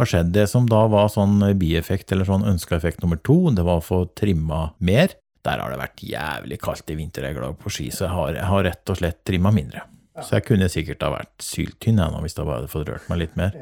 har 0.00 0.08
skjedd. 0.10 0.32
Det 0.34 0.46
som 0.50 0.64
da 0.68 0.80
var 0.90 1.10
sånn 1.12 1.36
bieffekt, 1.60 2.10
eller 2.12 2.26
sånn 2.28 2.46
ønska 2.54 2.78
effekt 2.78 3.04
nummer 3.04 3.20
to, 3.20 3.36
det 3.54 3.66
var 3.66 3.82
å 3.82 3.84
få 3.84 4.00
trimma 4.16 4.70
mer. 4.84 5.12
Der 5.44 5.60
har 5.60 5.70
det 5.70 5.80
vært 5.82 6.04
jævlig 6.08 6.58
kaldt 6.64 6.88
i 6.88 6.96
vinter, 6.96 7.26
jeg 7.28 7.36
er 7.36 7.40
glad 7.42 7.58
på 7.60 7.72
ski, 7.72 7.90
så 7.92 8.06
jeg 8.06 8.14
har, 8.16 8.30
jeg 8.40 8.48
har 8.48 8.64
rett 8.70 8.92
og 8.94 9.00
slett 9.00 9.20
trimma 9.28 9.52
mindre. 9.54 9.84
Så 10.22 10.38
jeg 10.38 10.46
kunne 10.48 10.70
sikkert 10.72 11.04
ha 11.04 11.12
vært 11.18 11.44
syltynn 11.44 12.00
jeg 12.00 12.14
nå, 12.14 12.22
hvis 12.24 12.36
jeg 12.38 12.46
bare 12.46 12.62
hadde 12.62 12.72
fått 12.72 12.88
rørt 12.88 13.08
meg 13.10 13.20
litt 13.26 13.36
mer. 13.38 13.56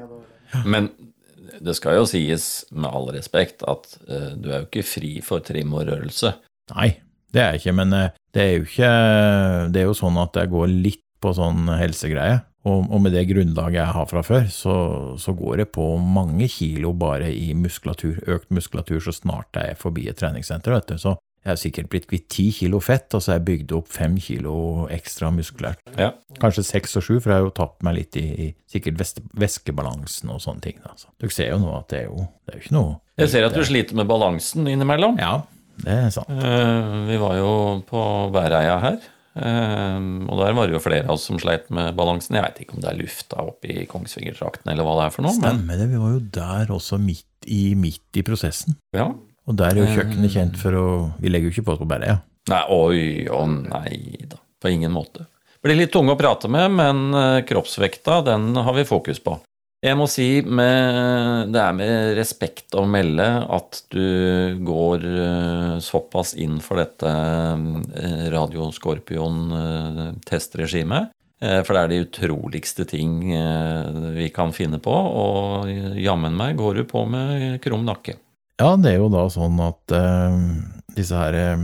Men 0.62 0.92
Det 1.60 1.74
skal 1.76 1.98
jo 2.00 2.08
sies, 2.08 2.64
med 2.72 2.88
all 2.88 3.10
respekt, 3.14 3.64
at 3.68 3.96
uh, 4.08 4.32
du 4.38 4.50
er 4.50 4.62
jo 4.62 4.68
ikke 4.68 4.86
fri 4.86 5.12
for 5.24 5.44
trim 5.44 5.74
og 5.76 5.88
rørelse. 5.90 6.34
Nei, 6.72 6.94
det 7.34 7.42
er 7.42 7.52
jeg 7.52 7.62
ikke, 7.62 7.76
men 7.82 7.96
uh, 7.96 8.08
det 8.32 8.42
er 8.42 8.54
jo 8.54 8.64
ikke 8.68 8.92
Det 9.74 9.82
er 9.82 9.88
jo 9.88 9.98
sånn 9.98 10.20
at 10.22 10.38
jeg 10.40 10.52
går 10.52 10.72
litt 10.72 11.04
på 11.22 11.34
sånn 11.36 11.68
helsegreie. 11.78 12.40
Og, 12.62 12.86
og 12.94 13.00
med 13.02 13.14
det 13.16 13.24
grunnlaget 13.26 13.80
jeg 13.80 13.94
har 13.96 14.06
fra 14.06 14.20
før, 14.22 14.44
så, 14.54 14.74
så 15.18 15.34
går 15.34 15.64
det 15.64 15.72
på 15.74 15.86
mange 15.98 16.46
kilo 16.50 16.92
bare 16.94 17.32
i 17.34 17.50
muskulatur, 17.58 18.20
økt 18.30 18.52
muskulatur, 18.54 19.00
så 19.02 19.14
snart 19.16 19.58
jeg 19.58 19.74
er 19.74 19.80
forbi 19.80 20.06
et 20.10 20.20
treningssenter, 20.20 20.76
vet 20.76 20.92
du. 20.92 21.00
Så 21.02 21.16
jeg 21.42 21.50
har 21.50 21.56
sikkert 21.58 21.88
blitt 21.90 22.06
kvitt 22.06 22.28
ti 22.30 22.44
kilo 22.54 22.78
fett, 22.80 23.12
og 23.14 23.22
så 23.22 23.32
har 23.32 23.38
jeg 23.40 23.46
bygd 23.48 23.72
opp 23.74 23.88
fem 23.90 24.14
kilo 24.22 24.52
ekstra 24.94 25.30
muskulært. 25.34 25.80
Ja. 25.98 26.12
Kanskje 26.38 26.62
seks 26.68 26.94
og 27.00 27.02
sju, 27.02 27.16
for 27.20 27.32
jeg 27.32 27.40
har 27.40 27.46
jo 27.48 27.54
tapt 27.56 27.82
meg 27.82 27.96
litt 27.98 28.16
i, 28.20 28.26
i 28.46 28.50
sikkert 28.70 29.00
væske- 29.00 29.24
væskebalansen 29.42 30.30
og 30.30 30.38
sånne 30.44 30.62
ting. 30.68 30.78
Altså. 30.86 31.08
Dere 31.18 31.34
ser 31.34 31.50
jo 31.50 31.58
nå 31.64 31.72
at 31.78 31.88
det 31.90 32.04
er 32.04 32.06
jo, 32.12 32.28
det 32.46 32.54
er 32.54 32.58
jo 32.60 32.62
ikke 32.66 32.76
noe 32.78 32.92
Jeg 33.18 33.32
ser 33.34 33.48
at 33.48 33.56
du 33.58 33.64
sliter 33.66 33.98
med 33.98 34.06
balansen 34.10 34.68
innimellom. 34.70 35.18
Ja, 35.18 35.42
det 35.82 35.96
er 36.04 36.14
sant. 36.14 36.30
Uh, 36.30 37.02
Vi 37.10 37.18
var 37.18 37.34
jo 37.40 37.50
på 37.90 38.04
Bæreia 38.32 38.78
her, 38.82 39.00
eh, 39.42 39.98
og 40.28 40.38
der 40.44 40.54
var 40.56 40.68
det 40.70 40.76
jo 40.76 40.82
flere 40.84 41.06
av 41.08 41.16
oss 41.16 41.26
som 41.28 41.38
sleit 41.42 41.66
med 41.74 41.96
balansen. 41.98 42.36
Jeg 42.38 42.44
veit 42.46 42.62
ikke 42.64 42.76
om 42.78 42.84
det 42.84 42.90
er 42.92 43.00
lufta 43.02 43.42
oppe 43.42 43.70
i 43.72 43.86
Kongsvingertrakten 43.90 44.70
eller 44.72 44.86
hva 44.86 44.94
det 45.00 45.08
er 45.08 45.14
for 45.16 45.26
noe, 45.26 45.34
men 45.40 45.58
Stemmer 45.58 45.82
det, 45.82 45.90
vi 45.90 46.00
var 46.04 46.14
jo 46.14 46.22
der 46.38 46.72
også 46.78 47.00
midt 47.02 47.50
i, 47.50 47.74
midt 47.74 48.20
i 48.20 48.22
prosessen. 48.26 48.78
ja. 48.94 49.10
Og 49.50 49.54
der 49.58 49.70
er 49.74 49.78
jo 49.82 49.90
kjøkkenet 49.96 50.34
kjent 50.36 50.56
for 50.60 50.72
å 50.78 50.86
Vi 51.22 51.28
legger 51.32 51.46
jo 51.50 51.54
ikke 51.56 51.66
på 51.66 51.72
oss 51.74 51.82
på 51.82 51.90
Bæreia. 51.90 52.16
Nei, 52.50 52.62
oi, 52.74 53.00
å 53.30 53.42
nei 53.46 53.92
da. 54.30 54.36
På 54.62 54.66
ingen 54.70 54.92
måte. 54.94 55.20
Blir 55.62 55.78
litt 55.78 55.92
tunge 55.94 56.12
å 56.14 56.18
prate 56.18 56.48
med, 56.50 56.70
men 56.74 57.14
eh, 57.14 57.44
kroppsvekta, 57.46 58.22
den 58.26 58.54
har 58.56 58.74
vi 58.74 58.84
fokus 58.86 59.20
på. 59.22 59.38
Jeg 59.82 59.96
må 59.98 60.06
si 60.10 60.42
med, 60.46 61.50
det 61.54 61.58
er 61.58 61.72
med 61.74 62.14
respekt 62.14 62.74
å 62.78 62.84
melde 62.86 63.26
at 63.50 63.80
du 63.90 64.54
går 64.62 65.02
eh, 65.10 65.78
såpass 65.82 66.34
inn 66.38 66.60
for 66.62 66.78
dette 66.78 67.10
eh, 67.10 68.30
Radio 68.34 68.70
Scorpion-testregimet. 68.74 71.10
Eh, 71.42 71.62
For 71.66 71.74
det 71.74 71.82
er 71.82 71.88
de 71.90 72.04
utroligste 72.06 72.84
ting 72.90 73.32
eh, 73.34 73.86
vi 74.18 74.28
kan 74.34 74.52
finne 74.54 74.78
på, 74.82 74.94
og 74.94 75.66
jammen 75.98 76.34
meg 76.38 76.56
går 76.62 76.74
du 76.78 76.84
på 76.90 77.02
med 77.10 77.58
krum 77.64 77.82
nakke. 77.86 78.14
Ja, 78.62 78.76
det 78.78 78.92
er 78.94 79.00
jo 79.00 79.10
da 79.10 79.26
sånn 79.32 79.58
at 79.64 79.94
eh, 79.96 80.34
disse 80.94 81.18
her 81.18 81.34
eh, 81.34 81.62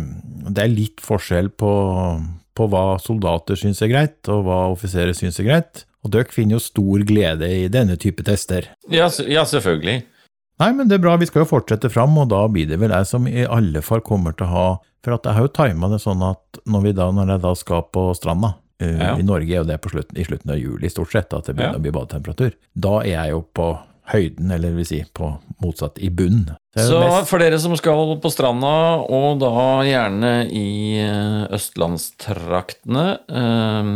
Det 0.50 0.64
er 0.64 0.72
litt 0.72 1.02
forskjell 1.04 1.52
på, 1.54 1.70
på 2.58 2.68
hva 2.72 2.98
soldater 3.02 3.58
syns 3.58 3.82
er 3.84 3.92
greit, 3.92 4.18
og 4.32 4.46
hva 4.48 4.64
offiserer 4.72 5.14
syns 5.14 5.38
er 5.38 5.46
greit. 5.46 5.84
Og 6.02 6.12
dere 6.14 6.30
finner 6.32 6.56
jo 6.56 6.62
stor 6.62 7.02
glede 7.06 7.48
i 7.50 7.66
denne 7.70 7.98
type 8.00 8.24
tester. 8.26 8.70
Ja, 8.90 9.10
ja 9.26 9.44
selvfølgelig. 9.46 10.02
Nei, 10.58 10.70
men 10.74 10.90
det 10.90 10.98
er 10.98 11.02
bra, 11.04 11.14
vi 11.20 11.26
skal 11.28 11.44
jo 11.44 11.52
fortsette 11.52 11.90
fram, 11.92 12.16
og 12.18 12.30
da 12.32 12.40
blir 12.50 12.66
det 12.66 12.80
vel 12.82 12.90
jeg 12.94 13.06
som 13.06 13.28
i 13.30 13.44
alle 13.46 13.82
fall 13.84 14.02
kommer 14.02 14.34
til 14.34 14.48
å 14.48 14.54
ha 14.54 14.68
For 15.06 15.14
at 15.14 15.28
jeg 15.28 15.36
har 15.36 15.44
jo 15.46 15.52
tima 15.54 15.90
det 15.92 16.00
sånn 16.02 16.24
at 16.26 16.58
når, 16.66 16.80
vi 16.88 16.92
da, 16.98 17.12
når 17.14 17.36
jeg 17.36 17.42
da 17.44 17.52
skal 17.60 17.84
på 17.94 18.08
stranda 18.18 18.56
uh, 18.82 18.88
Ja. 18.88 19.12
I 19.14 19.26
Norge 19.26 19.52
er 19.52 19.60
jo 19.60 19.68
det 19.68 19.78
på 19.84 19.92
slutten, 19.92 20.18
i 20.18 20.26
slutten 20.26 20.50
av 20.50 20.58
juli 20.58 20.90
stort 20.90 21.14
sett, 21.14 21.30
at 21.30 21.46
det 21.46 21.54
begynner 21.54 21.78
Ja. 21.78 21.78
å 21.78 21.84
bli 21.84 21.94
badetemperatur. 21.94 22.56
Da 22.74 22.96
er 23.04 23.12
jeg 23.12 23.36
jo 23.36 23.44
på 23.54 23.68
høyden, 24.12 24.50
eller 24.54 24.72
vil 24.76 24.86
si 24.88 25.02
på 25.14 25.30
motsatt, 25.62 25.98
i 26.00 26.08
bunn. 26.14 26.46
Det 26.74 26.84
jo 26.86 27.00
Så 27.00 27.24
for 27.28 27.42
dere 27.42 27.58
som 27.60 27.74
skal 27.76 28.14
på 28.22 28.30
stranda, 28.32 28.72
og 29.04 29.40
da 29.42 29.50
gjerne 29.86 30.32
i 30.54 31.00
eh, 31.02 31.42
østlandstraktene, 31.56 33.06
eh, 33.40 33.90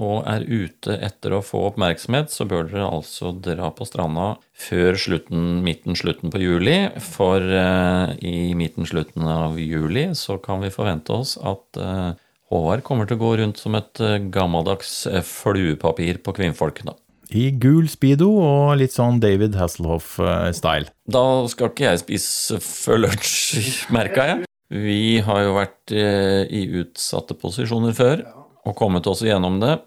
og 0.00 0.16
er 0.32 0.46
ute 0.48 0.96
etter 0.98 1.36
å 1.36 1.42
få 1.46 1.66
oppmerksomhet, 1.70 2.32
så 2.32 2.48
bør 2.48 2.70
dere 2.70 2.88
altså 2.88 3.34
dra 3.36 3.70
på 3.74 3.86
stranda 3.88 4.34
før 4.62 4.98
slutten, 4.98 5.62
midten-slutten 5.66 6.32
på 6.32 6.42
juli. 6.42 6.76
For 7.12 7.42
eh, 7.42 8.16
i 8.24 8.52
midten-slutten 8.58 9.26
av 9.28 9.60
juli 9.60 10.10
så 10.18 10.38
kan 10.42 10.64
vi 10.64 10.74
forvente 10.74 11.14
oss 11.22 11.38
at 11.38 11.80
eh, 11.80 12.12
Håvard 12.52 12.82
kommer 12.84 13.06
til 13.08 13.16
å 13.16 13.22
gå 13.22 13.30
rundt 13.40 13.56
som 13.56 13.72
et 13.78 13.96
gammeldags 14.28 15.06
fluepapir 15.24 16.18
på 16.20 16.34
kvinnfolkene. 16.36 16.92
I 17.32 17.48
gul 17.56 17.86
speedo 17.88 18.28
og 18.44 18.74
litt 18.76 18.92
sånn 18.92 19.20
David 19.22 19.54
Hasselhoff-style. 19.56 20.90
Da 21.08 21.24
skal 21.48 21.70
ikke 21.70 21.86
jeg 21.86 22.02
spise 22.02 22.58
før 22.60 23.06
lunsj, 23.06 23.86
merka 23.94 24.26
jeg. 24.28 24.48
Vi 24.72 25.20
har 25.24 25.40
jo 25.46 25.54
vært 25.56 25.94
eh, 25.96 26.44
i 26.48 26.64
utsatte 26.80 27.36
posisjoner 27.36 27.96
før 27.96 28.24
og 28.68 28.76
kommet 28.76 29.08
oss 29.08 29.24
igjennom 29.24 29.58
det. 29.62 29.78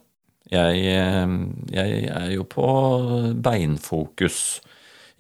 Jeg, 0.54 0.82
eh, 0.90 1.36
jeg 1.74 2.02
er 2.14 2.32
jo 2.34 2.46
på 2.50 2.68
beinfokus. 3.46 4.40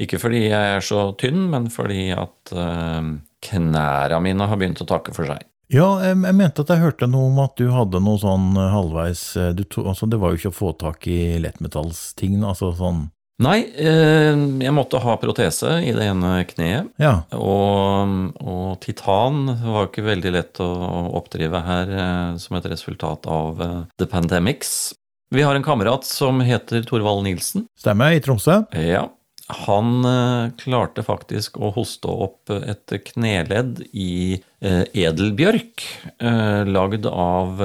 Ikke 0.01 0.19
fordi 0.21 0.47
jeg 0.47 0.75
er 0.75 0.85
så 0.85 1.07
tynn, 1.17 1.45
men 1.53 1.69
fordi 1.73 2.09
at 2.17 2.53
eh, 2.53 3.11
knæra 3.49 4.21
mine 4.21 4.49
har 4.49 4.61
begynt 4.61 4.81
å 4.81 4.89
takke 4.89 5.13
for 5.15 5.29
seg. 5.29 5.45
Ja, 5.73 5.87
jeg, 6.03 6.19
jeg 6.21 6.37
mente 6.37 6.63
at 6.65 6.71
jeg 6.73 6.83
hørte 6.83 7.09
noe 7.09 7.31
om 7.31 7.41
at 7.43 7.55
du 7.57 7.69
hadde 7.73 8.01
noe 8.03 8.21
sånn 8.21 8.53
eh, 8.59 8.71
halvveis 8.73 9.23
eh, 9.39 9.51
du 9.57 9.63
to, 9.65 9.85
altså 9.89 10.09
Det 10.09 10.19
var 10.21 10.31
jo 10.31 10.41
ikke 10.41 10.53
å 10.53 10.59
få 10.59 10.71
tak 10.77 11.07
i 11.09 11.37
lettmetallsting, 11.41 12.41
altså 12.45 12.73
sånn 12.77 13.07
Nei, 13.43 13.65
eh, 13.75 14.31
jeg 14.63 14.71
måtte 14.71 15.01
ha 15.03 15.17
protese 15.19 15.73
i 15.83 15.89
det 15.91 16.05
ene 16.07 16.37
kneet. 16.47 16.93
Ja. 17.03 17.25
Og, 17.35 18.13
og 18.39 18.77
titan 18.85 19.49
var 19.59 19.89
ikke 19.89 20.05
veldig 20.05 20.31
lett 20.31 20.61
å 20.63 20.69
oppdrive 21.19 21.59
her 21.65 21.91
som 22.39 22.55
et 22.55 22.69
resultat 22.71 23.27
av 23.27 23.59
The 23.99 24.07
Pandemics. 24.07 24.93
Vi 25.35 25.43
har 25.43 25.59
en 25.59 25.67
kamerat 25.67 26.07
som 26.07 26.39
heter 26.47 26.87
Torvald 26.87 27.25
Nilsen. 27.27 27.65
Stemmer, 27.75 28.15
i 28.15 28.23
Tromsø. 28.23 28.61
Ja, 28.71 29.09
han 29.53 30.05
eh, 30.09 30.51
klarte 30.57 31.03
faktisk 31.05 31.59
å 31.61 31.69
hoste 31.75 32.09
opp 32.09 32.49
et 32.55 32.95
kneledd 33.11 33.83
i 33.93 34.39
eh, 34.61 34.83
edelbjørk, 35.05 35.83
eh, 36.17 36.63
lagd 36.65 37.05
av 37.11 37.61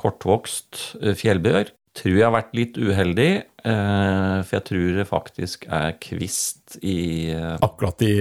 kortvokst 0.00 0.80
fjellbjørk. 1.20 1.74
Tror 2.00 2.14
jeg 2.14 2.22
har 2.24 2.32
vært 2.32 2.52
litt 2.54 2.76
uheldig, 2.78 3.30
for 3.60 4.54
jeg 4.54 4.64
tror 4.68 4.92
det 5.00 5.04
faktisk 5.08 5.64
er 5.74 5.96
kvist 6.00 6.76
i 6.86 7.34
Akkurat 7.34 8.04
i 8.06 8.12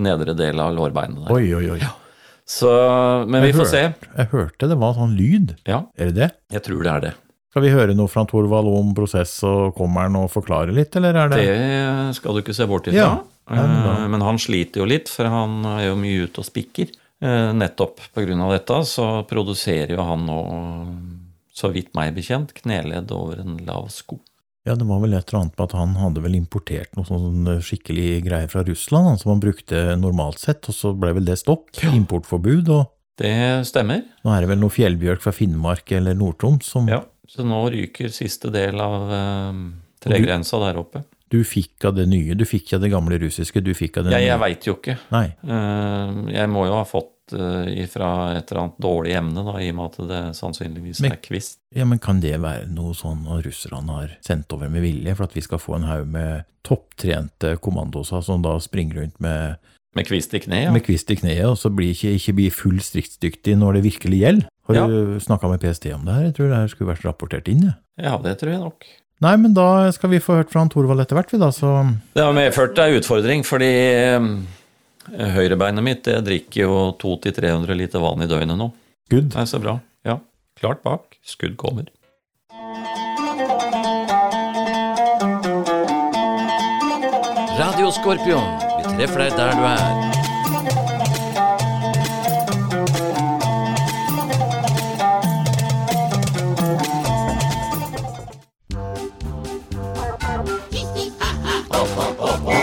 nedre 0.00 0.32
del 0.34 0.58
av 0.64 0.72
lårbeinet 0.74 1.26
der. 1.26 1.34
Oi, 1.36 1.52
oi, 1.54 1.76
oi. 1.76 1.90
Så, 2.48 2.72
men 3.28 3.44
vi 3.44 3.52
Jeg 3.52 3.58
hørte, 3.60 3.68
se. 3.68 4.10
Jeg 4.16 4.30
hørte 4.32 4.70
det 4.72 4.78
var 4.80 4.96
sånn 4.96 5.12
lyd. 5.14 5.52
Ja, 5.68 5.82
Er 6.00 6.08
det 6.08 6.16
det? 6.16 6.30
jeg 6.56 6.64
tror 6.64 6.82
det 6.82 6.94
er 6.94 7.04
det. 7.04 7.12
Skal 7.48 7.64
vi 7.64 7.70
høre 7.72 7.94
noe 7.96 8.10
fra 8.12 8.26
Torvald 8.28 8.68
om 8.68 8.90
prosess, 8.96 9.38
og 9.48 9.74
kommer 9.78 10.04
han 10.04 10.18
og 10.20 10.28
forklarer 10.30 10.74
litt, 10.76 10.94
eller 11.00 11.16
er 11.16 11.30
det 11.32 11.38
Det 11.48 12.16
skal 12.18 12.36
du 12.36 12.42
ikke 12.42 12.54
se 12.56 12.66
bort 12.68 12.90
ifra. 12.90 12.98
Ja, 13.00 13.12
ja, 13.48 13.66
men 13.66 13.76
Eh, 14.04 14.08
Men 14.08 14.20
han 14.20 14.36
sliter 14.38 14.82
jo 14.82 14.84
litt, 14.84 15.08
for 15.08 15.24
han 15.24 15.64
er 15.64 15.86
jo 15.88 15.96
mye 15.96 16.26
ute 16.28 16.42
og 16.42 16.44
spikker. 16.44 16.90
Eh, 17.22 17.52
Nettopp 17.56 18.00
på 18.14 18.20
av 18.20 18.52
dette 18.52 18.84
så 18.84 19.26
produserer 19.26 19.96
jo 19.96 20.02
han 20.04 20.26
nå, 20.26 20.38
så 21.52 21.72
vidt 21.72 21.94
meg 21.94 22.14
bekjent, 22.14 22.52
kneledd 22.54 23.10
over 23.10 23.40
en 23.40 23.56
lav 23.66 23.88
sko. 23.88 24.20
Ja, 24.66 24.74
det 24.76 24.84
var 24.84 25.00
vel 25.00 25.14
et 25.16 25.30
eller 25.32 25.40
annet 25.46 25.56
med 25.56 25.64
at 25.64 25.72
han 25.78 25.94
hadde 25.96 26.22
vel 26.22 26.34
importert 26.36 26.94
noe 26.98 27.06
sånn 27.08 27.46
skikkelig 27.64 28.22
greier 28.26 28.50
fra 28.52 28.62
Russland, 28.66 29.18
som 29.22 29.32
han 29.32 29.40
brukte 29.40 29.96
normalt 29.96 30.38
sett, 30.38 30.68
og 30.68 30.74
så 30.76 30.92
ble 30.92 31.14
vel 31.16 31.24
det 31.24 31.38
stopp. 31.40 31.70
Importforbud, 31.88 32.68
og 32.68 32.90
Det 33.16 33.64
stemmer. 33.66 34.04
nå 34.22 34.30
er 34.36 34.40
det 34.44 34.48
vel 34.50 34.60
noe 34.60 34.70
fjellbjørk 34.70 35.24
fra 35.24 35.32
Finnmark 35.32 35.90
eller 35.96 36.14
Nord-Troms 36.14 36.68
som 36.68 36.86
Ja. 36.86 37.00
Så 37.28 37.44
nå 37.44 37.60
ryker 37.70 38.08
siste 38.14 38.50
del 38.54 38.80
av 38.80 39.10
eh, 39.12 39.62
tregrensa 40.00 40.58
der 40.64 40.78
oppe. 40.80 41.04
du 41.28 41.42
fikk 41.44 41.84
av 41.84 41.94
det 41.98 42.06
nye. 42.08 42.32
Du 42.34 42.46
fikk 42.48 42.72
av 42.72 42.80
det 42.80 42.88
gamle 42.90 43.18
russiske, 43.20 43.60
du 43.60 43.74
fikk 43.76 43.98
av 44.00 44.04
det 44.08 44.12
Jeg, 44.16 44.26
jeg 44.30 44.32
nye. 44.38 44.40
veit 44.46 44.64
jo 44.66 44.74
ikke. 44.78 44.94
Nei. 45.12 45.26
Eh, 45.44 46.34
Jeg 46.38 46.48
må 46.48 46.64
jo 46.66 46.72
ha 46.78 46.84
fått 46.88 47.34
eh, 47.36 47.84
fra 47.92 48.08
et 48.38 48.48
eller 48.50 48.62
annet 48.62 48.78
dårlig 48.80 49.12
emne, 49.18 49.44
da, 49.44 49.58
i 49.60 49.68
og 49.68 49.76
med 49.76 49.84
at 49.92 50.08
det 50.08 50.22
sannsynligvis 50.38 51.02
Men- 51.04 51.12
er 51.12 51.20
kvist. 51.20 51.58
Ja, 51.76 51.84
men 51.84 51.98
kan 52.00 52.20
det 52.24 52.38
være 52.40 52.66
noe 52.72 52.94
sånn 52.96 53.26
at 53.28 53.44
russerne 53.44 53.92
har 53.92 54.16
sendt 54.24 54.50
over 54.56 54.70
med 54.72 54.80
vilje, 54.82 55.14
for 55.14 55.24
at 55.28 55.34
vi 55.36 55.42
skal 55.44 55.58
få 55.60 55.76
en 55.76 55.84
haug 55.90 56.06
med 56.08 56.46
topptrente 56.64 57.58
kommandoser 57.60 58.22
som 58.24 58.40
da 58.42 58.56
springer 58.58 59.02
rundt 59.02 59.20
med, 59.20 59.58
Med 59.96 60.06
kvist 60.06 60.32
i 60.34 60.40
kneet? 60.40 60.64
Ja. 60.68 60.72
med 60.72 60.84
kvist 60.84 61.10
i 61.10 61.16
kneet, 61.16 61.44
og 61.48 61.56
så 61.58 61.68
blir 61.74 61.92
ikke, 61.92 62.14
ikke 62.16 62.34
bli 62.40 62.48
full 62.50 62.78
stridsdyktig 62.80 63.56
når 63.58 63.74
det 63.78 63.82
virkelig 63.92 64.18
gjelder? 64.20 64.48
Har 64.68 64.74
Ja. 64.76 64.86
du 64.86 65.18
snakka 65.20 65.48
med 65.48 65.60
PST 65.62 65.86
om 65.94 66.04
det 66.04 66.14
her? 66.14 66.22
Jeg 66.28 66.34
tror 66.36 66.48
det 66.50 66.56
her 66.58 66.68
skulle 66.68 66.90
vært 66.94 67.04
rapportert 67.08 67.48
inn, 67.48 67.62
Ja, 67.64 67.72
ja, 68.12 68.18
det 68.18 68.38
tror 68.38 68.50
jeg 68.52 68.60
nok. 68.60 68.84
Nei, 69.20 69.34
men 69.36 69.54
da 69.54 69.90
skal 69.90 70.10
vi 70.10 70.18
få 70.20 70.36
hørt 70.38 70.50
fra 70.52 70.60
han 70.60 70.68
Thorvald 70.70 71.00
etter 71.00 71.16
hvert, 71.16 71.32
vi 71.32 71.38
da, 71.38 71.48
så 71.50 71.96
Det 72.14 72.22
har 72.22 72.32
medført 72.36 72.78
ei 72.78 72.98
utfordring, 73.00 73.42
fordi 73.44 73.72
eh, 73.72 74.20
høyrebeinet 75.34 75.82
mitt 75.82 76.04
det 76.04 76.20
drikker 76.24 76.60
jo 76.68 76.92
200-300 77.00 77.74
liter 77.74 77.98
vann 77.98 78.22
i 78.22 78.26
døgnet 78.30 78.56
nå. 78.60 78.70
good. 79.10 79.30
Det 79.30 79.36
er 79.40 79.44
så 79.46 79.58
bra. 79.60 79.80
Ja, 80.04 80.18
klart 80.60 80.82
bak. 80.84 81.16
Skudd 81.24 81.56
kommer. 81.56 81.86
Radio 87.58 87.90
Skorpion, 87.90 88.44
vi 88.78 88.96
treffer 88.98 89.22
deg 89.24 89.36
der 89.38 89.54
du 89.54 89.64
er. 89.68 90.17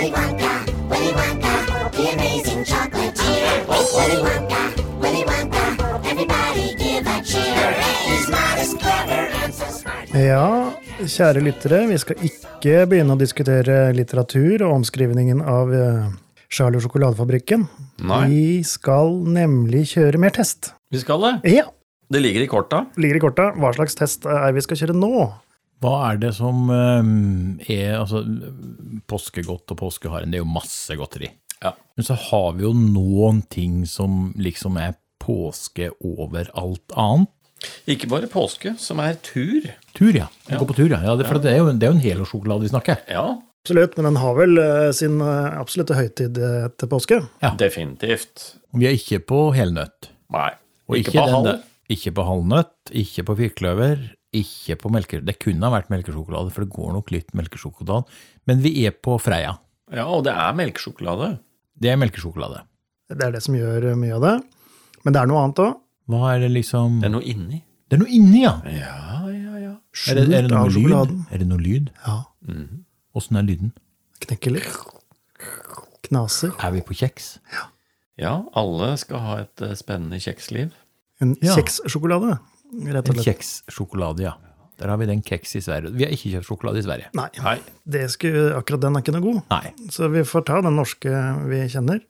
Willy 0.05 0.17
Wonka, 0.17 0.51
Willy 0.89 1.11
Wonka, 1.17 1.91
the 1.97 2.13
amazing 2.13 2.63
chocolate 2.63 3.15
cheer. 3.15 3.65
Willy 3.67 4.19
Wonka, 4.21 4.61
Willy 5.01 5.23
Wonka, 5.25 5.63
everybody 6.05 6.75
give 6.77 7.07
a 7.07 7.23
cheer. 7.25 7.71
He's 8.05 8.29
modest, 8.29 8.77
clever, 8.77 9.23
and 9.41 9.51
so 9.51 9.65
smart. 9.65 10.13
Ja, 10.13 10.75
kjære 11.01 11.41
lyttere, 11.41 11.79
vi 11.89 11.97
skal 11.97 12.21
ikke 12.21 12.83
begynne 12.91 13.15
å 13.15 13.17
diskutere 13.17 13.79
litteratur 13.97 14.67
og 14.67 14.75
omskrivningen 14.75 15.41
av 15.41 15.73
eh, 15.73 16.05
Charlo-sjokoladefabrikken. 16.53 17.65
Nei. 18.05 18.21
Vi 18.29 18.45
skal 18.61 19.09
nemlig 19.25 19.87
kjøre 19.95 20.21
mer 20.21 20.37
test. 20.37 20.75
Vi 20.93 21.01
skal 21.01 21.25
det? 21.25 21.33
Ja. 21.55 21.65
Det 22.13 22.21
ligger 22.21 22.45
i 22.45 22.51
korta. 22.51 22.85
Ligger 23.01 23.17
i 23.17 23.25
korta. 23.25 23.49
Hva 23.57 23.73
slags 23.73 23.97
test 23.97 24.29
er 24.29 24.53
vi 24.53 24.61
skal 24.61 24.83
kjøre 24.83 24.99
nå? 25.01 25.31
Hva 25.84 25.95
er 26.13 26.19
det 26.21 26.32
som 26.38 26.69
eh, 26.71 27.09
er 27.76 27.97
altså, 27.99 28.21
Påskegodt 29.09 29.73
og 29.76 29.80
påskeharen, 29.82 30.32
det 30.32 30.39
er 30.39 30.45
jo 30.45 30.49
masse 30.55 30.95
godteri. 30.97 31.30
Ja. 31.63 31.73
Men 31.97 32.07
så 32.07 32.15
har 32.30 32.53
vi 32.57 32.65
jo 32.65 32.73
noen 32.78 33.41
ting 33.51 33.84
som 33.89 34.34
liksom 34.39 34.78
er 34.82 34.95
påske 35.21 35.89
over 36.05 36.49
alt 36.57 36.95
annet. 36.99 37.32
Ikke 37.89 38.09
bare 38.11 38.28
påske, 38.30 38.76
som 38.82 38.99
er 39.01 39.15
tur. 39.26 39.65
Tur, 39.95 40.11
ja. 40.13 40.28
Gå 40.51 40.65
på 40.69 40.76
tur, 40.78 40.91
ja. 40.91 40.99
ja 41.01 41.15
det, 41.17 41.26
for 41.30 41.39
det 41.41 41.53
er 41.55 41.61
jo, 41.63 41.69
det 41.73 41.88
er 41.88 41.93
jo 41.93 41.97
en 41.97 42.03
helårssjokolade 42.03 42.67
vi 42.67 42.73
snakker. 42.73 43.03
Ja, 43.09 43.28
Absolutt, 43.65 43.95
men 43.97 44.05
den 44.05 44.17
har 44.21 44.36
vel 44.38 44.59
eh, 44.61 44.91
sin 44.93 45.15
eh, 45.26 45.55
absolutte 45.57 45.95
høytid 45.97 46.36
etter 46.38 46.73
til 46.78 46.89
påske. 46.91 47.17
definitivt. 47.57 48.43
Vi 48.78 48.86
er 48.86 48.93
ikke 48.93 49.17
på 49.26 49.39
helnøtt. 49.57 50.11
Nei. 50.36 50.51
Ikke, 50.91 50.99
ikke, 50.99 51.15
på 51.15 51.23
halv. 51.32 51.47
der- 51.47 51.63
Ikke 51.95 52.11
på 52.13 52.26
halvnøtt, 52.28 52.91
ikke 52.93 53.23
på 53.26 53.36
firkløver, 53.39 54.03
ikke 54.39 54.75
på 54.81 54.91
melke... 54.93 55.19
Det 55.25 55.38
kunne 55.41 55.65
ha 55.67 55.71
vært 55.73 55.91
melkesjokolade, 55.93 56.51
for 56.53 56.65
det 56.65 56.73
går 56.75 56.91
nok 56.97 57.11
litt 57.15 57.31
melkesjokolade. 57.38 58.03
Men 58.49 58.61
vi 58.63 58.71
er 58.88 58.93
på 58.95 59.15
Freia. 59.21 59.55
Ja, 59.93 60.05
og 60.09 60.23
det 60.27 60.33
er 60.33 60.55
melkesjokolade. 60.57 61.36
Det 61.77 61.91
er 61.93 61.99
melkesjokolade. 62.01 62.63
Det 63.11 63.21
er 63.21 63.36
det 63.36 63.41
som 63.45 63.55
gjør 63.57 63.91
eh, 63.91 63.97
mye 63.99 64.15
av 64.17 64.23
det. 64.25 64.36
Men 65.05 65.13
det 65.15 65.21
er 65.21 65.29
noe 65.29 65.43
annet 65.45 65.61
òg. 65.65 65.73
Hva 66.09 66.33
er 66.36 66.43
det 66.45 66.51
liksom 66.53 66.99
Det 67.01 67.09
er 67.09 67.13
noe 67.15 67.25
inni. 67.25 67.59
Det 67.89 67.97
er 67.97 68.01
noe 68.01 68.13
inni, 68.17 68.41
ja! 68.45 68.55
Ja, 68.65 68.95
ja, 69.29 69.59
ja. 69.61 69.73
Er 70.09 70.17
det, 70.19 70.25
er 70.33 70.47
det 70.47 70.51
noe 70.53 70.69
lyd? 70.73 71.13
Er 71.31 71.41
det 71.43 71.47
noe 71.49 71.61
lyd? 71.61 71.91
Ja, 72.05 72.19
Åssen 73.15 73.38
er 73.39 73.45
lyden? 73.47 73.71
knekker 74.25 74.55
litt. 74.55 74.67
Knaser. 76.07 76.53
Er 76.63 76.73
vi 76.73 76.81
på 76.86 76.95
kjeks? 76.97 77.36
Ja, 77.53 77.67
ja 78.21 78.33
alle 78.57 78.91
skal 79.01 79.21
ha 79.25 79.38
et 79.43 79.61
eh, 79.65 79.73
spennende 79.77 80.19
kjeksliv. 80.21 80.73
En 81.21 81.36
Ja. 81.41 81.55
kjekssjokolade, 81.55 82.39
rett 82.84 83.09
og 83.09 83.15
En 83.15 83.23
slett. 83.23 83.38
kjekssjokolade, 83.39 84.19
ja. 84.28 84.34
Der 84.78 84.89
har 84.91 84.97
vi 84.99 85.05
den 85.07 85.21
kjeks 85.23 85.53
i 85.55 85.61
Sverige. 85.63 85.93
Vi 85.95 86.03
har 86.03 86.11
ikke 86.11 86.32
kjøpt 86.34 86.47
sjokolade 86.49 86.82
i 86.82 86.84
Sverige. 86.84 87.07
Nei, 87.15 87.30
Nei. 87.39 87.53
det 87.88 88.09
skulle, 88.11 88.57
akkurat 88.57 88.82
den 88.84 88.97
er 88.97 89.03
ikke 89.05 89.13
noe 89.15 89.23
god. 89.23 89.38
Nei. 89.53 89.69
Så 89.89 90.09
vi 90.11 90.19
får 90.28 90.43
ta 90.49 90.57
den 90.65 90.76
norske 90.76 91.13
vi 91.47 91.61
kjenner. 91.71 92.01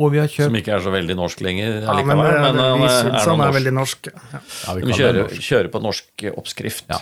Og 0.00 0.08
vi 0.14 0.18
har 0.22 0.26
Som 0.32 0.56
ikke 0.56 0.72
er 0.78 0.80
så 0.80 0.90
veldig 0.94 1.16
norsk 1.18 1.42
lenger 1.44 1.82
Ja, 1.82 1.92
allikevel. 1.92 2.16
men, 2.16 2.56
Men, 2.56 2.64
eh, 2.64 2.78
vi 2.80 2.88
syns 2.88 3.04
er 3.04 3.28
han 3.28 3.40
er 3.40 3.44
norsk. 3.44 3.58
veldig 3.58 3.72
norsk. 3.76 4.08
Ja. 4.14 4.40
ja, 4.40 4.74
vi 4.74 4.80
Vi 4.86 4.92
kjører, 4.96 5.20
norsk. 5.28 5.40
kjører 5.50 5.68
på 5.76 5.82
norsk 5.82 6.24
oppskrift. 6.40 6.84
Ja. 6.88 6.98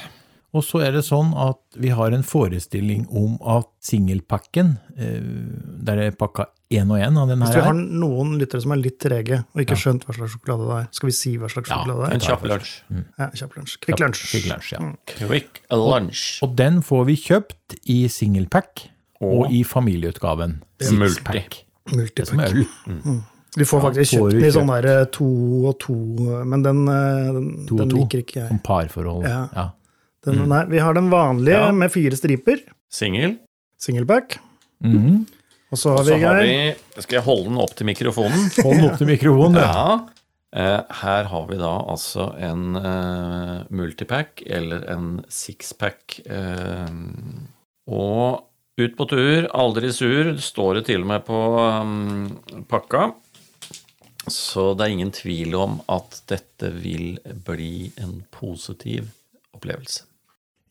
Og 0.56 0.62
så 0.64 0.80
er 0.80 0.94
det 0.96 1.02
sånn 1.04 1.34
at 1.36 1.58
vi 1.76 1.90
har 1.92 2.14
en 2.16 2.22
forestilling 2.24 3.02
om 3.12 3.34
at 3.44 3.66
singelpakken, 3.84 4.78
der 4.96 5.98
der 5.98 6.00
er 6.06 6.10
pakka 6.16 6.46
én 6.72 6.88
og 6.92 6.98
én 7.00 7.16
av 7.20 7.28
den 7.28 7.40
Hvis 7.40 7.52
her, 7.54 7.60
vi 7.60 7.66
har 7.66 7.74
noen 7.74 8.38
lyttere 8.40 8.60
som 8.64 8.72
er 8.72 8.80
litt 8.80 8.98
trege 9.00 9.42
og 9.54 9.60
ikke 9.62 9.76
skjønt 9.76 10.04
hva 10.08 10.14
slags 10.16 10.32
sjokolade 10.34 10.66
det 10.68 10.76
er, 10.78 10.88
skal 10.96 11.08
vi 11.10 11.14
si 11.16 11.34
hva 11.40 11.48
slags 11.52 11.68
Ja, 11.70 11.78
sjokolade 11.78 12.00
det 12.00 12.08
er? 12.08 12.14
En 12.14 12.24
kjapp 12.26 12.44
lunsj. 12.48 12.72
Ja, 13.18 13.28
kjapp 13.42 13.56
lunsj. 13.58 13.76
Kvikk 13.84 14.02
lunsj. 14.04 14.24
Kvikk 14.32 14.48
lunsj, 14.52 14.72
ja. 14.72 14.90
Quick 15.14 15.62
lunch. 15.72 16.24
Og 16.44 16.56
den 16.56 16.80
får 16.84 17.04
vi 17.08 17.16
kjøpt 17.28 17.78
i 17.84 17.98
singelpack 18.08 18.88
og, 19.20 19.32
Og 19.44 19.52
i 19.52 19.64
familieutgaven. 19.64 20.62
multi. 20.92 20.96
Multipack. 20.96 21.64
Det 22.16 22.28
som 22.28 22.40
er 22.40 22.52
øl. 22.52 22.66
Du 23.56 23.64
får 23.64 23.80
faktisk 23.80 24.12
får 24.18 24.30
kjøpt 24.30 24.40
den 24.40 24.44
i 24.44 24.52
sånn 24.52 24.68
der 24.84 25.04
to 25.10 25.26
og 25.72 25.78
to, 25.80 25.94
men 26.44 26.62
den, 26.62 26.84
eh, 26.86 27.32
den, 27.32 27.66
To 27.66 27.74
og 27.74 27.80
den 27.80 27.88
to. 27.90 27.96
liker 27.96 28.18
ikke 28.22 28.36
jeg. 28.42 28.48
Som 28.52 28.58
parforhold. 28.60 29.24
Ja. 29.24 29.70
Ja. 30.34 30.44
mm. 30.44 30.52
Nei, 30.52 30.62
vi 30.74 30.78
har 30.84 30.94
den 30.98 31.10
vanlige 31.12 31.58
Ja. 31.58 31.72
med 31.72 31.92
fire 31.92 32.16
striper, 32.16 32.62
Singel. 32.90 33.38
singlepack. 33.80 34.38
Mm. 34.84 35.26
Og 35.70 35.78
så 35.78 35.96
har 35.96 36.04
vi, 36.04 36.20
har 36.22 36.38
vi 36.40 37.02
Skal 37.02 37.18
jeg 37.18 37.24
holde 37.26 37.50
den 37.50 37.58
opp 37.60 37.74
til 37.76 37.86
mikrofonen? 37.86 38.46
Hold 38.64 38.76
den 38.78 38.86
opp 38.90 38.98
til 38.98 39.10
mikrofonen. 39.10 39.60
ja. 39.60 39.72
Ja. 39.72 39.98
Eh, 40.56 40.80
her 41.02 41.24
har 41.28 41.46
vi 41.50 41.58
da 41.60 41.74
altså 41.92 42.30
en 42.40 42.76
uh, 42.80 43.66
multipack, 43.68 44.40
eller 44.46 44.86
en 44.88 45.18
sixpack. 45.28 46.20
Uh, 46.24 46.88
og 47.92 48.46
ut 48.80 48.96
på 48.96 49.06
tur, 49.10 49.48
aldri 49.52 49.92
sur, 49.92 50.32
står 50.40 50.78
det 50.78 50.86
til 50.88 51.04
og 51.04 51.10
med 51.12 51.26
på 51.28 51.42
um, 51.82 52.64
pakka. 52.70 53.10
Så 54.28 54.70
det 54.76 54.86
er 54.86 54.94
ingen 54.96 55.12
tvil 55.12 55.52
om 55.56 55.78
at 55.92 56.22
dette 56.32 56.72
vil 56.80 57.18
bli 57.44 57.90
en 58.00 58.22
positiv 58.32 59.10
opplevelse. 59.56 60.07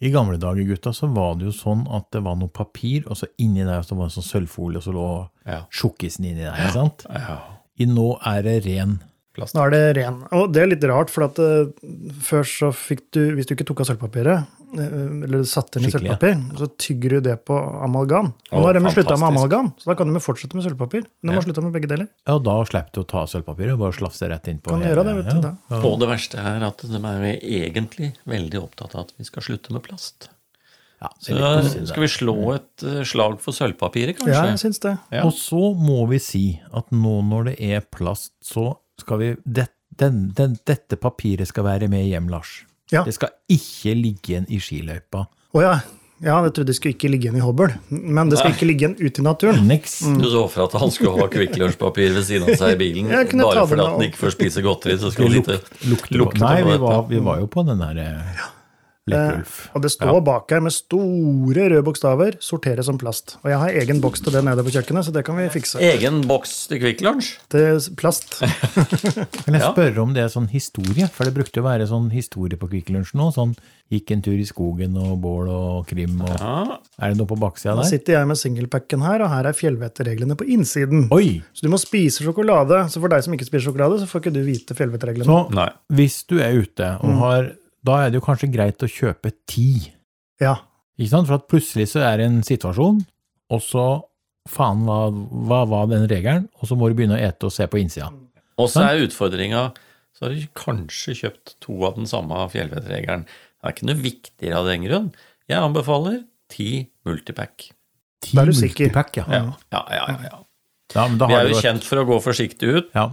I 0.02 0.12
gamle 0.14 0.38
dager, 0.38 0.62
gutta, 0.70 0.92
så 0.94 1.08
var 1.10 1.36
det 1.40 1.48
jo 1.50 1.54
sånn 1.56 1.88
at 1.90 2.12
det 2.14 2.22
var 2.26 2.36
noe 2.38 2.52
papir, 2.54 3.04
og 3.10 3.18
så 3.18 3.26
inni 3.42 3.64
der 3.66 3.82
så 3.82 3.96
var 3.98 4.10
det 4.12 4.14
sånn 4.20 4.28
sølvfolie, 4.28 4.78
og 4.78 4.84
så 4.86 4.94
lå 4.94 5.06
Ja. 5.48 5.64
sjokkisen 5.74 6.26
inni 6.26 6.44
der. 6.44 6.54
ikke 6.54 6.74
sant? 6.76 7.06
ja. 7.10 7.40
I 7.80 7.86
nå 7.86 8.18
er 8.26 8.42
det 8.46 8.66
ren. 8.66 9.00
Plast. 9.38 9.54
nå 9.54 9.62
er 9.68 9.70
det 9.70 9.82
ren. 9.98 10.24
Og 10.34 10.52
det 10.54 10.62
er 10.64 10.68
litt 10.72 10.84
rart, 10.90 11.10
for 11.14 11.26
at 11.28 11.38
eh, 11.38 11.68
før 12.26 12.42
så 12.46 12.72
fikk 12.74 13.04
du, 13.14 13.36
hvis 13.38 13.46
du 13.46 13.54
ikke 13.56 13.66
tok 13.70 13.82
av 13.82 13.90
sølvpapiret, 13.92 14.46
eller 14.76 15.44
satte 15.48 15.80
den 15.80 15.88
i 15.88 15.92
sølvpapir, 15.94 16.34
ja. 16.36 16.58
så 16.60 16.68
tygger 16.76 17.18
du 17.18 17.20
det 17.30 17.36
på 17.48 17.56
amalgam. 17.86 18.34
Og 18.52 18.60
nå 18.60 18.66
har 18.68 18.78
de 18.78 18.92
slutta 18.92 19.16
med 19.18 19.28
amalgam, 19.30 19.70
så 19.80 19.92
da 19.92 19.96
kan 20.00 20.10
de 20.12 20.18
jo 20.20 20.24
fortsette 20.26 20.58
med 20.58 20.66
sølvpapir. 20.66 21.06
Men 21.22 21.32
de 21.32 21.36
Ja. 21.36 21.40
har 21.40 21.46
slutta 21.48 21.64
med 21.64 21.74
begge 21.78 21.88
deler. 21.88 22.08
Ja, 22.28 22.38
da 22.40 22.56
slipper 22.68 22.92
du 22.94 23.02
å 23.02 23.08
ta 23.08 23.26
sølvpapiret 23.26 23.74
og 23.74 23.80
bare 23.80 23.96
slafse 23.96 24.28
rett 24.30 24.48
inn 24.52 24.60
på 24.60 24.72
Kan 24.76 24.82
gjøre 24.84 25.04
det, 25.08 25.16
vet 25.22 25.30
du, 25.30 25.36
ja. 25.38 25.56
da. 25.70 25.82
Og 25.88 26.00
det 26.00 26.10
verste 26.10 26.38
er 26.42 26.66
at 26.68 26.78
de 26.84 27.04
er 27.04 27.28
egentlig 27.42 28.14
veldig 28.28 28.64
opptatt 28.64 28.96
av 28.96 29.06
at 29.08 29.14
vi 29.18 29.24
skal 29.24 29.42
slutte 29.44 29.72
med 29.72 29.84
plast. 29.88 30.30
Ja, 31.00 31.10
Så 31.22 31.86
skal 31.86 32.02
vi 32.02 32.08
slå 32.10 32.36
et 32.56 32.84
eh, 32.84 33.04
slag 33.06 33.38
for 33.40 33.54
sølvpapiret, 33.54 34.18
kanskje? 34.18 34.34
Ja, 34.34 34.46
jeg 34.50 34.62
syns 34.64 34.80
det. 34.82 34.98
Ja. 35.14 35.26
Og 35.28 35.34
så 35.38 35.74
må 35.78 36.08
vi 36.10 36.18
si 36.18 36.46
at 36.74 36.90
nå 36.92 37.20
når 37.22 37.52
det 37.52 37.58
er 37.62 37.82
plast, 37.86 38.34
så 38.42 38.72
skal 38.98 39.20
vi 39.22 39.28
det, 39.46 39.68
den, 39.96 40.32
den, 40.34 40.58
Dette 40.66 40.98
papiret 40.98 41.48
skal 41.52 41.68
være 41.70 41.88
med 41.92 42.08
hjem, 42.10 42.28
Lars. 42.34 42.64
Ja. 42.94 43.04
Det 43.08 43.14
skal 43.18 43.34
ikke 43.52 43.94
ligge 43.98 44.34
igjen 44.34 44.50
i 44.50 44.60
skiløypa. 44.64 45.26
Å 45.28 45.64
ja. 45.64 45.78
Ja, 46.18 46.40
jeg 46.48 46.56
trodde 46.58 46.72
det 46.72 46.76
skulle 46.80 46.96
ikke 46.96 47.10
ligge 47.14 47.28
igjen 47.28 47.38
i 47.38 47.44
hobbel. 47.46 47.76
Men 47.94 48.32
det 48.32 48.40
skal 48.40 48.56
ikke 48.56 48.66
ligge 48.66 48.88
igjen 48.88 48.96
ute 48.98 49.22
i 49.22 49.26
naturen. 49.26 49.60
Niks. 49.70 50.00
Du 50.18 50.26
så 50.32 50.48
for 50.50 50.66
at 50.66 50.74
han 50.82 50.94
skulle 50.94 51.14
ha 51.20 51.28
Kvikk 51.30 51.60
Lunsj-papir 51.62 52.16
ved 52.16 52.26
siden 52.26 52.48
av 52.50 52.58
seg 52.58 52.74
i 52.74 52.80
bilen, 52.80 53.12
bare 53.14 53.66
fordi 53.70 53.84
at 53.86 53.92
han 53.94 54.06
ikke 54.08 54.22
får 54.24 54.34
spise 54.34 54.64
godteri, 54.66 54.96
så 54.98 55.12
skulle 55.14 55.30
han 55.30 55.44
lukte, 55.44 55.60
Lukte 55.92 56.18
lukte. 56.18 56.42
Nei, 56.42 56.64
vi 56.66 56.80
var, 56.82 57.04
vi 57.12 57.22
var 57.28 57.44
jo 57.44 57.50
på 57.54 57.66
den 57.68 57.84
der 57.86 58.02
eh, 58.02 58.48
Lekkulf. 59.08 59.56
Og 59.76 59.84
det 59.86 59.92
står 59.94 60.20
bak 60.28 60.52
her 60.52 60.64
med 60.66 60.76
store 60.76 61.70
røde 61.72 61.84
bokstaver 61.86 62.38
'sortere 62.44 62.84
som 62.84 63.00
plast'. 63.00 63.38
Og 63.44 63.50
jeg 63.52 63.60
har 63.62 63.80
egen 63.82 64.02
boks 64.04 64.22
til 64.22 64.34
det 64.34 64.44
nede 64.44 64.64
på 64.64 64.74
kjøkkenet, 64.76 65.08
så 65.08 65.14
det 65.16 65.24
kan 65.26 65.38
vi 65.38 65.48
fikse. 65.50 65.80
Egen 65.80 66.22
boks 66.28 66.68
til 66.68 66.82
Kvikk 66.84 67.02
Lunsj? 67.02 67.38
Til 67.50 67.80
plast. 67.96 68.40
Kan 69.46 69.56
jeg 69.56 69.64
spørre 69.64 70.02
om 70.04 70.14
det 70.14 70.24
er 70.24 70.32
sånn 70.34 70.50
historie? 70.52 71.08
For 71.08 71.28
det 71.28 71.34
brukte 71.34 71.62
å 71.62 71.68
være 71.68 71.88
sånn 71.88 72.12
historie 72.12 72.60
på 72.60 72.70
Kvikk 72.70 72.92
Lunsj 72.92 73.16
nå. 73.16 73.32
Sånn 73.36 73.56
gikk 73.94 74.12
en 74.12 74.22
tur 74.26 74.36
i 74.36 74.46
skogen 74.48 74.98
og 75.00 75.14
bål 75.24 75.48
og 75.52 75.88
krim 75.88 76.20
og 76.22 76.34
Ja. 76.36 76.80
Er 77.00 77.14
det 77.14 77.20
noe 77.22 77.30
på 77.30 77.38
baksida 77.40 77.76
Nå 77.76 77.84
Da 77.86 77.88
sitter 77.88 78.18
jeg 78.18 78.28
med 78.28 78.40
singlepacken 78.40 79.04
her, 79.06 79.24
og 79.24 79.30
her 79.32 79.48
er 79.48 79.56
fjellvettreglene 79.56 80.36
på 80.36 80.48
innsiden. 80.48 81.08
Oi! 81.16 81.42
Så 81.54 81.64
du 81.64 81.72
må 81.72 81.80
spise 81.80 82.26
sjokolade. 82.26 82.90
Så 82.92 83.00
for 83.00 83.08
deg 83.08 83.24
som 83.24 83.34
ikke 83.34 83.48
spiser 83.48 83.70
sjokolade, 83.70 84.02
så 84.02 84.10
får 84.10 84.26
ikke 84.26 84.36
du 84.36 84.44
vite 84.44 84.76
fjellvettreglene. 84.76 85.28
Så 85.30 85.56
Nei. 85.56 85.70
hvis 85.94 86.20
du 86.28 86.40
er 86.44 86.60
ute 86.60 86.92
og 87.00 87.16
har 87.24 87.54
Da 87.88 88.02
er 88.04 88.12
det 88.12 88.20
jo 88.20 88.26
kanskje 88.26 88.52
greit 88.52 88.84
å 88.84 88.90
kjøpe 88.92 89.32
ti. 89.50 89.70
Ja. 90.44 90.58
Ikke 90.98 91.14
sant? 91.14 91.30
For 91.30 91.40
at 91.40 91.48
plutselig 91.52 91.90
så 91.94 92.04
er 92.04 92.20
det 92.20 92.28
en 92.28 92.44
situasjon, 92.46 93.02
og 93.54 93.64
så 93.64 93.88
Faen, 94.48 94.86
hva, 94.88 95.10
hva 95.12 95.58
var 95.68 95.90
den 95.92 96.06
regelen? 96.08 96.46
Og 96.62 96.70
så 96.70 96.78
må 96.80 96.88
du 96.88 96.94
begynne 96.96 97.18
å 97.18 97.20
ete 97.20 97.50
og 97.50 97.52
se 97.52 97.66
på 97.68 97.82
innsida. 97.82 98.06
Og 98.56 98.70
så 98.72 98.86
er 98.86 99.02
utfordringa 99.04 99.66
så 100.18 100.26
har 100.26 100.34
du 100.34 100.46
kanskje 100.58 101.14
kjøpt 101.20 101.58
to 101.62 101.76
av 101.86 101.98
den 102.00 102.08
samme 102.10 102.40
fjellvettregelen. 102.50 103.28
Det 103.28 103.68
er 103.70 103.76
ikke 103.76 103.90
noe 103.90 104.02
viktigere 104.02 104.62
av 104.62 104.70
den 104.72 104.88
grunn. 104.88 105.12
Jeg 105.46 105.60
anbefaler 105.62 106.24
ti 106.50 106.70
multipack. 107.06 107.68
Ti 108.26 108.34
Da 108.34 108.42
er 108.42 108.50
du 108.50 108.58
sikker. 108.58 108.88
multipack, 108.88 109.20
ja. 109.20 109.28
Ja, 109.30 109.44
ja, 109.76 109.84
ja. 109.94 110.08
ja, 110.08 110.32
ja. 110.32 110.40
ja 110.96 111.06
men 111.12 111.20
da 111.22 111.30
Vi 111.30 111.38
er 111.38 111.52
jo 111.52 111.62
kjent 111.62 111.86
for 111.86 112.02
å 112.02 112.08
gå 112.10 112.18
forsiktig 112.24 112.72
ut. 112.72 112.90
Ja, 112.98 113.12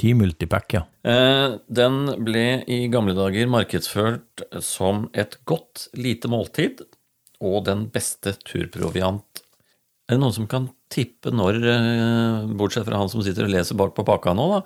ti 0.00 0.14
multipack, 0.16 0.72
ja. 0.76 0.82
Eh, 1.04 1.56
Den 1.68 1.98
ble 2.24 2.62
i 2.70 2.86
gamle 2.92 3.14
dager 3.16 3.48
markedsført 3.52 4.44
som 4.64 5.08
et 5.12 5.38
godt 5.48 5.88
lite 5.98 6.30
måltid 6.32 6.82
og 7.44 7.64
den 7.68 7.86
beste 7.92 8.32
turproviant. 8.46 9.42
Er 10.08 10.16
det 10.16 10.20
noen 10.20 10.34
som 10.36 10.46
kan 10.48 10.68
tippe 10.92 11.32
når, 11.32 11.56
eh, 11.64 12.46
bortsett 12.56 12.84
fra 12.88 12.98
han 13.00 13.08
som 13.08 13.22
sitter 13.24 13.46
og 13.46 13.54
leser 13.54 13.76
bak 13.76 13.94
på 13.96 14.04
pakka 14.04 14.34
nå, 14.36 14.48
da, 14.52 14.60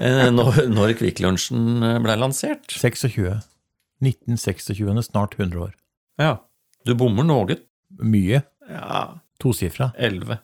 eh, 0.00 0.30
når, 0.38 0.64
når 0.70 0.94
Kvikk 0.98 1.22
Lunsjen 1.24 1.80
lansert? 2.06 2.66
26. 2.70 3.40
1926, 4.02 5.02
snart 5.10 5.36
100 5.38 5.60
år. 5.60 5.74
Ja. 6.18 6.38
Du 6.86 6.94
bommer 6.94 7.26
noe. 7.26 7.58
Mye. 8.00 8.42
Ja, 8.70 9.20
Tosifra. 9.42 9.90
11. 9.98 10.38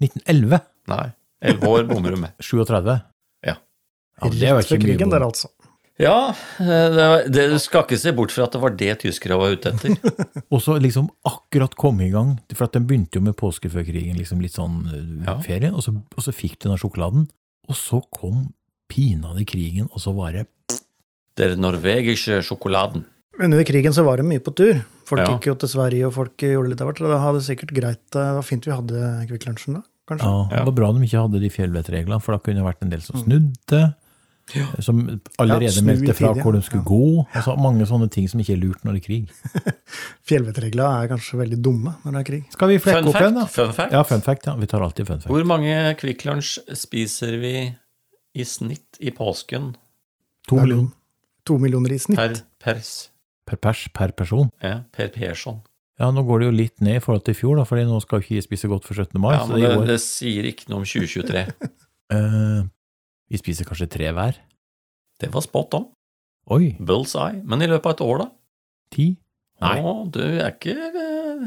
1911. 0.00 0.60
Nei, 0.88 1.06
11 1.42 1.68
år 1.68 1.88
bommer 1.90 2.14
du 2.14 2.20
med. 2.22 2.32
37. 2.40 3.00
Ja. 4.20 4.28
Ja, 4.28 4.30
det 4.36 4.52
var 4.52 4.60
Rett 4.62 4.68
før 4.70 4.80
krigen 4.84 5.10
der, 5.10 5.24
altså. 5.26 5.48
Ja, 6.00 6.30
eh, 6.60 6.86
det, 6.96 7.06
det, 7.32 7.42
du 7.52 7.58
skal 7.60 7.82
ikke 7.84 7.98
se 8.00 8.12
bort 8.16 8.32
fra 8.32 8.46
at 8.46 8.52
det 8.56 8.60
var 8.62 8.70
det 8.72 8.94
tyskere 9.02 9.36
var 9.36 9.52
ute 9.52 9.72
etter. 9.74 9.96
Og 10.52 10.62
så 10.64 10.78
liksom 10.80 11.10
akkurat 11.28 11.74
komme 11.76 12.06
i 12.06 12.10
gang, 12.12 12.38
for 12.54 12.64
at 12.68 12.72
den 12.72 12.86
begynte 12.88 13.18
jo 13.20 13.24
med 13.26 13.36
påske 13.36 13.68
før 13.72 13.84
krigen, 13.84 14.16
liksom 14.16 14.40
litt 14.40 14.56
sånn 14.56 14.78
eh, 14.88 15.26
Ja. 15.28 15.34
ferie, 15.44 15.72
og 15.72 15.82
så, 15.84 15.92
og 15.92 16.24
så 16.24 16.32
fikk 16.32 16.56
du 16.62 16.70
den 16.70 16.80
sjokoladen. 16.80 17.28
Og 17.68 17.76
så 17.76 18.00
kom 18.16 18.46
pinadø 18.90 19.44
krigen, 19.46 19.90
og 19.92 20.00
så 20.02 20.14
var 20.16 20.32
det 20.38 20.46
Den 21.38 21.60
norvegiske 21.62 22.40
sjokoladen. 22.44 23.04
Under 23.40 23.62
krigen 23.64 23.92
så 23.96 24.02
var 24.04 24.18
det 24.20 24.26
mye 24.28 24.40
på 24.44 24.52
tur. 24.56 24.80
Folk 25.08 25.20
Ja. 25.22 25.28
gikk 25.36 25.46
jo 25.46 25.54
til 25.62 25.68
Sverige, 25.68 26.06
og 26.08 26.12
folk 26.16 26.36
gjorde 26.42 26.68
litt 26.72 26.80
av 26.82 26.88
hvert. 26.90 26.98
Det 27.00 27.20
hadde 27.22 27.40
sikkert 27.46 27.72
greit. 27.76 28.02
Det 28.12 28.24
var 28.36 28.42
fint 28.44 28.64
vi 28.66 28.72
hadde 28.74 29.04
Kvikk 29.30 29.46
Lunsjen 29.48 29.74
da, 29.78 29.82
kanskje. 30.10 30.26
Ja, 30.26 30.48
Ja. 30.50 30.56
Det 30.64 30.66
var 30.66 30.76
bra 30.80 30.92
de 30.92 31.04
ikke 31.06 31.22
hadde 31.22 31.40
de 31.40 31.48
fjellvettreglene, 31.52 32.20
for 32.20 32.32
da 32.32 32.38
kunne 32.42 32.60
det 32.60 32.66
vært 32.66 32.82
en 32.82 32.90
del 32.90 33.00
som 33.04 33.20
snudde. 33.22 33.94
Som 34.84 35.02
allerede 35.38 35.68
Ja, 35.70 35.82
meldte 35.86 36.14
fra 36.18 36.32
hvor 36.38 36.52
de 36.56 36.60
skulle 36.66 36.82
ja. 36.82 36.88
gå. 36.88 37.26
Altså, 37.38 37.54
mange 37.60 37.86
sånne 37.88 38.08
ting 38.12 38.28
som 38.30 38.40
ikke 38.42 38.54
er 38.56 38.60
lurt 38.62 38.84
når 38.86 38.96
det 38.96 39.02
er 39.02 39.06
krig. 39.06 39.74
Fjellvettreglene 40.30 41.04
er 41.04 41.10
kanskje 41.12 41.38
veldig 41.40 41.58
dumme 41.64 41.94
når 42.04 42.16
det 42.16 42.20
er 42.22 42.28
krig. 42.30 42.42
Skal 42.54 42.72
vi 42.72 42.78
flekke 42.82 43.02
Fun 43.04 43.10
opp 43.12 43.20
igjen, 43.20 43.38
da? 43.40 43.46
fun 43.56 43.72
fact. 43.76 43.94
Ja, 43.96 44.02
fun 44.06 44.24
fact. 44.26 44.48
ja. 44.50 44.56
Vi 44.60 44.68
tar 44.70 44.84
alltid 44.86 45.08
fun 45.10 45.20
fact. 45.22 45.30
Hvor 45.32 45.46
mange 45.48 45.76
Kvikk 46.00 46.24
Lunsj 46.28 46.58
spiser 46.78 47.36
vi 47.42 47.54
i 48.40 48.46
snitt 48.46 49.00
i 49.02 49.10
påsken 49.14 49.72
To 50.50 50.60
millioner 50.60 50.92
To 51.48 51.56
millioner 51.58 51.94
i 51.96 51.98
snitt. 51.98 52.18
per 52.20 52.36
pers? 52.62 52.92
per 53.50 53.58
pers 53.58 53.88
per 53.96 54.12
person. 54.14 54.50
Ja, 54.62 54.82
per 54.94 55.08
person. 55.10 55.56
Ja, 55.98 56.10
nå 56.14 56.22
går 56.24 56.38
det 56.40 56.46
jo 56.46 56.52
litt 56.54 56.80
ned 56.86 57.00
i 57.00 57.02
forhold 57.02 57.24
til 57.26 57.34
i 57.34 57.38
fjor, 57.40 57.56
da, 57.58 57.64
fordi 57.66 57.82
nå 57.88 57.96
skal 58.00 58.20
jo 58.20 58.26
ikke 58.28 58.44
spise 58.46 58.68
godt 58.70 58.86
for 58.86 58.94
17. 58.94 59.18
mai. 59.20 59.32
Ja, 59.34 59.40
så 59.42 59.50
men 59.50 59.58
det 59.60 59.66
det, 59.68 59.76
går. 59.80 59.86
det 59.90 59.96
sier 60.04 60.46
ikke 60.48 60.68
noe 60.70 60.82
om 60.82 60.86
2023. 60.86 61.42
Eh, 62.10 62.62
vi 63.30 63.38
spiser 63.40 63.68
kanskje 63.68 63.88
tre 63.90 64.10
hver. 64.16 64.38
Det 65.20 65.30
var 65.34 65.44
spot 65.44 65.74
on. 65.78 65.88
Oi, 66.50 66.72
Bull's 66.80 67.14
eye. 67.14 67.42
Men 67.46 67.62
i 67.62 67.68
løpet 67.70 67.86
av 67.86 67.96
et 67.98 68.04
år, 68.06 68.22
da? 68.24 68.28
ti? 68.90 69.04
Nei. 69.62 69.76
Å, 69.84 69.90
du 70.10 70.22
er 70.24 70.48
ikke 70.54 70.72
eh, 70.74 71.42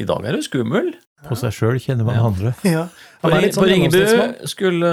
I 0.00 0.06
dag 0.08 0.24
er 0.26 0.38
du 0.38 0.42
skummel. 0.42 0.94
På 1.28 1.36
seg 1.38 1.52
sjøl 1.54 1.76
kjenner 1.78 2.06
man 2.08 2.16
Ja. 2.16 2.22
andre. 2.26 2.52
Ja. 2.66 2.86
På, 3.20 3.28
Han 3.28 3.36
er 3.36 3.44
litt 3.44 3.54
sånn 3.54 3.62
på 3.62 3.68
Ringebu 3.70 4.48
skulle 4.50 4.88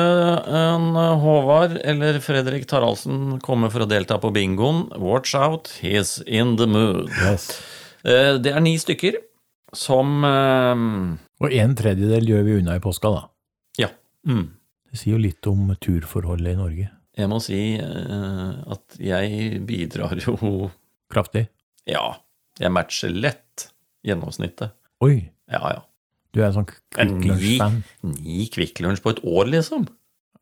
en 0.60 0.92
Håvard 1.24 1.80
eller 1.82 2.20
Fredrik 2.22 2.68
Taraldsen 2.70 3.40
komme 3.42 3.72
for 3.74 3.82
å 3.82 3.90
delta 3.90 4.20
på 4.22 4.30
bingoen. 4.36 4.84
Watch 5.02 5.34
out, 5.40 5.72
he's 5.82 6.20
in 6.28 6.58
the 6.60 6.68
mood. 6.70 7.10
Yes. 7.24 7.48
Eh, 8.04 8.36
Det 8.38 8.54
er 8.54 8.62
ni 8.62 8.76
stykker 8.78 9.18
som 9.74 10.22
eh, 10.28 10.86
Og 11.42 11.56
en 11.64 11.76
tredjedel 11.80 12.28
gjør 12.30 12.46
vi 12.46 12.60
unna 12.60 12.76
i 12.78 12.84
påska, 12.84 13.10
da. 13.16 13.26
Ja. 13.80 13.90
Mm. 14.28 14.52
Det 14.90 14.98
sier 15.00 15.16
jo 15.16 15.22
litt 15.22 15.48
om 15.50 15.70
turforholdet 15.82 16.56
i 16.56 16.58
Norge. 16.60 16.88
Jeg 17.20 17.30
må 17.30 17.40
si 17.44 17.60
eh, 17.78 18.52
at 18.74 18.96
jeg 19.02 19.60
bidrar 19.68 20.16
jo 20.24 20.36
Kraftig. 21.12 21.48
Ja, 21.90 22.20
jeg 22.62 22.72
matcher 22.76 23.10
lett 23.14 23.70
gjennomsnittet. 24.06 24.76
Oi, 25.04 25.30
Ja, 25.50 25.62
ja. 25.74 25.80
du 26.36 26.42
er 26.42 26.50
en 26.52 26.58
sånn 26.60 26.68
En 27.02 27.16
Kvikk 27.18 27.24
ni, 27.24 27.30
Lunsj-fan. 27.58 27.80
ni 28.24 28.44
Kvikk 28.54 28.82
Lunsj 28.86 29.02
på 29.04 29.14
et 29.16 29.24
år, 29.26 29.50
liksom. 29.50 29.88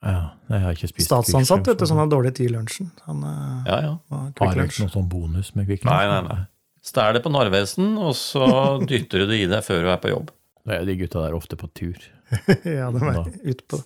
Ja, 0.04 0.34
jeg 0.52 0.62
har 0.62 0.76
ikke 0.78 0.90
spist 0.92 1.08
Statsansatt, 1.10 1.66
vet 1.66 1.80
du, 1.82 1.86
som 1.90 1.98
har 2.02 2.10
dårlig 2.12 2.36
tid 2.38 2.52
i 2.52 2.54
lunsjen. 2.54 2.92
Han 3.08 3.24
eh, 3.26 3.72
Ja, 3.72 3.78
ja. 3.88 3.94
Har 4.12 4.60
ikke 4.68 4.84
noe 4.86 4.94
sånn 4.94 5.08
bonus 5.10 5.54
med 5.56 5.70
Kvikk 5.70 5.88
Lunsj? 5.88 5.94
Nei, 5.96 6.06
nei, 6.12 6.22
nei. 6.28 6.44
Stæl 6.88 7.18
det 7.18 7.24
på 7.26 7.32
Narvesen, 7.34 7.96
og 8.00 8.14
så 8.16 8.46
dytter 8.90 9.24
du 9.24 9.32
det 9.32 9.40
i 9.46 9.48
deg 9.50 9.64
før 9.66 9.88
du 9.88 9.90
er 9.96 10.04
på 10.04 10.12
jobb. 10.14 10.30
Da 10.68 10.78
er 10.78 10.86
de 10.88 10.98
gutta 11.00 11.24
der 11.26 11.36
ofte 11.38 11.58
på 11.60 11.70
tur. 11.76 11.98
ja, 12.78 12.88
de 12.92 13.02
er 13.08 13.20
utpå. 13.54 13.80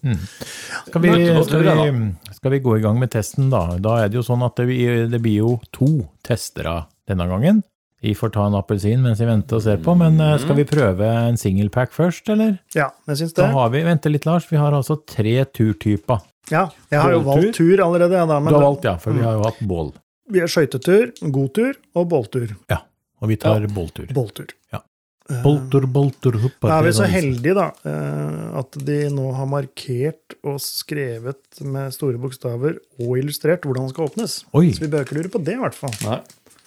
Skal 0.88 1.02
vi, 1.04 1.12
skal, 1.46 1.66
vi, 1.66 2.34
skal 2.38 2.52
vi 2.56 2.60
gå 2.64 2.78
i 2.78 2.82
gang 2.84 2.98
med 3.02 3.12
testen, 3.14 3.50
da? 3.54 3.66
Da 3.82 4.00
er 4.04 4.10
det 4.10 4.18
jo 4.20 4.24
sånn 4.26 4.42
at 4.48 4.58
det, 4.62 4.68
det 5.12 5.20
blir 5.22 5.44
jo 5.44 5.52
to 5.76 5.90
testere 6.26 6.84
denne 7.10 7.28
gangen. 7.30 7.62
Vi 8.02 8.16
får 8.18 8.32
ta 8.34 8.48
en 8.50 8.56
appelsin 8.58 9.04
mens 9.04 9.20
vi 9.22 9.28
venter 9.30 9.60
og 9.60 9.62
ser 9.62 9.78
på, 9.86 9.94
men 9.94 10.16
eh, 10.26 10.34
skal 10.42 10.58
vi 10.58 10.64
prøve 10.66 11.06
en 11.30 11.38
singlepack 11.38 11.92
først, 11.94 12.32
eller? 12.34 12.56
Ja, 12.74 12.88
jeg 13.12 13.20
syns 13.20 13.36
Da 13.38 13.44
det. 13.46 13.52
har 13.54 13.70
vi, 13.76 13.84
vent 13.86 14.08
litt 14.10 14.26
Lars, 14.26 14.48
vi 14.50 14.58
har 14.58 14.74
altså 14.74 14.98
tre 15.06 15.36
turtyper. 15.46 16.24
Ja, 16.50 16.64
jeg 16.90 16.98
har 17.00 17.14
jo 17.14 17.20
valgt 17.28 17.54
tur 17.60 17.84
allerede, 17.86 18.18
ja, 18.18 18.26
da, 18.26 18.40
Du 18.42 18.56
har 18.58 18.66
valgt, 18.66 18.88
ja, 18.90 18.96
for 18.98 19.14
vi 19.14 19.22
har 19.22 19.38
jo 19.38 19.44
hatt 19.46 19.62
bål. 19.70 19.92
vi 20.34 20.42
har 20.42 20.50
skøytetur, 20.50 21.12
godtur 21.30 21.78
og 21.94 22.10
båltur. 22.10 22.56
Ja, 22.74 22.82
og 23.22 23.30
vi 23.30 23.38
tar 23.38 23.70
båltur. 23.70 24.10
Båltur. 24.18 24.50
Bolter, 25.30 25.86
boltur, 25.88 26.36
huppa. 26.42 26.68
Da 26.68 26.78
er 26.82 26.88
vi 26.90 26.94
så 26.98 27.06
heldige, 27.08 27.54
da, 27.56 27.70
eh, 27.88 28.60
at 28.60 28.78
de 28.88 28.98
nå 29.14 29.30
har 29.38 29.48
markert 29.48 30.36
og 30.44 30.58
skrevet 30.64 31.62
med 31.64 31.94
store 31.96 32.20
bokstaver 32.20 32.80
og 33.00 33.14
illustrert 33.22 33.64
hvordan 33.64 33.88
den 33.88 33.94
skal 33.94 34.10
åpnes. 34.10 34.38
Oi. 34.58 34.72
Så 34.76 34.84
vi 34.84 34.92
bør 34.92 35.06
ikke 35.06 35.20
lure 35.20 35.32
på 35.32 35.44
det, 35.46 35.56
i 35.56 35.62
hvert 35.62 35.78
fall. 35.78 35.94
Nei. 36.04 36.20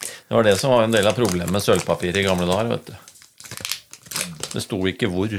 Det 0.05 0.37
var 0.37 0.47
det 0.47 0.55
som 0.61 0.73
var 0.73 0.85
en 0.85 0.95
del 0.95 1.05
av 1.09 1.17
problemet 1.17 1.51
med 1.53 1.61
sølvpapir 1.61 2.17
i 2.17 2.25
gamle 2.25 2.47
dager, 2.49 2.71
vet 2.73 2.89
du. 2.89 2.95
Det 4.55 4.63
sto 4.63 4.79
ikke 4.89 5.11
hvor. 5.11 5.33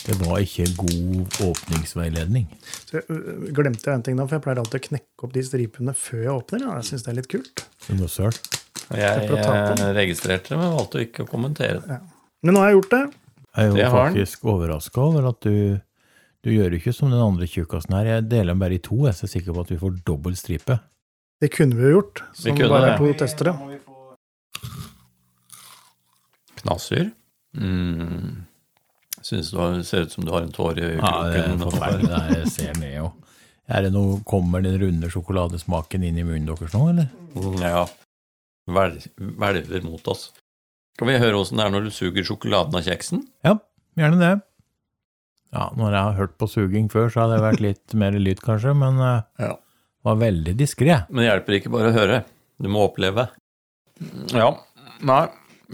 Det 0.00 0.16
var 0.20 0.40
ikke 0.42 0.66
god 0.80 1.42
åpningsveiledning. 1.46 2.48
Så 2.88 2.98
jeg, 2.98 3.04
øh, 3.12 3.50
glemte 3.54 3.86
jeg 3.86 4.00
en 4.00 4.02
ting 4.02 4.16
da, 4.18 4.26
for 4.26 4.38
jeg 4.38 4.44
pleier 4.46 4.62
alltid 4.62 4.80
å 4.80 4.86
knekke 4.88 5.26
opp 5.26 5.36
de 5.36 5.44
stripene 5.46 5.94
før 5.94 6.24
jeg 6.24 6.34
åpner. 6.34 6.64
Ja. 6.66 6.80
Jeg 6.80 6.90
syns 6.90 7.06
det 7.06 7.12
er 7.12 7.20
litt 7.20 7.30
kult. 7.30 7.64
Noe 7.94 8.10
søl. 8.10 8.34
Jeg 8.90 9.94
registrerte 9.94 10.48
det, 10.50 10.58
men 10.58 10.72
valgte 10.76 11.04
ikke 11.06 11.24
å 11.24 11.28
kommentere 11.30 11.80
det. 11.86 12.00
Men 12.42 12.54
nå 12.54 12.60
har 12.60 12.70
jeg 12.72 12.80
gjort 12.80 12.90
det. 12.90 13.02
Jeg 13.56 13.64
er 13.64 13.68
jo 13.68 13.74
Det 13.76 13.86
faktisk 13.90 14.44
overraska 14.44 15.00
over 15.00 15.28
at 15.28 15.40
du 15.40 15.80
du 16.42 16.48
gjør 16.54 16.72
ikke 16.72 16.94
som 16.96 17.10
den 17.12 17.20
andre 17.20 17.44
tjukkasen 17.44 17.92
her. 17.92 18.06
Jeg 18.06 18.28
deler 18.30 18.54
den 18.54 18.58
bare 18.62 18.72
i 18.78 18.78
to, 18.80 18.96
jeg 19.04 19.12
er 19.12 19.18
så 19.18 19.28
sikker 19.28 19.52
på 19.52 19.60
at 19.60 19.68
vi 19.68 19.76
får 19.76 19.98
dobbel 20.08 20.32
stripe. 20.40 20.78
Det 21.40 21.50
kunne 21.52 21.76
vi 21.76 21.82
jo 21.82 22.00
gjort, 22.00 22.22
Vi 22.32 22.42
som 22.42 22.56
kunne 22.56 22.70
bare 22.72 22.94
er 22.94 22.96
to 22.96 23.12
testere. 23.12 23.52
Knasser. 26.62 27.10
Mm. 27.56 28.46
Synes 29.22 29.50
det 29.50 29.84
ser 29.86 30.06
ut 30.06 30.12
som 30.12 30.24
du 30.24 30.32
har 30.32 30.42
en 30.46 30.52
tåre 30.52 30.78
i 30.80 30.96
Ja, 30.96 31.12
det 31.28 31.42
er 31.44 31.56
forferdelig. 31.60 32.08
Det 32.08 32.20
er- 32.20 32.38
jeg 32.38 32.48
ser 32.48 32.74
med 32.80 32.94
jo. 32.96 33.12
Er 33.68 33.82
det 33.82 33.92
noe, 33.92 34.20
Kommer 34.24 34.62
den 34.62 34.80
runde 34.80 35.10
sjokoladesmaken 35.10 36.02
inn 36.04 36.18
i 36.18 36.22
munnen 36.24 36.46
deres 36.46 36.72
nå, 36.72 36.88
eller? 36.90 37.08
Mm, 37.36 37.60
Ja. 37.60 37.86
Vel, 38.74 38.98
hvelver 39.18 39.82
mot 39.86 40.08
oss. 40.12 40.28
Skal 40.96 41.08
vi 41.08 41.18
høre 41.22 41.38
åssen 41.40 41.56
det 41.60 41.64
er 41.66 41.72
når 41.74 41.86
du 41.88 41.90
suger 41.94 42.26
sjokoladen 42.26 42.76
av 42.76 42.84
kjeksen? 42.86 43.22
Ja, 43.46 43.54
gjerne 43.98 44.18
det. 44.20 44.32
Ja, 45.54 45.70
når 45.74 45.94
jeg 45.96 46.02
har 46.06 46.18
hørt 46.20 46.34
på 46.38 46.46
suging 46.50 46.88
før, 46.92 47.08
så 47.10 47.24
hadde 47.24 47.38
det 47.38 47.44
vært 47.48 47.62
litt 47.64 47.94
mer 47.98 48.14
lyd, 48.22 48.38
kanskje, 48.44 48.74
men 48.78 49.00
uh, 49.02 49.22
Ja. 49.42 49.54
var 50.06 50.18
veldig 50.20 50.54
diskré. 50.60 51.00
Men 51.10 51.24
det 51.24 51.30
hjelper 51.30 51.56
ikke 51.58 51.72
bare 51.74 51.90
å 51.90 51.96
høre. 51.96 52.20
Du 52.60 52.68
må 52.70 52.84
oppleve. 52.86 53.28
Ja. 54.36 54.52
Nei, 55.02 55.24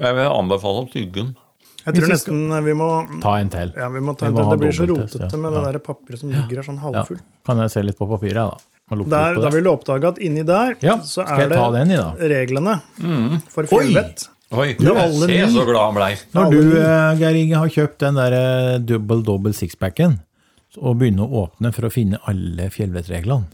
jeg 0.00 0.16
vil 0.16 0.30
anbefale 0.30 0.86
tyggen. 0.92 1.34
Jeg 1.86 1.94
tror 2.00 2.10
nesten 2.10 2.40
vi 2.66 2.72
må 2.74 2.86
Ta 3.22 3.36
en 3.38 3.50
til. 3.52 3.70
ja, 3.76 3.86
vi 3.94 4.00
må 4.02 4.14
ta 4.18 4.26
Vi 4.26 4.32
en 4.32 4.38
til. 4.40 4.48
Det 4.50 4.58
blir 4.62 4.72
så 4.74 4.86
rotete 4.90 5.28
ja. 5.30 5.38
med 5.38 5.52
Ja. 5.52 5.60
det 5.60 5.72
der 5.76 5.78
papiret 5.86 6.18
som 6.22 6.30
ligger 6.32 6.56
her 6.62 6.66
sånn 6.66 6.80
halvfull. 6.82 7.20
Kan 7.46 7.58
jeg 7.62 7.70
se 7.76 7.82
litt 7.84 7.98
på 7.98 8.08
papiret, 8.10 8.34
da? 8.42 8.56
Der, 8.86 9.34
da 9.42 9.50
vil 9.50 9.64
du 9.66 9.72
oppdage 9.72 10.06
at 10.12 10.18
inni 10.22 10.44
der 10.46 10.76
Ja, 10.78 11.00
så 11.02 11.24
er 11.26 11.48
det 11.50 11.58
den 11.74 11.90
i, 11.90 11.96
reglene 11.98 12.28
reglene 12.30 13.40
for 13.50 13.66
fjellvett. 13.66 14.28
Oi, 14.54 14.76
Oi 14.78 14.92
alle 14.94 15.26
se 15.26 15.38
så 15.50 15.64
glad 15.66 15.80
han 15.88 15.96
blei. 15.96 16.10
Når 16.36 16.52
du, 16.52 16.60
eh, 16.78 17.16
Geir 17.18 17.38
Inge, 17.40 17.56
har 17.58 17.72
kjøpt 17.74 18.04
den 18.04 18.20
der 18.20 18.36
eh, 18.36 18.76
double 18.78 19.24
double 19.26 19.50
sixpacken, 19.58 20.20
og 20.78 21.00
begynner 21.00 21.26
å 21.26 21.40
åpne 21.46 21.72
for 21.74 21.88
å 21.88 21.90
finne 21.90 22.20
alle 22.30 22.68
fjellvettreglene, 22.70 23.48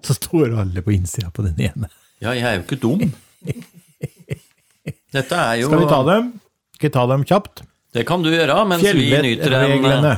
så 0.00 0.16
står 0.16 0.56
alle 0.62 0.80
på 0.86 0.94
innsida 0.96 1.28
på 1.28 1.44
den 1.44 1.60
ene. 1.60 1.90
Ja, 2.24 2.32
jeg 2.32 2.46
er 2.48 2.56
jo 2.56 2.64
ikke 2.64 2.80
dum. 2.80 3.04
Dette 5.12 5.42
er 5.42 5.60
jo 5.60 5.68
Skal 5.68 5.82
vi 5.82 5.90
ta 5.90 6.00
dem? 6.08 6.32
Skal 6.78 6.88
vi 6.88 6.94
ta 6.94 7.04
dem 7.10 7.26
kjapt? 7.28 7.62
Det 7.92 8.06
kan 8.08 8.24
du 8.24 8.30
gjøre 8.32 8.62
mens 8.70 8.86
vi 8.86 9.10
nyter 9.10 9.20
en 9.20 9.28
Fjellvettreglene. 9.34 10.14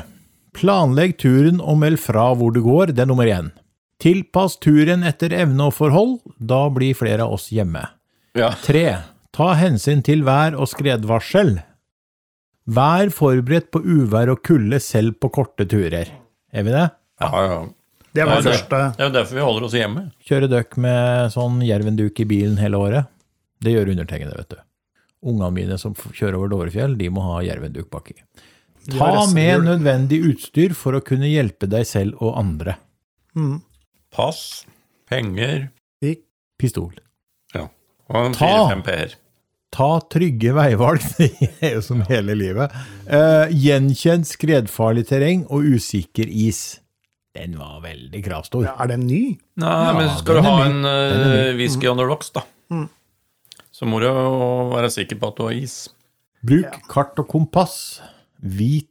Planlegg 0.55 1.17
turen 1.19 1.59
og 1.59 1.81
meld 1.81 1.99
fra 1.99 2.29
hvor 2.39 2.55
du 2.55 2.61
går, 2.63 2.93
det 2.95 3.03
er 3.03 3.11
nummer 3.11 3.27
én. 3.27 3.51
Tilpass 4.03 4.57
turen 4.59 5.05
etter 5.07 5.31
evne 5.37 5.69
og 5.71 5.77
forhold, 5.77 6.17
da 6.43 6.65
blir 6.75 6.97
flere 6.99 7.23
av 7.23 7.37
oss 7.37 7.51
hjemme. 7.55 7.85
Ja. 8.35 8.51
Tre. 8.65 8.87
Ta 9.33 9.53
hensyn 9.61 10.03
til 10.05 10.25
vær 10.27 10.57
og 10.59 10.67
skredvarsel. 10.73 11.61
Vær 12.67 13.13
forberedt 13.15 13.71
på 13.75 13.81
uvær 13.83 14.33
og 14.35 14.43
kulde 14.47 14.81
selv 14.83 15.17
på 15.23 15.31
korte 15.35 15.67
turer. 15.71 16.11
Er 16.53 16.67
vi 16.67 16.75
det? 16.75 16.89
Ja, 17.23 17.31
ja. 17.47 17.63
Det 18.13 18.27
var 18.27 18.37
det 18.37 18.45
det- 18.45 18.53
første. 18.53 18.81
Det 18.97 19.01
er 19.01 19.09
jo 19.09 19.15
derfor 19.15 19.35
vi 19.35 19.41
holder 19.41 19.65
oss 19.65 19.73
hjemme. 19.73 20.13
Kjøre 20.29 20.49
døkk 20.51 20.77
med 20.77 21.33
sånn 21.33 21.63
jervenduk 21.65 22.21
i 22.21 22.25
bilen 22.29 22.59
hele 22.59 22.77
året? 22.77 23.07
Det 23.63 23.73
gjør 23.73 23.93
undertegnede, 23.95 24.37
vet 24.37 24.49
du. 24.49 24.57
Ungene 25.25 25.53
mine 25.53 25.79
som 25.79 25.95
kjører 25.95 26.35
over 26.35 26.49
Dårefjell, 26.49 26.99
de 26.99 27.09
må 27.09 27.23
ha 27.23 27.41
jervenduk 27.41 27.89
baki. 27.89 28.15
Ta 28.91 29.27
med 29.33 29.63
nødvendig 29.63 30.19
utstyr 30.27 30.75
for 30.75 30.93
å 30.93 31.05
kunne 31.05 31.31
hjelpe 31.31 31.69
deg 31.71 31.87
selv 31.87 32.21
og 32.21 32.37
andre. 32.37 32.77
Mm. 33.37 33.63
Pass, 34.13 34.65
penger 35.09 35.71
Pistol. 36.63 36.93
Ja. 37.57 37.65
og 38.13 38.35
fire-fem 38.39 38.83
p-er. 38.87 39.15
Ta 39.73 39.87
trygge 40.13 40.53
veivalg, 40.55 41.01
det 41.19 41.31
er 41.65 41.73
jo 41.79 41.81
som 41.83 42.03
hele 42.11 42.35
livet. 42.39 42.75
Uh, 43.09 43.49
gjenkjent 43.51 44.29
skredfarlig 44.29 45.07
terreng 45.09 45.47
og 45.49 45.65
usikker 45.75 46.29
is. 46.29 46.61
Den 47.35 47.57
var 47.59 47.81
veldig 47.83 48.21
kravstor. 48.27 48.67
Ja, 48.69 48.75
er 48.85 48.93
den 48.93 49.07
ny? 49.09 49.23
Nei, 49.59 49.93
men 49.97 50.07
Ja, 50.11 50.17
skal 50.21 50.39
du 50.39 50.45
ha 50.45 50.53
ny. 50.61 50.67
en 50.69 50.85
uh, 50.87 51.57
whisky 51.59 51.89
on 51.91 51.99
the 51.99 52.07
rocks, 52.07 52.31
da, 52.37 52.45
Mm. 52.73 52.87
så 53.73 53.85
må 53.89 53.99
du 54.01 54.07
jo 54.07 54.21
være 54.77 54.89
sikker 54.93 55.19
på 55.21 55.29
at 55.33 55.41
du 55.41 55.43
har 55.49 55.57
is. 55.57 55.75
Bruk 56.47 56.79
kart 56.93 57.19
og 57.21 57.27
kompass. 57.33 57.75
Vit 58.41 58.89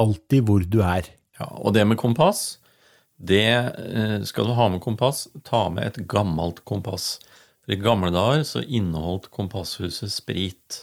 alltid 0.00 0.42
hvor 0.48 0.64
du 0.66 0.80
er. 0.86 1.06
Ja, 1.38 1.46
og 1.60 1.74
det 1.76 1.84
med 1.86 1.98
kompass, 2.00 2.58
det 3.18 3.46
eh, 3.48 4.18
skal 4.28 4.46
du 4.50 4.52
ha 4.58 4.68
med 4.68 4.82
kompass, 4.84 5.26
ta 5.44 5.68
med 5.72 5.86
et 5.86 6.02
gammelt 6.10 6.62
kompass. 6.68 7.16
For 7.64 7.72
i 7.74 7.80
gamle 7.80 8.12
dager 8.14 8.44
så 8.46 8.62
inneholdt 8.62 9.30
kompasshuset 9.34 10.12
sprit. 10.12 10.82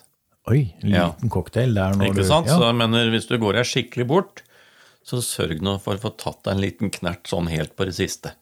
Oi, 0.52 0.74
en 0.82 0.90
Ja. 0.90 1.06
liten 1.14 1.30
cocktail 1.32 1.74
der 1.74 1.94
når 1.96 2.10
Ikke 2.10 2.16
du 2.24 2.28
sant? 2.28 2.48
Ja. 2.48 2.58
Så 2.58 2.66
jeg 2.68 2.76
mener, 2.76 3.10
hvis 3.14 3.28
du 3.30 3.38
går 3.40 3.54
deg 3.62 3.66
skikkelig 3.70 4.08
bort, 4.10 4.42
så 5.06 5.22
sørg 5.24 5.62
nå 5.64 5.78
for 5.84 5.96
å 5.96 6.02
få 6.04 6.12
tatt 6.18 6.42
deg 6.44 6.56
en 6.56 6.62
liten 6.64 6.90
knert 6.92 7.28
sånn 7.28 7.48
helt 7.52 7.76
på 7.78 7.86
det 7.88 7.96
siste. 7.96 8.34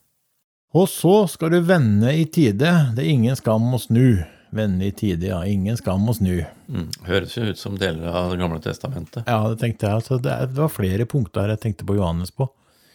Og 0.74 0.88
så 0.88 1.28
skal 1.30 1.52
du 1.52 1.60
vende 1.68 2.14
i 2.16 2.24
tide. 2.26 2.72
Det 2.96 3.04
er 3.04 3.10
ingen 3.12 3.36
skam 3.36 3.66
å 3.76 3.80
snu. 3.82 4.24
Vende 4.56 4.88
i 4.88 4.92
tide, 4.96 5.28
ja. 5.30 5.42
Ingen 5.48 5.78
skam 5.78 6.08
å 6.10 6.16
snu. 6.16 6.46
Mm. 6.72 6.88
Høres 7.08 7.36
jo 7.38 7.44
ut 7.44 7.60
som 7.60 7.76
deler 7.80 8.08
av 8.08 8.32
Det 8.32 8.40
gamle 8.40 8.60
testamentet. 8.64 9.24
Ja, 9.28 9.42
det 9.52 9.60
tenkte 9.60 9.88
jeg. 9.88 10.00
Altså, 10.00 10.18
det, 10.22 10.32
det 10.56 10.58
var 10.60 10.72
flere 10.72 11.06
punkter 11.06 11.52
jeg 11.54 11.60
tenkte 11.64 11.86
på 11.88 11.96
Johannes 12.00 12.32
på. 12.32 12.50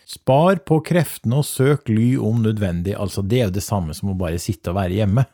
Spar 0.07 0.61
på 0.63 0.79
kreftene 0.87 1.41
og 1.41 1.47
søk 1.49 1.89
ly 1.91 2.13
om 2.23 2.39
nødvendig. 2.45 2.95
Altså, 2.95 3.25
det 3.27 3.41
er 3.41 3.49
jo 3.49 3.57
det 3.57 3.65
samme 3.67 3.95
som 3.97 4.13
å 4.13 4.19
bare 4.19 4.39
sitte 4.39 4.71
og 4.71 4.77
være 4.79 4.95
hjemme. 5.01 5.25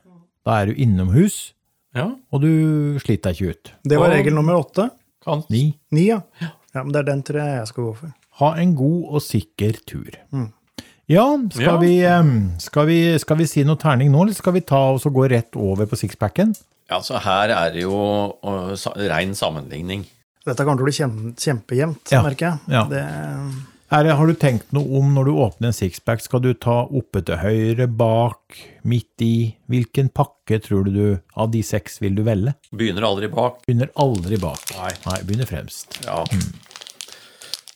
Da 0.46 0.62
er 0.62 0.70
du 0.72 0.80
innomhus, 0.80 1.52
Ja, 1.94 2.06
og 2.32 2.40
du 2.40 2.96
sliter 3.04 3.30
deg 3.34 3.36
ikke 3.36 3.52
ut. 3.52 3.72
Det 3.84 3.98
var 4.00 4.08
regel 4.14 4.32
nummer 4.32 4.56
åtte. 4.56 4.88
kan. 5.22 5.42
Ni. 5.52 5.74
Ni, 5.92 6.06
ja. 6.08 6.22
ja. 6.40 6.48
Men 6.80 6.88
det 6.94 7.02
er 7.02 7.08
den 7.10 7.20
tre 7.22 7.44
jeg 7.60 7.66
skal 7.68 7.84
gå 7.84 7.92
for. 7.98 8.14
Ha 8.40 8.54
en 8.62 8.72
god 8.74 9.12
og 9.12 9.20
sikker 9.22 9.76
tur. 9.86 10.08
Ja, 11.12 11.26
skal, 11.52 11.66
Ja. 11.66 11.76
Vi, 11.82 11.92
skal, 12.64 12.86
vi, 12.88 12.96
skal 13.20 13.36
vi 13.42 13.46
si 13.50 13.62
noe 13.68 13.76
terning 13.76 14.08
nå, 14.10 14.22
eller 14.24 14.34
skal 14.34 14.56
vi 14.56 14.62
ta 14.64 14.80
og 14.94 15.04
gå 15.04 15.26
rett 15.28 15.52
over 15.60 15.84
på 15.90 15.98
sixpacken? 16.00 16.54
Ja, 16.88 17.02
så 17.04 17.20
her 17.20 17.52
er 17.52 17.76
det 17.76 17.84
jo 17.84 17.92
uh, 18.40 18.72
rein 19.12 19.36
sammenligning. 19.36 20.06
Dette 20.48 20.64
kommer 20.64 20.80
til 20.80 20.86
å 20.86 20.88
bli 20.88 20.96
kjem, 20.96 21.18
kjempejevnt, 21.38 22.08
Ja. 22.10 22.22
merker 22.24 22.48
jeg. 22.48 22.72
Ja. 22.72 22.86
Det, 22.88 23.04
Her, 23.92 24.06
har 24.16 24.24
du 24.24 24.32
tenkt 24.40 24.70
noe 24.72 24.88
om 25.02 25.10
når 25.12 25.26
du 25.28 25.30
åpner 25.36 25.68
en 25.68 25.74
sixpack? 25.76 26.22
Skal 26.24 26.40
du 26.40 26.54
ta 26.56 26.78
oppe 26.88 27.20
til 27.28 27.36
høyre, 27.42 27.84
bak, 27.92 28.56
midt 28.88 29.20
i? 29.20 29.52
Hvilken 29.68 30.08
pakke 30.16 30.56
tror 30.64 30.86
du 30.86 30.94
du 30.94 31.08
av 31.36 31.50
de 31.52 31.60
seks 31.60 32.00
vil 32.00 32.16
du 32.16 32.22
velge? 32.24 32.54
Begynner 32.72 33.04
aldri 33.04 33.28
bak. 33.28 33.60
Begynner 33.66 33.92
aldri 34.00 34.38
bak. 34.40 34.64
Nei. 34.78 34.94
Nei 35.04 35.18
begynner 35.28 35.50
fremst. 35.50 35.98
Ja. 36.06 36.22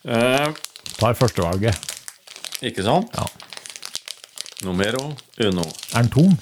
Eh, 0.09 0.57
Tar 0.97 1.21
førstevalget. 1.21 1.85
ikke 2.65 2.87
sant? 2.87 3.13
Ja. 3.13 3.29
Numero 4.65 5.11
uno. 5.45 5.69
Er 5.93 6.01
den 6.01 6.13
tom? 6.17 6.33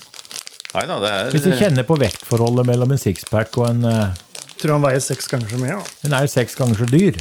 Nei 0.76 0.86
da, 0.86 1.02
det 1.02 1.14
er 1.16 1.34
Hvis 1.34 1.48
du 1.48 1.54
kjenner 1.58 1.82
på 1.88 1.98
vektforholdet 1.98 2.70
mellom 2.70 2.94
en 2.94 3.02
sixpack 3.10 3.58
og 3.58 3.72
en 3.72 3.88
uh, 3.90 4.24
tror 4.54 4.78
han 4.78 4.86
veier 4.86 5.02
seks 5.02 5.26
ganger 5.34 5.50
så 5.50 5.58
mye. 5.58 5.74
Ja. 5.74 5.82
Den 6.06 6.14
er 6.14 6.28
jo 6.28 6.36
seks 6.38 6.54
ganger 6.62 6.78
så 6.78 6.86
dyr. 6.94 7.18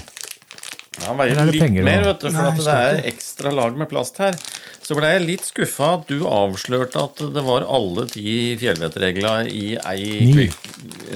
Han 1.03 1.17
veier 1.19 1.33
er 1.33 1.47
det 1.49 1.55
litt 1.55 1.63
penger, 1.63 1.85
mer, 1.87 2.03
vet 2.05 2.21
du, 2.21 2.27
for 2.29 2.37
Nei, 2.37 2.51
at 2.53 2.59
det 2.61 2.75
er 2.77 2.99
ekstra 3.09 3.51
lag 3.55 3.77
med 3.79 3.89
plast 3.91 4.19
her. 4.21 4.37
Så 4.83 4.95
ble 4.97 5.09
jeg 5.13 5.23
litt 5.25 5.47
skuffa 5.47 5.89
at 5.97 6.07
du 6.11 6.25
avslørte 6.29 7.01
at 7.01 7.23
det 7.35 7.43
var 7.45 7.65
alle 7.65 8.05
ti 8.11 8.53
fjellvettregla 8.61 9.33
i 9.49 9.65
ei 9.79 10.07
Ni. 10.29 10.47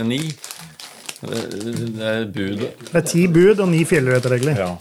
Ni. 0.07 0.21
Det 1.21 2.09
er 2.11 2.27
bud. 2.29 2.61
Det 2.61 2.95
er 2.95 3.07
ti 3.07 3.25
bud 3.31 3.63
og 3.63 3.71
ni 3.71 3.83
fjellvettregler. 3.89 4.59
Ja. 4.65 4.73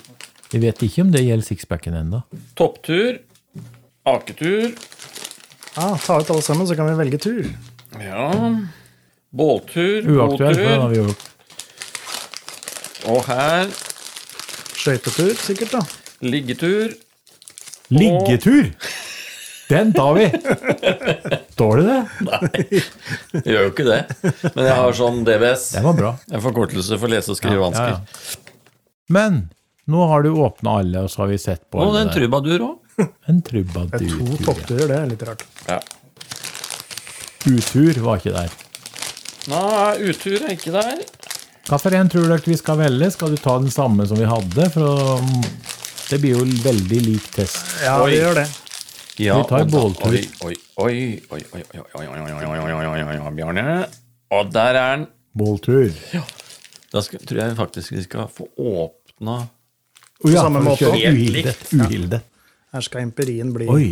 Vi 0.53 0.61
vet 0.63 0.83
ikke 0.87 1.05
om 1.05 1.13
det 1.15 1.25
gjelder 1.27 1.47
sixpacken 1.47 1.97
ennå. 1.99 2.23
Topptur. 2.59 3.19
Aketur. 4.07 4.77
Ah, 5.77 5.97
ta 5.99 6.21
ut 6.21 6.31
alle 6.31 6.45
sammen, 6.45 6.67
så 6.69 6.77
kan 6.79 6.89
vi 6.89 6.97
velge 6.97 7.19
tur. 7.21 7.49
Ja. 8.01 8.31
Båttur. 9.37 10.07
Vi 10.07 11.01
gjort. 11.01 11.27
Og 13.07 13.21
her 13.29 13.69
Skøytetur, 14.87 15.35
sikkert, 15.43 15.73
da. 15.75 15.81
liggetur. 16.23 16.93
Liggetur! 17.91 18.69
Den 19.67 19.91
tar 19.97 20.13
vi! 20.15 20.27
Står 21.57 21.81
det 21.81 21.87
det? 21.89 22.83
Jeg 23.35 23.43
gjør 23.51 23.65
jo 23.65 23.71
ikke 23.73 23.87
det. 23.89 23.99
Men 24.55 24.69
jeg 24.69 24.77
har 24.79 24.95
sånn 24.95 25.19
DBS. 25.27 25.65
Den 25.75 25.87
var 25.89 25.97
bra. 25.99 26.13
En 26.31 26.45
forkortelse 26.45 26.99
for 27.03 27.11
lese- 27.11 27.35
og 27.35 27.39
skrivevansker. 27.41 27.97
Ja, 27.97 27.99
ja. 27.99 28.45
Men 29.17 29.41
nå 29.91 30.07
har 30.11 30.23
du 30.23 30.31
åpna 30.39 30.77
alle, 30.85 31.03
og 31.07 31.11
så 31.11 31.25
har 31.25 31.33
vi 31.35 31.41
sett 31.43 31.65
på 31.71 31.83
Og 31.83 31.99
en 31.99 32.13
trubadur 32.15 32.63
òg. 32.69 32.77
En 33.29 33.43
Det 33.43 33.59
er 33.59 33.67
to 33.67 33.67
trubadur. 33.75 34.39
toppturer, 34.47 34.87
det 34.89 34.97
er 35.03 35.11
litt 35.11 35.27
rart. 35.27 35.43
Ja. 35.67 35.81
Utur 37.51 37.99
var 38.07 38.23
ikke 38.23 38.33
der. 38.39 38.55
Nei, 39.51 40.11
utur 40.11 40.39
er 40.47 40.55
ikke 40.55 40.73
der. 40.79 41.03
Hvilken 41.67 42.09
tror 42.13 42.29
dere 42.31 42.47
vi 42.47 42.57
skal 42.59 42.79
velge? 42.79 43.09
Skal 43.11 43.33
du 43.35 43.41
ta 43.43 43.57
den 43.59 43.73
samme 43.75 44.07
som 44.07 44.21
vi 44.21 44.29
hadde? 44.31 44.69
For 44.71 44.87
å, 44.87 45.19
det 46.13 46.21
blir 46.23 46.37
jo 46.37 46.45
veldig 46.63 47.01
lik 47.09 47.27
test. 47.35 47.59
Ja, 47.83 47.99
vi 48.07 48.21
gjør 48.21 48.39
det. 48.39 48.47
Ja, 49.17 49.39
Vi 49.41 49.49
tar 49.49 49.65
en 49.65 49.71
båltur. 49.73 50.13
Oi, 50.13 50.21
oi, 50.45 50.55
oi, 51.33 51.41
oi, 51.57 51.63
oi, 51.65 51.73
oi, 51.97 53.17
oi, 53.17 53.33
Bjarne. 53.35 53.65
Og 54.37 54.53
der 54.53 54.79
er 54.79 54.97
den. 54.97 55.07
Båltur. 55.37 55.91
Da 56.93 57.03
skal, 57.03 57.25
tror 57.27 57.43
jeg 57.43 57.57
faktisk 57.59 57.97
vi 57.97 58.05
skal 58.05 58.31
få 58.33 58.47
åpna 58.57 59.41
på 60.23 60.31
ja, 60.33 60.47
samme 60.47 60.63
måte. 60.65 60.93
Uhildet. 60.93 61.67
Uhildet. 61.75 62.23
Ja. 62.23 62.77
Her 62.77 62.85
skal 62.85 63.07
empirien 63.07 63.51
bli 63.57 63.67
Oi. 63.73 63.89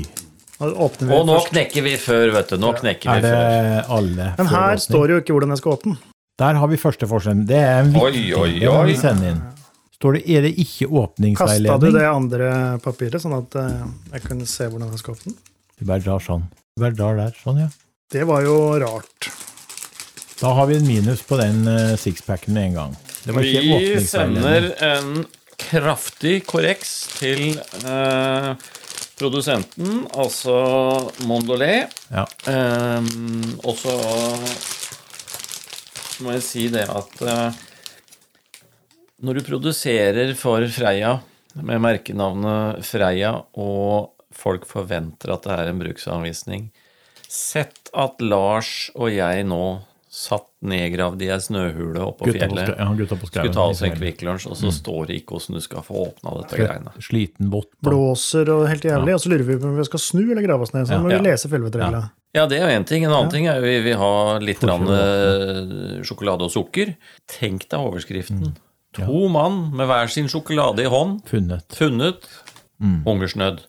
Åpner 0.61 1.09
vi 1.09 1.15
Og 1.17 1.27
nå 1.27 1.35
først. 1.41 1.51
knekker 1.51 1.83
vi 1.85 1.97
før, 1.99 2.31
vet 2.37 2.53
du. 2.55 2.59
Nå 2.63 2.71
knekker 2.79 3.11
Er 3.11 3.19
vi 3.19 3.27
det 3.27 3.35
før. 3.35 3.95
alle? 3.99 4.29
Men 4.39 4.51
her 4.55 4.83
står 4.87 5.07
det 5.09 5.17
jo 5.17 5.23
ikke 5.25 5.35
hvordan 5.37 5.55
jeg 5.57 5.63
skal 5.65 5.75
åpne. 5.81 5.97
Der 6.41 6.57
har 6.59 6.67
vi 6.71 6.79
første 6.81 7.07
forskjellen. 7.07 7.45
Det 7.47 7.61
er 7.63 7.85
en 7.85 7.93
viktig. 7.95 8.25
Oi, 8.35 8.43
oi, 8.43 8.53
vi 8.59 8.95
oi. 8.95 8.97
sende 8.99 9.31
inn. 9.31 9.41
Står 9.95 10.17
det, 10.17 10.25
er 10.27 10.43
det 10.43 10.51
ikke 10.59 10.89
åpningsveiledning'? 10.91 11.71
Kasta 11.71 11.93
du 11.93 11.95
det 11.95 12.09
andre 12.11 12.49
papiret, 12.83 13.23
sånn 13.23 13.37
at 13.39 13.55
eh, 13.61 13.85
jeg 14.17 14.25
kunne 14.27 14.49
se 14.51 14.67
hvordan 14.67 14.91
jeg 14.91 15.03
skal 15.05 15.15
åpne 15.15 15.31
den? 15.31 15.39
Vi 15.79 15.87
bare 15.87 16.03
drar 16.03 16.25
sånn. 16.25 16.45
Vi 16.75 16.83
bare 16.83 16.99
drar 16.99 17.21
der. 17.23 17.39
Sånn, 17.39 17.63
ja. 17.63 17.71
Det 18.11 18.27
var 18.27 18.43
jo 18.43 18.57
rart. 18.83 19.31
Da 20.41 20.51
har 20.59 20.67
vi 20.67 20.81
en 20.81 20.87
minus 20.87 21.23
på 21.23 21.39
den 21.39 21.63
uh, 21.71 21.95
sixpacken 21.97 22.55
med 22.59 22.73
en 22.73 22.79
gang. 22.81 22.97
Det 23.25 23.33
var 23.33 23.47
ikke 23.47 23.79
Vi 23.79 24.05
sender 24.05 24.73
en 24.85 25.25
kraftig 25.57 26.43
korreks 26.51 26.91
til 27.15 27.55
eh, 27.87 28.51
produsenten, 29.17 30.03
altså 30.13 30.57
Mondolet. 31.25 31.95
Ja. 32.11 32.27
Eh, 32.51 33.07
og 33.65 33.79
så 36.15 36.25
må 36.27 36.33
jeg 36.37 36.45
si 36.47 36.67
det 36.73 36.85
at 36.91 37.23
eh, 37.27 37.63
når 39.25 39.39
du 39.41 39.47
produserer 39.47 40.35
for 40.39 40.65
Freia 40.75 41.17
med 41.63 41.81
merkenavnet 41.83 42.83
Freia, 42.87 43.35
og 43.59 44.13
folk 44.35 44.67
forventer 44.67 45.31
at 45.37 45.45
det 45.47 45.57
er 45.59 45.71
en 45.71 45.79
bruksanvisning 45.83 46.69
Sett 47.35 47.89
at 47.99 48.21
Lars 48.23 48.91
og 48.95 49.09
jeg 49.15 49.45
nå 49.49 49.63
satt 50.15 50.47
nedgravd 50.63 51.23
i 51.27 51.29
ei 51.35 51.39
snøhule 51.43 51.99
oppå 52.05 52.29
på, 52.29 52.35
fjellet. 52.37 52.69
ja, 52.79 52.85
gutta 52.95 53.17
på 53.19 53.27
skauen. 53.27 53.49
Skulle 53.49 53.55
ta 53.57 53.65
oss 53.73 53.81
en. 53.83 53.97
Kvikk 53.99 54.21
Lunsj, 54.23 54.45
og 54.53 54.59
så 54.61 54.71
står 54.71 55.09
det 55.09 55.17
ikke 55.19 55.35
hvordan 55.35 55.57
du 55.59 55.65
skal 55.65 55.83
få 55.83 55.97
åpna 56.05 56.35
dette 56.39 56.61
greiene. 56.61 56.93
Sliten 57.03 57.49
vått. 57.51 57.73
Blåser 57.83 58.53
og 58.55 58.69
helt 58.71 58.87
jævlig, 58.87 59.17
og 59.17 59.25
så 59.25 59.33
lurer 59.33 59.43
vi 59.49 59.57
på 59.59 59.67
om 59.67 59.75
vi 59.81 59.87
skal 59.89 60.03
snu 60.05 60.21
eller 60.29 60.47
grave 60.47 60.63
oss 60.69 60.71
ned. 60.77 60.87
Så 60.87 60.95
Ja. 60.95 61.01
må 61.03 61.11
Ja. 61.11 61.19
vi 61.19 61.27
lese 61.27 61.51
fjellvettregla. 61.51 62.03
Ja, 62.05 62.11
det 62.51 62.59
er 62.59 62.65
jo 62.65 62.73
én 62.81 62.85
ting. 62.89 63.05
En 63.07 63.13
annen 63.15 63.31
ting 63.31 63.47
er 63.47 63.61
jo 63.61 63.67
vi 63.69 63.77
vil 63.85 63.99
ha 64.01 64.39
litt 64.43 64.63
eh, 64.67 66.01
sjokolade 66.07 66.47
og 66.49 66.51
sukker. 66.51 66.97
Tenk 67.31 67.69
deg 67.71 67.79
overskriften. 67.79 68.57
To 68.99 69.29
mann 69.31 69.71
med 69.75 69.87
hver 69.91 70.11
sin 70.11 70.27
sjokolade 70.31 70.83
i 70.85 70.91
hånd, 70.91 71.23
Funnet. 71.31 71.67
funnet 71.75 72.27
hungersnød. 73.07 73.63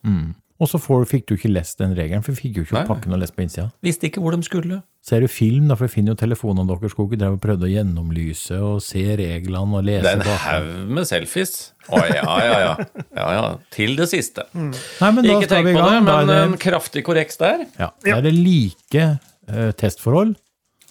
Og 0.55 0.69
så 0.71 0.79
får, 0.79 1.01
fikk 1.11 1.25
du 1.27 1.33
ikke 1.35 1.49
lest 1.51 1.81
den 1.81 1.91
regelen, 1.97 2.21
for 2.23 2.31
vi 2.31 2.45
fikk 2.45 2.57
jo 2.57 2.63
ikke 2.63 2.75
opp 2.77 2.85
Nei. 2.85 2.87
pakken 2.93 3.15
og 3.15 3.19
lest 3.19 3.33
på 3.35 3.43
innsida. 3.43 3.65
Visste 3.83 4.07
ikke 4.07 4.21
hvor 4.23 4.31
de 4.37 4.45
skulle. 4.47 4.77
Ser 5.03 5.19
du 5.19 5.27
film, 5.27 5.65
da, 5.67 5.75
for 5.75 5.85
jeg 5.89 5.91
finner 5.97 6.13
jo 6.15 6.19
telefonene 6.21 6.63
deres, 6.69 6.93
skulle 6.95 7.09
ikke 7.11 7.19
drev 7.25 7.35
og 7.35 7.41
prøvde 7.43 7.67
å 7.67 7.71
gjennomlyse 7.73 8.59
og 8.63 8.77
se 8.85 9.03
reglene 9.19 9.81
og 9.81 9.83
lese 9.85 10.05
Det 10.05 10.13
er 10.13 10.23
en 10.23 10.39
haug 10.45 10.93
med 10.95 11.09
selfies. 11.09 11.51
Å 11.91 11.99
ja, 12.07 12.23
ja, 12.23 12.55
ja. 12.63 12.71
ja, 13.19 13.27
ja. 13.35 13.43
Til 13.75 13.97
det 13.99 14.07
siste. 14.13 14.47
Nei, 14.55 15.11
men 15.11 15.19
da 15.27 15.35
Ikke 15.35 15.51
tenk 15.51 15.67
vi 15.67 15.75
på 15.75 15.83
det, 15.91 15.99
men 16.07 16.31
er 16.37 16.41
en 16.47 16.57
kraftig 16.69 17.03
korreks 17.05 17.37
der. 17.43 17.67
ja, 17.75 17.91
da 18.07 18.15
er 18.15 18.23
det 18.29 18.33
like 18.39 19.05
uh, 19.51 19.69
testforhold. 19.75 20.37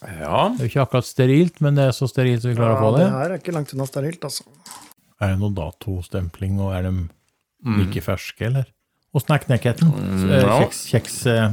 Ja. 0.04 0.50
Det 0.52 0.60
er 0.60 0.68
jo 0.68 0.70
ikke 0.74 0.84
akkurat 0.84 1.08
sterilt, 1.08 1.60
men 1.64 1.80
det 1.80 1.88
er 1.88 1.96
så 1.96 2.04
sterilt 2.12 2.44
som 2.44 2.52
vi 2.52 2.60
klarer 2.60 2.76
å 2.76 2.84
få 2.84 2.92
det 2.98 3.06
det. 3.06 3.10
her 3.16 3.32
er 3.32 3.40
ikke 3.40 3.56
langt 3.56 3.72
unna 3.72 3.88
sterilt, 3.88 4.28
altså. 4.28 4.44
Er 5.24 5.32
det 5.32 5.40
noe 5.40 5.54
datostempling, 5.56 6.60
og 6.60 6.74
er 6.76 6.90
de 6.90 6.96
Mm. 7.64 7.78
like 7.80 8.02
ferske, 8.04 8.44
eller? 8.44 8.66
Åssen 9.14 9.34
er 9.36 9.42
knekkheten? 9.44 9.92
Ja. 10.26 10.58
Kjeks, 10.58 10.80
kjeks 10.90 11.18
eh, 11.30 11.52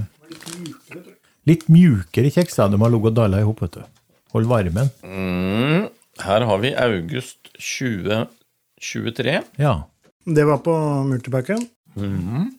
Litt 1.49 1.67
mjukere 1.73 2.29
kjeks, 2.33 2.57
da. 2.57 2.67
De 2.69 2.79
har 2.81 2.93
ligget 2.93 3.13
og 3.13 3.17
dalla 3.17 3.41
i 3.41 3.45
hop, 3.45 3.61
vet 3.65 3.77
du. 3.79 4.01
Hold 4.35 4.49
varmen. 4.49 4.89
Mm. 5.05 5.87
Her 6.21 6.45
har 6.47 6.59
vi 6.61 6.73
august 6.77 7.51
2023. 7.57 9.37
Ja. 9.61 9.75
Det 10.25 10.45
var 10.45 10.61
på 10.65 10.75
multipacken. 11.09 11.63
Mm. 11.97 12.51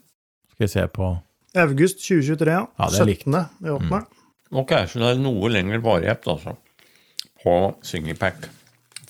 Skal 0.53 0.67
vi 0.67 0.71
se 0.71 0.87
på 0.93 1.13
August 1.63 2.03
2023, 2.03 2.53
ja. 2.53 2.65
Ja, 2.79 2.89
det 2.91 3.01
er 3.01 3.09
likt. 3.09 3.27
17. 3.27 3.39
i 3.67 3.73
åttende. 3.73 4.03
Ok, 4.53 4.73
så 4.89 5.01
det 5.01 5.11
er 5.13 5.21
noe 5.23 5.51
lengre 5.53 5.81
varighet, 5.85 6.27
altså, 6.29 6.57
på 7.43 7.57
singlepack. 7.87 8.49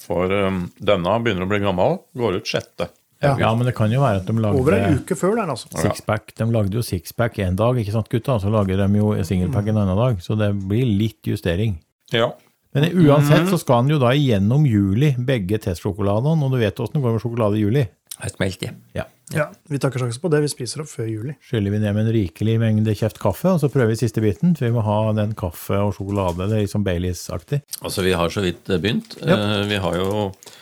For 0.02 0.30
um, 0.30 0.64
denne 0.82 1.16
begynner 1.22 1.46
å 1.46 1.50
bli 1.50 1.62
gammel, 1.62 2.00
går 2.18 2.40
ut 2.40 2.50
sjette. 2.50 2.88
Ja. 3.22 3.36
Ja, 3.38 3.50
men 3.54 3.68
det 3.68 3.74
kan 3.78 3.92
jo 3.92 4.00
være 4.02 4.18
at 4.22 4.26
de 4.26 4.34
lagde 4.34 4.58
Over 4.58 4.74
en 4.78 4.98
uke 4.98 5.14
før 5.18 5.36
den, 5.38 5.52
altså. 5.54 5.70
sixpack. 5.78 6.32
De 6.38 6.46
lagde 6.50 6.74
jo 6.74 6.82
sixpack 6.82 7.38
en 7.44 7.56
dag, 7.58 7.78
ikke 7.78 7.94
sant 7.94 8.10
gutta? 8.10 8.38
Så 8.42 8.50
lager 8.50 8.80
de 8.82 8.88
jo 8.98 9.12
singlepack 9.24 9.70
en 9.70 9.78
annen 9.84 9.98
dag. 10.00 10.18
Så 10.24 10.34
det 10.40 10.50
blir 10.66 10.84
litt 10.88 11.22
justering. 11.30 11.78
Ja. 12.12 12.32
Men 12.74 12.88
uansett 13.04 13.50
så 13.52 13.58
skal 13.60 13.82
han 13.82 13.90
jo 13.92 13.98
da 14.00 14.10
igjennom 14.16 14.64
juli, 14.66 15.12
begge 15.18 15.60
testsjokoladene. 15.62 16.42
Og 16.42 16.54
du 16.54 16.58
vet 16.62 16.78
åssen 16.82 16.98
det 16.98 17.04
går 17.04 17.18
med 17.18 17.22
sjokolade 17.24 17.60
i 17.60 17.66
juli. 17.66 17.84
Jeg 18.22 18.34
smelter. 18.36 18.74
Ja. 18.96 19.06
Ja, 19.32 19.46
Vi 19.70 19.78
tar 19.80 19.88
ikke 19.88 20.02
sjanse 20.02 20.20
på 20.20 20.28
det, 20.32 20.42
vi 20.44 20.50
spiser 20.52 20.82
opp 20.82 20.90
før 20.90 21.06
juli. 21.08 21.34
Skyller 21.46 21.72
vi 21.72 21.78
ned 21.80 21.94
med 21.96 22.04
en 22.04 22.12
rikelig 22.12 22.58
mengde 22.60 22.92
kjeft 22.98 23.16
kaffe, 23.22 23.48
og 23.54 23.62
så 23.62 23.70
prøver 23.72 23.94
vi 23.94 24.00
siste 24.02 24.20
biten. 24.24 24.52
For 24.58 24.68
vi 24.68 24.74
må 24.74 24.82
ha 24.84 24.96
den 25.16 25.32
kaffe 25.38 25.78
og 25.80 25.94
sjokolade. 25.96 26.48
Det 26.50 26.58
er 26.58 26.66
liksom 26.66 26.84
Baileys-aktig. 26.84 27.62
Altså, 27.80 28.04
vi 28.04 28.12
har 28.18 28.34
så 28.34 28.44
vidt 28.44 28.68
eh, 28.68 28.82
begynt. 28.82 29.16
Ja. 29.24 29.38
vi 29.70 29.80
har 29.80 29.96
jo 29.96 30.10
eh, 30.26 30.52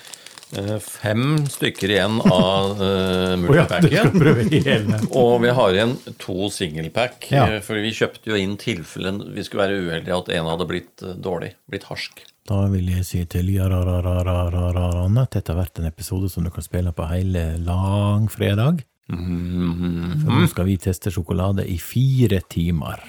fem 0.82 1.44
stykker 1.50 1.92
igjen 1.94 2.16
av 2.26 2.80
uh, 2.82 2.88
ja, 3.30 3.36
multipacken. 3.38 4.50
hele. 4.50 4.98
Og 5.16 5.36
vi 5.44 5.52
har 5.54 5.76
igjen 5.76 5.94
to 6.18 6.48
singlepack. 6.52 7.28
Ja. 7.30 7.46
eh, 7.46 7.60
For 7.64 7.78
vi 7.80 7.92
kjøpte 7.94 8.32
jo 8.32 8.38
inn 8.40 8.56
tilfellen 8.60 9.22
vi 9.34 9.44
skulle 9.46 9.68
være 9.68 9.80
uheldige 9.86 10.16
at 10.18 10.30
en 10.36 10.50
hadde 10.50 10.66
blitt 10.70 11.04
eh, 11.06 11.14
dårlig. 11.22 11.52
Blitt 11.70 11.86
harsk. 11.90 12.24
Da 12.50 12.64
vil 12.72 12.88
jeg 12.90 13.04
si 13.06 13.20
til 13.30 13.50
jararararararane 13.54 15.22
at 15.22 15.36
dette 15.36 15.52
har 15.52 15.60
vært 15.60 15.78
en 15.78 15.86
episode 15.90 16.30
som 16.32 16.42
du 16.46 16.50
kan 16.50 16.64
spille 16.66 16.90
på 16.96 17.06
hele 17.12 17.44
langfredag. 17.62 18.82
For 19.10 20.34
nå 20.34 20.46
skal 20.50 20.66
vi 20.68 20.76
teste 20.82 21.10
sjokolade 21.14 21.64
i 21.66 21.76
fire 21.82 22.40
timer. 22.50 23.02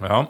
Ja. 0.00 0.24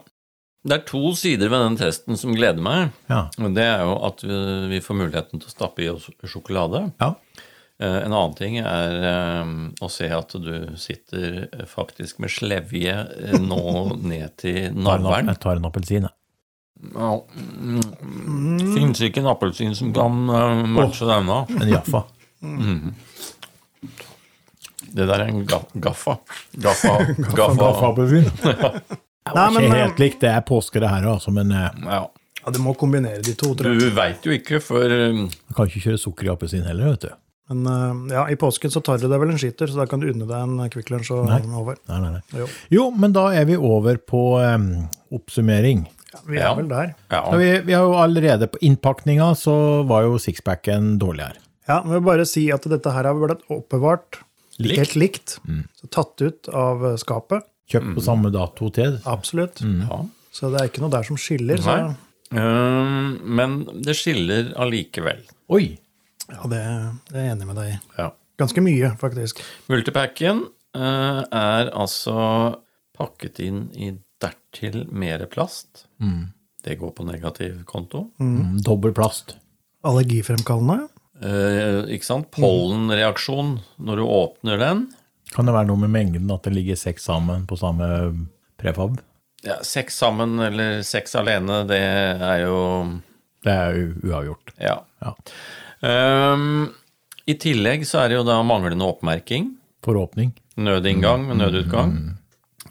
Det 0.67 0.75
er 0.75 0.87
to 0.89 1.13
sider 1.15 1.51
ved 1.53 1.63
den 1.63 1.77
testen 1.79 2.19
som 2.19 2.35
gleder 2.35 2.63
meg. 2.63 2.95
Ja. 3.11 3.27
Det 3.39 3.63
er 3.63 3.85
jo 3.87 3.99
at 4.09 4.25
vi, 4.27 4.81
får 4.83 4.99
muligheten 4.99 5.43
til 5.43 5.47
å 5.47 5.53
stappe 5.55 5.85
i 5.85 5.91
oss 5.93 6.09
sjokolade. 6.27 6.89
Ja. 7.03 7.13
Eh, 7.79 7.99
En 8.07 8.13
annen 8.13 8.35
ting 8.39 8.59
er 8.63 9.07
eh, 9.13 9.55
å 9.85 9.89
se 9.93 10.09
at 10.11 10.35
du 10.41 10.53
sitter 10.81 11.47
faktisk 11.71 12.23
med 12.25 12.33
slevje 12.33 12.97
eh, 12.97 13.39
nå 13.43 13.63
ned 14.11 14.37
til 14.43 14.73
navlen. 14.75 15.31
jeg 15.35 15.43
tar 15.45 15.61
en 15.61 15.69
appelsin, 15.71 16.09
jeg. 16.09 16.17
Ja. 16.93 17.13
Mm. 17.33 18.75
Fins 18.75 19.01
ikke 19.07 19.23
en 19.23 19.31
appelsin 19.33 19.73
som 19.77 19.95
kan 19.97 20.19
matche 20.75 21.07
oh, 21.07 21.13
denne. 21.15 21.39
En 21.57 21.71
Jaffa. 21.73 22.03
Det 24.97 25.07
der 25.09 25.23
er 25.23 25.31
en 25.31 25.47
ga 25.49 25.63
gaffa. 25.87 26.19
Gaffa. 26.67 26.99
gaffa. 27.17 27.57
Gaffa-appelsin. 27.63 28.31
Det 29.27 29.35
Nei, 29.35 29.43
var 29.45 29.55
men, 29.57 29.65
ikke 29.67 29.83
helt 29.83 29.99
likt. 29.99 30.21
Det 30.23 30.31
er 30.31 30.41
påske, 30.47 30.81
det 30.81 30.89
her, 30.89 31.07
altså. 31.11 31.33
Men 31.35 31.51
eh, 31.53 31.71
Ja. 31.85 32.07
Ja, 32.47 32.53
Du 32.55 32.61
må 32.63 32.77
kombinere 32.79 33.19
de 33.27 33.33
to, 33.35 33.55
tror 33.59 33.75
Du 33.75 33.87
jeg. 33.89 33.95
veit 33.97 34.23
jo 34.23 34.31
ikke, 34.31 34.61
for 34.63 34.85
eh, 34.87 35.13
du 35.27 35.55
kan 35.57 35.67
ikke 35.67 35.81
kjøre 35.89 35.99
sukker 35.99 36.29
i 36.29 36.31
appelsin 36.31 36.63
heller, 36.63 36.93
vet 36.95 37.01
du. 37.09 37.15
Men 37.51 37.67
eh, 37.67 38.15
ja, 38.15 38.23
i 38.31 38.37
påsken 38.39 38.71
så 38.71 38.83
tar 38.87 38.99
du 39.03 39.09
deg 39.11 39.19
vel 39.23 39.33
en 39.35 39.39
skiter, 39.39 39.67
så 39.71 39.81
da 39.83 39.87
kan 39.91 39.99
du 40.03 40.07
unne 40.13 40.27
deg 40.27 40.37
en 40.45 40.71
Kvikk 40.71 40.93
Lunsj 40.95 41.11
og 41.17 41.27
Nei. 41.27 41.41
over. 41.59 41.77
Nei, 41.91 41.99
nei, 42.05 42.13
nei. 42.21 42.23
Jo. 42.39 42.47
Jo, 42.71 42.85
men 42.95 43.13
da 43.19 43.27
er 43.35 43.45
vi 43.51 43.57
over 43.59 43.99
på 43.99 44.23
um, 44.43 44.69
oppsummering. 45.19 45.85
Ja, 46.13 46.21
vi 46.29 46.39
er 46.39 46.43
Ja. 46.47 46.55
vel 46.55 46.69
der. 46.71 46.95
ja. 47.11 47.25
Vi, 47.37 47.51
vi 47.67 47.73
har 47.75 47.83
jo 47.83 47.97
allerede 47.99 48.47
på 48.51 48.59
innpakninga, 48.63 49.33
så 49.35 49.83
var 49.87 50.07
jo 50.07 50.15
sixpacken 50.23 50.99
dårligere. 51.03 51.35
Ja, 51.67 51.81
men 51.83 51.97
jeg 51.97 52.03
vil 52.03 52.07
bare 52.13 52.27
si 52.31 52.47
at 52.55 52.63
dette 52.71 52.93
her 52.95 53.05
har 53.11 53.15
blitt 53.19 53.43
oppbevart 53.51 54.21
Likt. 54.63 54.79
helt 54.79 54.95
likt. 54.97 55.39
Så 55.83 55.91
tatt 55.91 56.23
ut 56.23 56.49
av 56.55 56.87
skapet. 57.03 57.43
Kjøpt 57.71 57.97
på 57.97 58.05
samme 58.05 58.31
dato 58.35 58.71
til. 58.75 59.01
Absolutt. 59.11 59.63
ja. 59.63 60.03
Så 60.37 60.51
det 60.53 60.61
er 60.61 60.69
ikke 60.69 60.83
noe 60.85 60.93
der 60.93 61.07
som 61.09 61.17
skiller. 61.19 61.59
Så 61.63 61.73
Nei. 61.73 61.95
Eh, 62.37 63.07
men 63.39 63.59
det 63.87 63.97
skiller 63.99 64.53
allikevel. 64.61 65.25
Oi! 65.55 65.65
ja, 66.27 66.43
det, 66.51 66.61
det 67.11 67.21
er 67.21 67.29
jeg 67.29 67.37
enig 67.37 67.49
med 67.49 67.59
deg 67.61 67.73
i. 67.73 67.77
Ja. 68.01 68.11
Ganske 68.41 68.63
mye, 68.65 68.91
faktisk. 69.01 69.41
Multipacken 69.73 70.43
uh, 70.77 71.23
er 71.25 71.71
altså 71.73 72.17
pakket 72.97 73.41
inn 73.45 73.63
i 73.73 73.93
dertil 74.21 74.85
mer 74.93 75.25
plast. 75.33 75.87
Det 76.67 76.77
går 76.81 76.93
på 76.97 77.07
negativ 77.07 77.63
konto. 77.69 78.09
Mm, 78.19 78.59
Dobbel 78.67 78.95
plast. 78.97 79.37
Allergifremkallende. 79.87 80.89
Eh, 81.23 81.85
ikke 81.95 82.09
sant? 82.09 82.29
Pollenreaksjon 82.35 83.55
når 83.87 84.01
du 84.01 84.05
åpner 84.05 84.61
den. 84.61 84.83
Kan 85.35 85.49
det 85.49 85.55
være 85.57 85.69
noe 85.71 85.81
med 85.83 85.91
mengden 85.95 86.31
at 86.33 86.47
det 86.47 86.55
ligger 86.55 86.79
seks 86.79 87.09
sammen 87.09 87.47
på 87.51 87.59
samme 87.61 87.87
prefab? 88.61 89.01
Ja, 89.47 89.59
Seks 89.67 89.99
sammen 90.01 90.39
eller 90.43 90.81
seks 90.87 91.15
alene, 91.19 91.61
det 91.69 91.79
er 91.83 92.41
jo 92.47 92.57
Det 93.45 93.53
er 93.53 93.77
jo 93.77 94.11
uavgjort. 94.11 94.55
Ja. 94.63 94.79
Ja. 95.05 95.13
Um, 95.87 96.71
I 97.29 97.35
tillegg 97.43 97.85
så 97.87 98.01
er 98.05 98.09
det 98.11 98.17
jo 98.21 98.25
da 98.27 98.41
manglende 98.47 98.87
oppmerking. 98.89 99.53
For 99.85 99.99
åpning. 100.01 100.33
Nødinngang 100.57 101.27
med 101.29 101.37
nødutgang. 101.43 101.93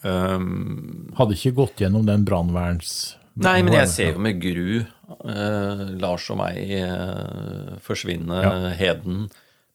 Ehm, 0.04 1.14
Hadde 1.18 1.38
ikke 1.38 1.54
gått 1.62 1.80
gjennom 1.84 2.06
den 2.08 2.26
brannverns... 2.28 3.16
nei, 3.36 3.60
men 3.64 3.74
jeg 3.76 3.88
ser 3.92 4.12
jo 4.16 4.22
med 4.24 4.38
gru 4.42 4.82
uh, 4.82 5.82
Lars 6.02 6.26
og 6.32 6.38
meg 6.40 6.60
uh, 6.82 7.76
forsvinne 7.84 8.38
Ja. 8.44 8.52
heden 8.80 9.26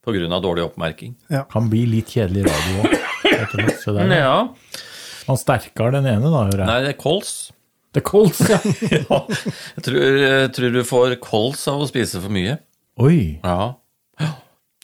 pga. 0.04 0.40
dårlig 0.42 0.64
oppmerking. 0.64 1.14
Kan 1.52 1.68
bli 1.72 1.84
litt 1.86 2.10
kjedelig 2.14 2.46
radio 2.48 2.82
òg. 2.82 2.98
Ja. 4.10 4.36
Han 5.28 5.36
sterkere 5.38 5.92
den 5.98 6.06
ene, 6.10 6.30
da, 6.32 6.44
hører 6.48 6.62
jeg. 6.64 6.68
Nei, 6.70 6.78
det 6.86 6.92
er 6.94 6.98
kols. 7.00 7.32
Det 7.92 8.00
er 8.02 8.06
kols, 8.06 8.40
ja. 8.48 8.58
ja. 8.96 9.18
Jeg 9.76 9.84
tror, 9.86 9.98
jeg 10.22 10.50
tror 10.56 10.74
du 10.74 10.80
får 10.86 11.16
kols 11.24 11.62
av 11.70 11.82
å 11.82 11.88
spise 11.90 12.20
for 12.22 12.32
mye. 12.32 12.58
Oi. 13.02 13.40
Ja. 13.44 13.74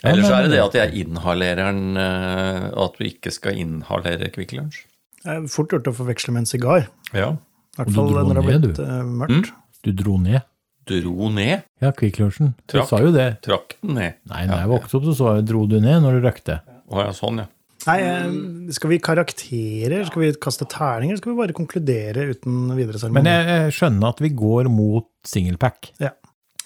Eller 0.07 0.23
så 0.23 0.31
men- 0.31 0.37
er 0.37 0.43
det 0.47 0.53
det 0.57 0.63
at 0.65 0.77
jeg 0.79 1.07
inhalerer 1.07 1.63
den, 1.73 1.97
eh, 1.97 2.67
og 2.77 2.83
at 2.91 2.99
du 3.01 3.07
ikke 3.09 3.33
skal 3.35 3.57
inhalere 3.59 4.29
Kvikk 4.35 4.53
Lunsj. 4.59 4.83
Det 5.25 5.33
er 5.33 5.47
fort 5.51 5.73
gjort 5.75 5.89
å 5.91 5.95
forveksle 5.97 6.35
med 6.37 6.45
en 6.45 6.51
sigar. 6.51 6.89
Ja. 7.17 7.33
I 7.77 7.81
hvert 7.81 7.95
fall 7.97 8.13
når 8.15 8.29
det 8.29 8.37
har 8.37 8.47
blitt 8.47 8.77
du. 8.77 8.83
eh, 8.85 9.09
mørkt. 9.23 9.51
Du 9.87 9.91
dro 9.97 10.19
ned. 10.23 10.43
Dro 10.87 11.29
ned. 11.35 11.65
Ja, 11.83 11.91
Kvikk 11.97 12.21
Lunsjen. 12.23 12.55
Du 12.67 12.77
Trakk. 12.77 12.89
sa 12.89 13.01
jo 13.03 13.11
det. 13.15 13.29
Trakk 13.43 13.75
den 13.83 13.97
ned. 13.99 14.19
Nei, 14.31 14.45
da 14.47 14.61
jeg 14.63 14.71
vokste 14.71 14.99
opp, 15.01 15.07
så 15.09 15.15
så 15.19 15.33
dro 15.43 15.65
du 15.67 15.81
ned 15.83 16.03
når 16.05 16.19
du 16.21 16.27
røkte. 16.29 16.61
Å 16.87 17.01
ja, 17.03 17.13
sånn, 17.17 17.43
ja. 17.43 17.49
Nei, 17.87 17.97
eh, 18.03 18.71
skal 18.75 18.91
vi 18.91 18.99
karakterer? 19.03 20.07
Skal 20.09 20.23
vi 20.25 20.31
kaste 20.43 20.67
terninger? 20.71 21.19
Skal 21.21 21.33
vi 21.35 21.39
bare 21.39 21.55
konkludere 21.55 22.29
uten 22.33 22.71
videre 22.75 22.99
seremoni? 22.99 23.23
Men 23.23 23.31
jeg, 23.31 23.75
skjønner 23.77 24.15
at 24.15 24.23
vi 24.23 24.31
går 24.35 24.71
mot 24.71 25.07
singlepack. 25.27 25.93
Ja. 26.03 26.11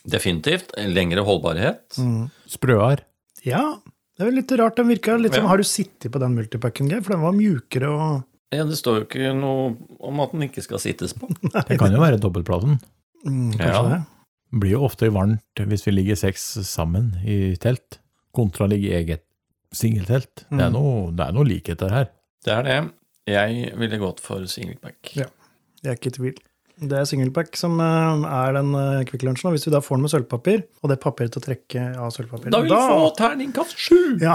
Definitivt. 0.09 0.73
Lengre 0.89 1.25
holdbarhet. 1.27 1.99
Sprøar. 2.49 3.03
ja, 3.45 3.65
det 4.17 4.27
er 4.29 4.33
litt 4.37 4.53
rart. 4.61 4.77
Den 4.77 4.89
virka 4.89 5.17
litt 5.21 5.35
som 5.37 5.45
Ja. 5.45 5.49
Har 5.53 5.61
du 5.61 5.65
sittet 5.65 6.13
på 6.13 6.21
den 6.21 6.35
multipacken, 6.37 6.89
Geir? 6.93 7.03
For 7.05 7.17
den 7.17 7.25
var 7.25 7.33
mjukere 7.37 7.89
og 7.89 8.25
Ja, 8.53 8.65
det 8.65 8.77
står 8.81 8.97
jo 9.01 9.05
ikke 9.07 9.35
noe 9.37 9.77
om 10.01 10.21
at 10.25 10.33
den 10.33 10.43
ikke 10.49 10.63
skal 10.65 10.81
sittes 10.83 11.13
på. 11.15 11.29
Det 11.69 11.79
kan 11.79 11.93
jo 11.93 12.01
være 12.01 12.19
dobbeltplaten. 12.19 12.81
Mm, 13.27 13.53
Kanskje 13.59 13.75
Ja. 13.75 13.83
det. 13.95 14.01
Blir 14.61 14.71
jo 14.75 14.85
ofte 14.85 15.07
varmt 15.15 15.61
hvis 15.71 15.85
vi 15.87 15.93
ligger 15.95 16.17
seks 16.19 16.43
sammen 16.67 17.13
i 17.25 17.55
telt, 17.63 18.01
kontra 18.35 18.67
å 18.67 18.71
ligge 18.73 18.89
i 18.91 18.97
eget 19.05 19.23
singeltelt. 19.73 20.45
Det, 20.51 20.61
er 20.65 20.71
noe- 20.75 21.13
det 21.15 21.27
er 21.29 21.33
noe 21.37 21.47
likheter 21.47 21.91
her. 21.95 22.09
Det 22.45 22.53
er 22.57 22.63
det. 22.67 22.79
Jeg 23.31 23.73
ville 23.79 23.99
gått 24.03 24.19
for 24.25 24.43
singlepack. 24.51 25.13
Ja. 25.15 25.27
Jeg 25.85 25.93
er 25.93 25.97
ikke 26.01 26.11
i 26.11 26.17
tvil. 26.19 26.39
Det 26.81 26.97
er 26.97 27.05
singlepack 27.05 27.55
som 27.61 27.79
eh, 27.79 28.23
er 28.27 28.55
den 28.57 28.71
uh, 28.75 29.03
Kvikk 29.05 29.23
Lunsjen. 29.29 29.51
Og 29.51 29.55
hvis 29.55 29.67
vi 29.69 29.73
da 29.75 29.83
får 29.85 29.99
den 29.99 30.03
med 30.07 30.11
sølvpapir, 30.15 30.63
og 30.81 30.89
det 30.91 30.97
er 30.97 31.03
papir 31.05 31.29
til 31.29 31.43
å 31.43 31.45
trekke 31.45 31.83
av 32.01 32.11
sølvpapir 32.15 32.51
Da 32.55 32.61
vil 32.65 32.73
du 32.73 32.77
få 32.81 33.11
terningkast 33.19 33.77
sju! 33.79 33.99
Ja, 34.25 34.35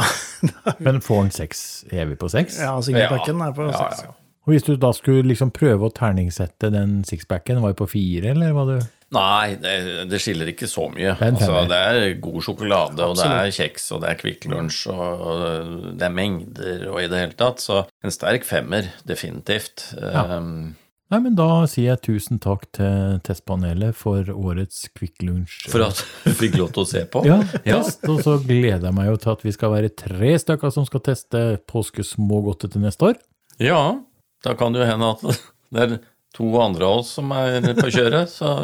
Men 0.79 1.01
får 1.01 1.23
den 1.25 1.31
seks, 1.35 1.63
er 1.91 2.05
vi 2.05 2.15
på 2.21 2.29
seks? 2.31 2.59
ja 2.61 2.75
singlepacken 2.85 3.41
er 3.41 3.51
på 3.57 3.65
Ja, 3.67 3.79
seks. 3.81 4.05
ja, 4.05 4.11
ja. 4.13 4.15
Og 4.45 4.53
hvis 4.53 4.65
du 4.67 4.75
da 4.77 4.91
skulle 4.93 5.25
liksom 5.25 5.51
prøve 5.55 5.87
å 5.87 5.93
terningsette 5.93 6.69
den 6.73 6.99
sixpacken, 7.07 7.63
var 7.63 7.73
det 7.73 7.79
på 7.81 7.89
fire, 7.95 8.35
eller 8.35 8.53
var 8.57 8.69
du 8.69 8.77
Nei, 9.15 9.55
det, 9.61 10.07
det 10.09 10.17
skiller 10.19 10.49
ikke 10.49 10.67
så 10.67 10.87
mye. 10.91 11.13
Det 11.19 11.27
Altså, 11.29 11.59
det 11.69 11.77
er 11.77 12.15
god 12.19 12.39
sjokolade, 12.43 13.05
og 13.05 13.13
det 13.19 13.27
er 13.29 13.51
kjeks, 13.53 13.85
og 13.95 14.01
det 14.01 14.09
er 14.11 14.17
Kvikk 14.19 14.47
Lunsj, 14.51 14.79
og 14.91 15.91
det 15.95 16.07
er 16.07 16.15
mengder, 16.15 16.87
og 16.89 16.97
i 16.99 17.05
det 17.11 17.21
hele 17.21 17.37
tatt. 17.37 17.61
Så 17.63 17.83
en 18.03 18.11
sterk 18.13 18.47
femmer, 18.47 18.89
definitivt. 19.07 19.91
Um, 20.01 20.73
Nei, 21.13 21.19
men 21.21 21.35
da 21.37 21.47
sier 21.69 21.91
jeg 21.93 22.01
tusen 22.07 22.41
takk 22.41 22.65
til 22.75 23.19
testpanelet 23.23 23.93
for 23.95 24.25
årets 24.33 24.87
Kvikk 24.97 25.21
Lunsj. 25.27 25.67
for 25.69 25.85
at 25.85 26.01
du 26.25 26.33
fikk 26.33 26.57
lov 26.57 26.73
til 26.73 26.81
å 26.83 26.89
se 26.89 27.05
på. 27.05 27.21
Ja, 27.29 27.37
test, 27.61 28.01
og 28.09 28.23
så 28.25 28.39
gleder 28.41 28.89
jeg 28.89 28.97
meg 28.97 29.11
jo 29.11 29.21
til 29.21 29.35
at 29.35 29.45
vi 29.45 29.53
skal 29.53 29.75
være 29.77 29.93
tre 30.01 30.33
stykker 30.41 30.73
som 30.73 30.89
skal 30.89 31.05
teste 31.05 31.45
påskesmågodtet 31.69 32.73
til 32.73 32.83
neste 32.83 33.13
år. 33.13 33.21
Ja, 33.61 34.01
da 34.45 34.55
kan 34.57 34.75
det 34.75 34.83
jo 34.83 34.89
hende 34.89 35.11
at 35.15 35.25
det 35.75 35.85
er 35.87 35.97
to 36.35 36.49
andre 36.61 36.87
av 36.87 37.01
oss 37.01 37.13
som 37.17 37.31
er 37.35 37.71
på 37.77 37.89
kjøret, 37.89 38.31
så 38.31 38.55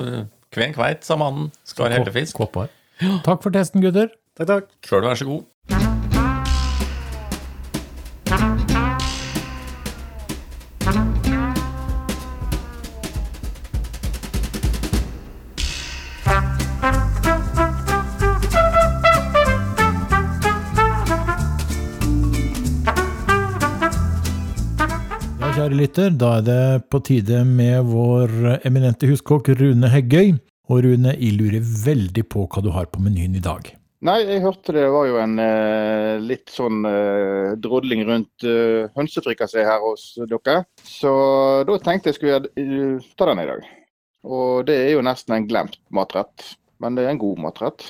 kven 0.52 0.76
kveit, 0.76 1.06
sa 1.08 1.18
mannen. 1.20 1.50
Skar 1.68 1.94
heltefisk. 1.96 2.38
Kåpar. 2.42 2.72
Takk 3.26 3.40
for 3.42 3.56
testen, 3.56 3.84
gutter. 3.84 4.12
Takk, 4.38 4.52
takk. 4.52 4.76
Sjøl 4.88 5.08
vær 5.08 5.18
så 5.24 5.32
god. 5.32 5.81
Kjære 25.62 25.78
lytter. 25.78 26.14
Da 26.18 26.38
er 26.40 26.46
det 26.46 26.90
på 26.90 27.00
tide 27.06 27.44
med 27.46 27.86
vår 27.86 28.32
eminente 28.66 29.06
huskokk 29.06 29.52
Rune 29.60 29.90
Heggøy. 29.92 30.34
Og 30.72 30.86
Rune, 30.86 31.12
jeg 31.14 31.36
lurer 31.38 31.62
veldig 31.62 32.24
på 32.32 32.48
hva 32.50 32.64
du 32.66 32.72
har 32.74 32.88
på 32.90 33.02
menyen 33.04 33.36
i 33.38 33.44
dag. 33.44 33.68
Nei, 34.02 34.16
jeg 34.26 34.42
hørte 34.42 34.74
det 34.74 34.88
var 34.90 35.06
jo 35.06 35.20
en 35.22 35.36
eh, 35.44 36.18
litt 36.24 36.50
sånn 36.50 36.80
eh, 36.90 37.52
drodling 37.62 38.02
rundt 38.08 38.46
eh, 38.48 38.88
hønsefrikassé 38.98 39.62
her 39.68 39.84
hos 39.84 40.16
dere. 40.32 40.64
Så 40.82 41.12
da 41.70 41.76
tenkte 41.84 42.10
jeg 42.10 42.18
skulle 42.18 42.40
uh, 42.50 43.12
ta 43.20 43.28
den 43.30 43.44
i 43.44 43.50
dag. 43.52 43.68
Og 44.26 44.64
det 44.66 44.80
er 44.88 44.90
jo 44.96 45.04
nesten 45.06 45.36
en 45.36 45.46
glemt 45.50 45.78
matrett, 45.94 46.56
men 46.82 46.98
det 46.98 47.06
er 47.06 47.14
en 47.14 47.22
god 47.22 47.44
matrett. 47.44 47.86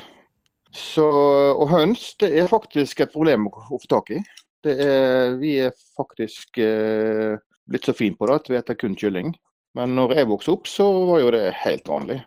Så, 0.76 1.06
og 1.54 1.72
høns, 1.72 2.10
det 2.20 2.34
er 2.42 2.52
faktisk 2.52 3.06
et 3.06 3.16
problem 3.16 3.48
å 3.48 3.56
få 3.70 3.80
tak 3.88 4.12
i. 4.18 4.20
Er, 4.68 5.38
vi 5.40 5.56
er 5.64 5.72
faktisk 5.96 6.60
eh, 6.60 7.40
blitt 7.72 7.88
så 7.90 7.96
fin 7.98 8.16
på 8.16 8.28
det 8.30 8.36
at 8.42 8.50
vi 8.52 8.60
spiser 8.62 8.80
kun 8.84 8.96
kylling. 9.00 9.34
Men 9.78 9.96
når 9.96 10.16
jeg 10.18 10.28
vokste 10.28 10.52
opp, 10.54 10.68
så 10.68 10.86
var 11.08 11.22
jo 11.24 11.32
det 11.32 11.46
helt 11.64 11.86
vanlig. 11.88 12.20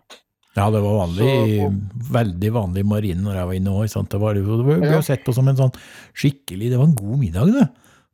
Ja, 0.55 0.71
det 0.71 0.81
var 0.85 0.95
vanlig, 1.07 1.31
Så- 1.61 2.13
veldig 2.15 2.51
vanlig 2.55 2.81
i 2.85 2.89
marinen 2.89 3.25
når 3.27 3.35
jeg 3.35 3.47
var 3.47 3.55
inne 3.59 3.75
òg. 3.75 4.09
Det 4.09 4.21
var 4.21 4.35
jo 4.35 4.57
det 4.63 4.81
ble 4.81 4.91
Ja. 4.91 5.01
sett 5.03 5.25
på 5.25 5.35
som 5.35 5.49
en 5.49 5.57
sånn 5.57 5.75
skikkelig 6.15 6.71
Det 6.71 6.79
var 6.79 6.87
en 6.87 6.95
god 6.95 7.19
middag, 7.19 7.53
det. 7.53 7.69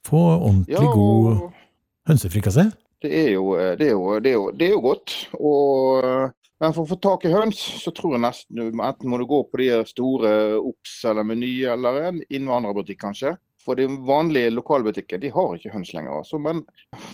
Få 0.05 0.41
ordentlig 0.41 0.68
Ja, 0.81 0.93
god 0.93 1.43
og- 1.43 1.53
hønsefrikassé. 2.09 2.72
Det 3.03 3.33
jo, 3.33 3.55
eh, 3.57 3.76
det 3.76 3.91
jo, 3.91 4.20
det 4.20 4.33
jo, 4.33 4.51
det 4.53 4.68
er 4.68 4.72
jo 4.74 4.81
godt. 4.81 5.26
Og, 5.39 6.05
eh, 6.05 6.31
men 6.61 6.72
for 6.72 6.85
å 6.85 6.89
få 6.89 7.01
tak 7.01 7.24
i 7.24 7.33
høns, 7.33 7.57
så 7.85 7.93
tror 7.95 8.12
jeg 8.12 8.20
nesten 8.20 8.72
enten 8.72 9.09
må 9.09 9.18
du 9.18 9.26
gå 9.26 9.45
på 9.51 9.59
de 9.59 9.85
store 9.85 10.59
Ops 10.61 11.05
eller 11.05 11.22
Meny 11.24 11.64
eller 11.64 12.03
en 12.09 12.20
innvandrerbutikk 12.31 12.99
kanskje. 12.99 13.37
For 13.71 13.79
de 13.79 13.87
vanlige 14.03 14.51
lokalbutikker 14.51 15.21
de 15.23 15.29
har 15.31 15.53
ikke 15.55 15.71
høns 15.71 15.93
lenger. 15.95 16.16
Altså. 16.18 16.41
Men 16.43 16.64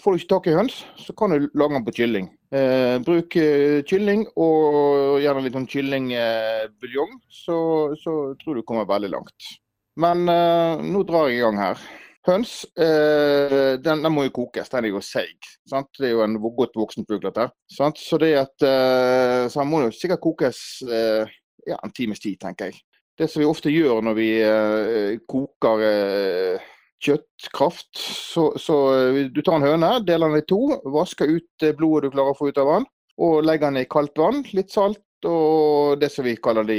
får 0.01 0.15
du 0.15 0.23
ikke 0.23 0.31
tak 0.31 0.47
i 0.49 0.55
høns, 0.57 0.79
så 0.97 1.13
kan 1.13 1.35
du 1.35 1.51
lage 1.53 1.77
den 1.77 1.85
på 1.85 1.93
kylling. 1.99 2.31
Eh, 2.49 2.97
bruk 3.05 3.37
eh, 3.37 3.83
kylling 3.85 4.23
og 4.41 5.19
gjerne 5.21 5.43
litt 5.45 5.59
sånn 5.59 5.69
kyllingbuljong, 5.69 7.13
så, 7.29 7.59
så 8.01 8.17
tror 8.41 8.57
du 8.57 8.65
kommer 8.65 8.89
veldig 8.89 9.13
langt. 9.13 9.51
Men 10.01 10.25
eh, 10.33 10.87
nå 10.89 11.05
drar 11.05 11.29
jeg 11.29 11.43
i 11.43 11.45
gang 11.45 11.61
her. 11.61 11.85
Høns 12.31 12.57
eh, 12.73 13.77
den, 13.85 14.01
den 14.07 14.17
må 14.17 14.25
jo 14.31 14.37
kokes, 14.41 14.73
den 14.73 14.89
er 14.89 14.97
jo 14.97 15.05
seig. 15.05 15.37
Det 15.69 16.09
er 16.09 16.15
jo 16.15 16.25
en 16.25 16.41
godt 16.41 16.81
voksen 16.81 17.05
fugl, 17.05 17.21
dette. 17.29 17.51
Eh, 17.53 18.01
så 18.09 19.61
den 19.61 19.75
må 19.75 19.85
jo 19.85 19.93
sikkert 19.93 20.25
kokes 20.25 20.65
eh, 20.89 21.37
ja, 21.69 21.77
en 21.83 21.93
times 21.93 22.25
tid, 22.25 22.41
tenker 22.41 22.73
jeg. 22.73 22.81
Det 23.17 23.29
som 23.33 23.41
vi 23.41 23.49
ofte 23.49 23.73
gjør 23.73 24.03
når 24.05 24.17
vi 24.19 24.29
eh, 24.45 25.13
koker 25.29 25.85
eh, 25.87 26.67
kjøttkraft, 27.05 27.97
så, 27.97 28.51
så 28.61 28.77
eh, 28.93 29.23
du 29.33 29.41
tar 29.41 29.57
en 29.59 29.67
høne, 29.71 29.91
deler 30.05 30.35
den 30.35 30.45
i 30.45 30.47
to, 30.49 30.61
vasker 30.93 31.33
ut 31.39 31.67
blodet 31.79 32.11
du 32.11 32.17
klarer 32.17 32.35
å 32.35 32.39
få 32.39 32.51
ut 32.51 32.61
av 32.61 32.73
den, 32.75 32.89
og 33.25 33.43
legger 33.47 33.71
den 33.71 33.85
i 33.85 33.89
kaldt 33.89 34.21
vann, 34.21 34.45
litt 34.57 34.75
salt 34.75 35.03
og 35.27 35.97
det 35.99 36.11
som 36.13 36.27
vi 36.27 36.37
kaller 36.39 36.67
de 36.69 36.77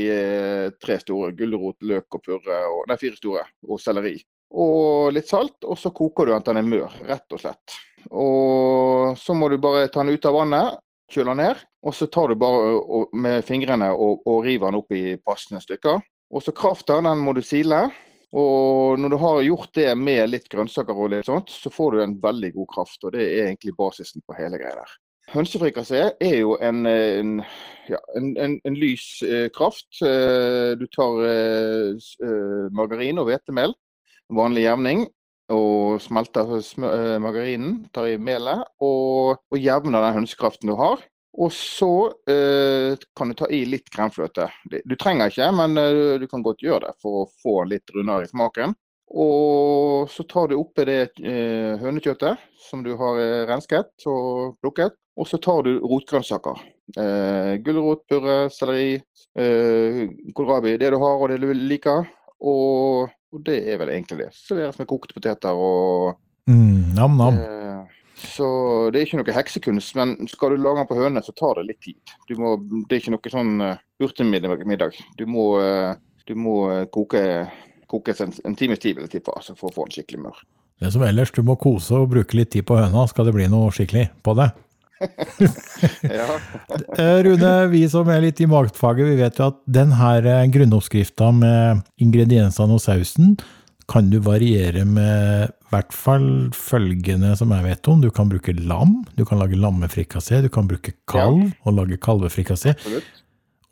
tre 0.79 0.99
store, 1.01 1.33
gulrot, 1.35 1.81
løk 1.89 2.19
og 2.19 2.21
purre, 2.23 2.59
og, 2.69 2.83
nei 2.87 2.99
fire 3.01 3.17
store, 3.17 3.41
og 3.65 3.81
selleri 3.81 4.19
og 4.55 5.11
litt 5.15 5.27
salt, 5.27 5.57
og 5.67 5.77
så 5.79 5.91
koker 5.95 6.27
du 6.27 6.33
den 6.33 6.43
til 6.45 6.55
den 6.55 6.61
er 6.63 6.69
mør, 6.71 6.99
rett 7.07 7.33
og 7.35 7.41
slett. 7.41 7.77
Og 8.07 9.17
så 9.19 9.35
må 9.35 9.49
du 9.51 9.57
bare 9.59 9.87
ta 9.91 10.03
den 10.03 10.15
ut 10.15 10.27
av 10.27 10.37
vannet, 10.37 10.77
kjøle 11.11 11.33
den 11.33 11.41
ned, 11.43 11.63
og 11.83 11.95
så 11.95 12.07
tar 12.11 12.31
du 12.31 12.39
bare 12.39 13.07
med 13.15 13.43
fingrene 13.47 13.89
og, 13.95 14.23
og 14.27 14.45
river 14.45 14.71
den 14.71 14.79
opp 14.79 14.95
i 14.95 15.17
passende 15.23 15.61
stykker. 15.63 15.99
Og 16.33 16.43
så 16.43 16.53
krafta, 16.55 16.99
den 17.01 17.23
må 17.23 17.33
du 17.37 17.41
sile. 17.45 17.87
Og 18.35 18.99
når 18.99 19.13
du 19.13 19.17
har 19.21 19.41
gjort 19.45 19.73
det 19.77 19.91
med 19.95 20.27
litt 20.33 20.49
grønnsaker 20.51 20.95
og 20.95 21.13
litt 21.13 21.29
sånt, 21.29 21.51
så 21.53 21.71
får 21.71 21.95
du 21.95 22.03
en 22.03 22.15
veldig 22.23 22.51
god 22.57 22.69
kraft, 22.73 23.03
og 23.07 23.15
det 23.15 23.23
er 23.23 23.45
egentlig 23.47 23.75
basisen 23.77 24.23
på 24.27 24.35
hele 24.35 24.59
greia 24.59 24.75
der. 24.81 24.95
Hønsefrikassé 25.31 26.01
er 26.23 26.35
jo 26.39 26.55
en, 26.63 26.85
en, 26.87 27.31
ja, 27.91 27.99
en, 28.15 28.29
en, 28.63 28.77
lys 28.79 29.07
eh, 29.27 29.47
kraft. 29.55 29.89
Eh, 29.99 30.71
du 30.79 30.85
tar 30.91 31.19
eh, 31.27 32.07
eh, 32.23 32.67
margarin 32.75 33.19
og 33.19 33.27
hvetemel, 33.27 33.75
vanlig 34.31 34.63
jevning, 34.63 35.03
og 35.51 35.99
smelter 36.03 36.55
eh, 36.59 37.17
margarinen, 37.23 37.81
tar 37.95 38.07
i 38.11 38.17
melet 38.19 38.63
og, 38.83 39.43
og 39.51 39.59
jevner 39.59 40.03
den 40.03 40.19
hønsekraften 40.21 40.71
du 40.71 40.77
har. 40.79 41.03
Og 41.37 41.53
så 41.53 41.91
eh, 42.29 42.97
kan 43.15 43.29
du 43.29 43.35
ta 43.37 43.47
i 43.53 43.61
litt 43.69 43.91
kremfløte. 43.93 44.47
Du 44.65 44.95
trenger 44.97 45.29
ikke, 45.29 45.51
men 45.53 45.77
eh, 45.77 46.17
du 46.17 46.25
kan 46.29 46.41
godt 46.45 46.63
gjøre 46.65 46.87
det 46.87 46.95
for 47.03 47.21
å 47.21 47.27
få 47.43 47.59
litt 47.69 47.93
rundere 47.93 48.25
i 48.25 48.31
smaken. 48.31 48.73
Og 49.07 50.09
så 50.11 50.25
tar 50.27 50.49
du 50.49 50.57
oppi 50.57 50.83
det 50.89 51.01
eh, 51.21 51.77
hønekjøttet 51.79 52.41
som 52.65 52.81
du 52.83 52.95
har 52.99 53.21
eh, 53.21 53.45
rensket 53.47 54.07
og 54.09 54.57
plukket. 54.63 54.97
Og 55.17 55.29
så 55.29 55.39
tar 55.41 55.63
du 55.65 55.77
rotgrønnsaker. 55.79 56.59
Eh, 56.97 57.53
Gulrot, 57.65 58.03
purre, 58.09 58.39
selleri, 58.53 58.97
eh, 59.37 60.03
kålrabi. 60.35 60.75
Det 60.81 60.91
du 60.93 60.99
har 61.01 61.21
og 61.21 61.31
det 61.31 61.39
du 61.41 61.53
liker. 61.53 62.09
Og, 62.37 63.13
og 63.33 63.45
det 63.45 63.61
er 63.69 63.79
vel 63.81 63.93
egentlig 63.93 64.25
det. 64.25 64.31
Serveres 64.37 64.77
med 64.81 64.89
kokte 64.89 65.17
poteter 65.17 65.57
og 65.57 66.17
Mm, 66.47 66.95
Nam-nam. 66.95 67.35
Eh, 67.35 67.56
Så 68.17 68.47
det 68.93 68.99
er 68.99 69.05
ikke 69.05 69.19
noe 69.19 69.35
heksekunst, 69.35 69.95
men 69.97 70.15
skal 70.31 70.53
du 70.53 70.61
lage 70.61 70.81
den 70.81 70.89
på 70.89 70.97
høne, 70.97 71.23
så 71.23 71.33
tar 71.37 71.59
det 71.59 71.67
litt 71.69 71.81
tid. 71.85 72.15
Du 72.29 72.35
må, 72.41 72.55
det 72.89 72.97
er 72.97 73.03
ikke 73.03 73.13
noe 73.13 73.33
sånn 73.33 73.55
urtemiddag. 74.01 74.55
hurtigmiddag. 74.55 74.99
Du 75.17 75.25
må, 75.29 75.47
eh, 75.61 75.93
du 76.27 76.35
må 76.35 76.57
eh, 76.73 76.85
koke, 76.93 77.21
kokes 77.87 78.21
en, 78.21 78.33
en 78.45 78.57
times 78.57 78.79
tid 78.79 78.97
vil 78.97 79.07
jeg 79.07 79.17
tippe, 79.17 79.35
altså, 79.35 79.57
for 79.57 79.69
å 79.69 79.75
få 79.75 79.87
den 79.87 79.99
skikkelig 79.99 80.27
mør. 80.27 80.45
Det 80.81 80.93
som 80.93 81.03
ellers, 81.05 81.33
du 81.33 81.41
må 81.45 81.57
kose 81.57 81.97
og 81.97 82.11
bruke 82.13 82.37
litt 82.37 82.53
tid 82.53 82.65
på 82.69 82.77
høna, 82.77 83.07
skal 83.09 83.29
det 83.29 83.35
bli 83.37 83.49
noe 83.49 83.73
skikkelig 83.73 84.09
på 84.25 84.37
det. 84.37 84.51
Eh, 86.97 87.19
Rune, 87.21 87.51
vi 87.69 87.83
som 87.89 88.07
er 88.09 88.23
litt 88.23 88.39
i 88.41 88.47
matfaget, 88.49 89.05
vi 89.05 89.17
vet 89.19 89.37
jo 89.37 89.51
at 89.51 89.59
den 89.69 89.91
her 89.99 90.25
eh, 90.25 90.47
grunnoppskrifta 90.49 91.27
med 91.35 91.83
ingrediensene 92.01 92.73
og 92.73 92.81
sausen, 92.81 93.35
kan 93.87 94.09
du 94.11 94.19
variere 94.19 94.83
med 94.85 95.47
i 95.47 95.71
hvert 95.71 95.93
fall 95.95 96.27
følgende 96.55 97.33
som 97.39 97.51
jeg 97.55 97.65
vet 97.65 97.87
om. 97.91 98.01
Du 98.03 98.09
kan 98.11 98.29
bruke 98.31 98.55
lam, 98.55 99.01
du 99.15 99.23
kan 99.27 99.39
lage 99.39 99.59
lammefrikassé, 99.59 100.41
du 100.43 100.49
kan 100.51 100.67
bruke 100.67 100.93
kalv 101.07 101.49
og 101.63 101.75
lage 101.75 101.99
kalvefrikassé. 102.03 102.75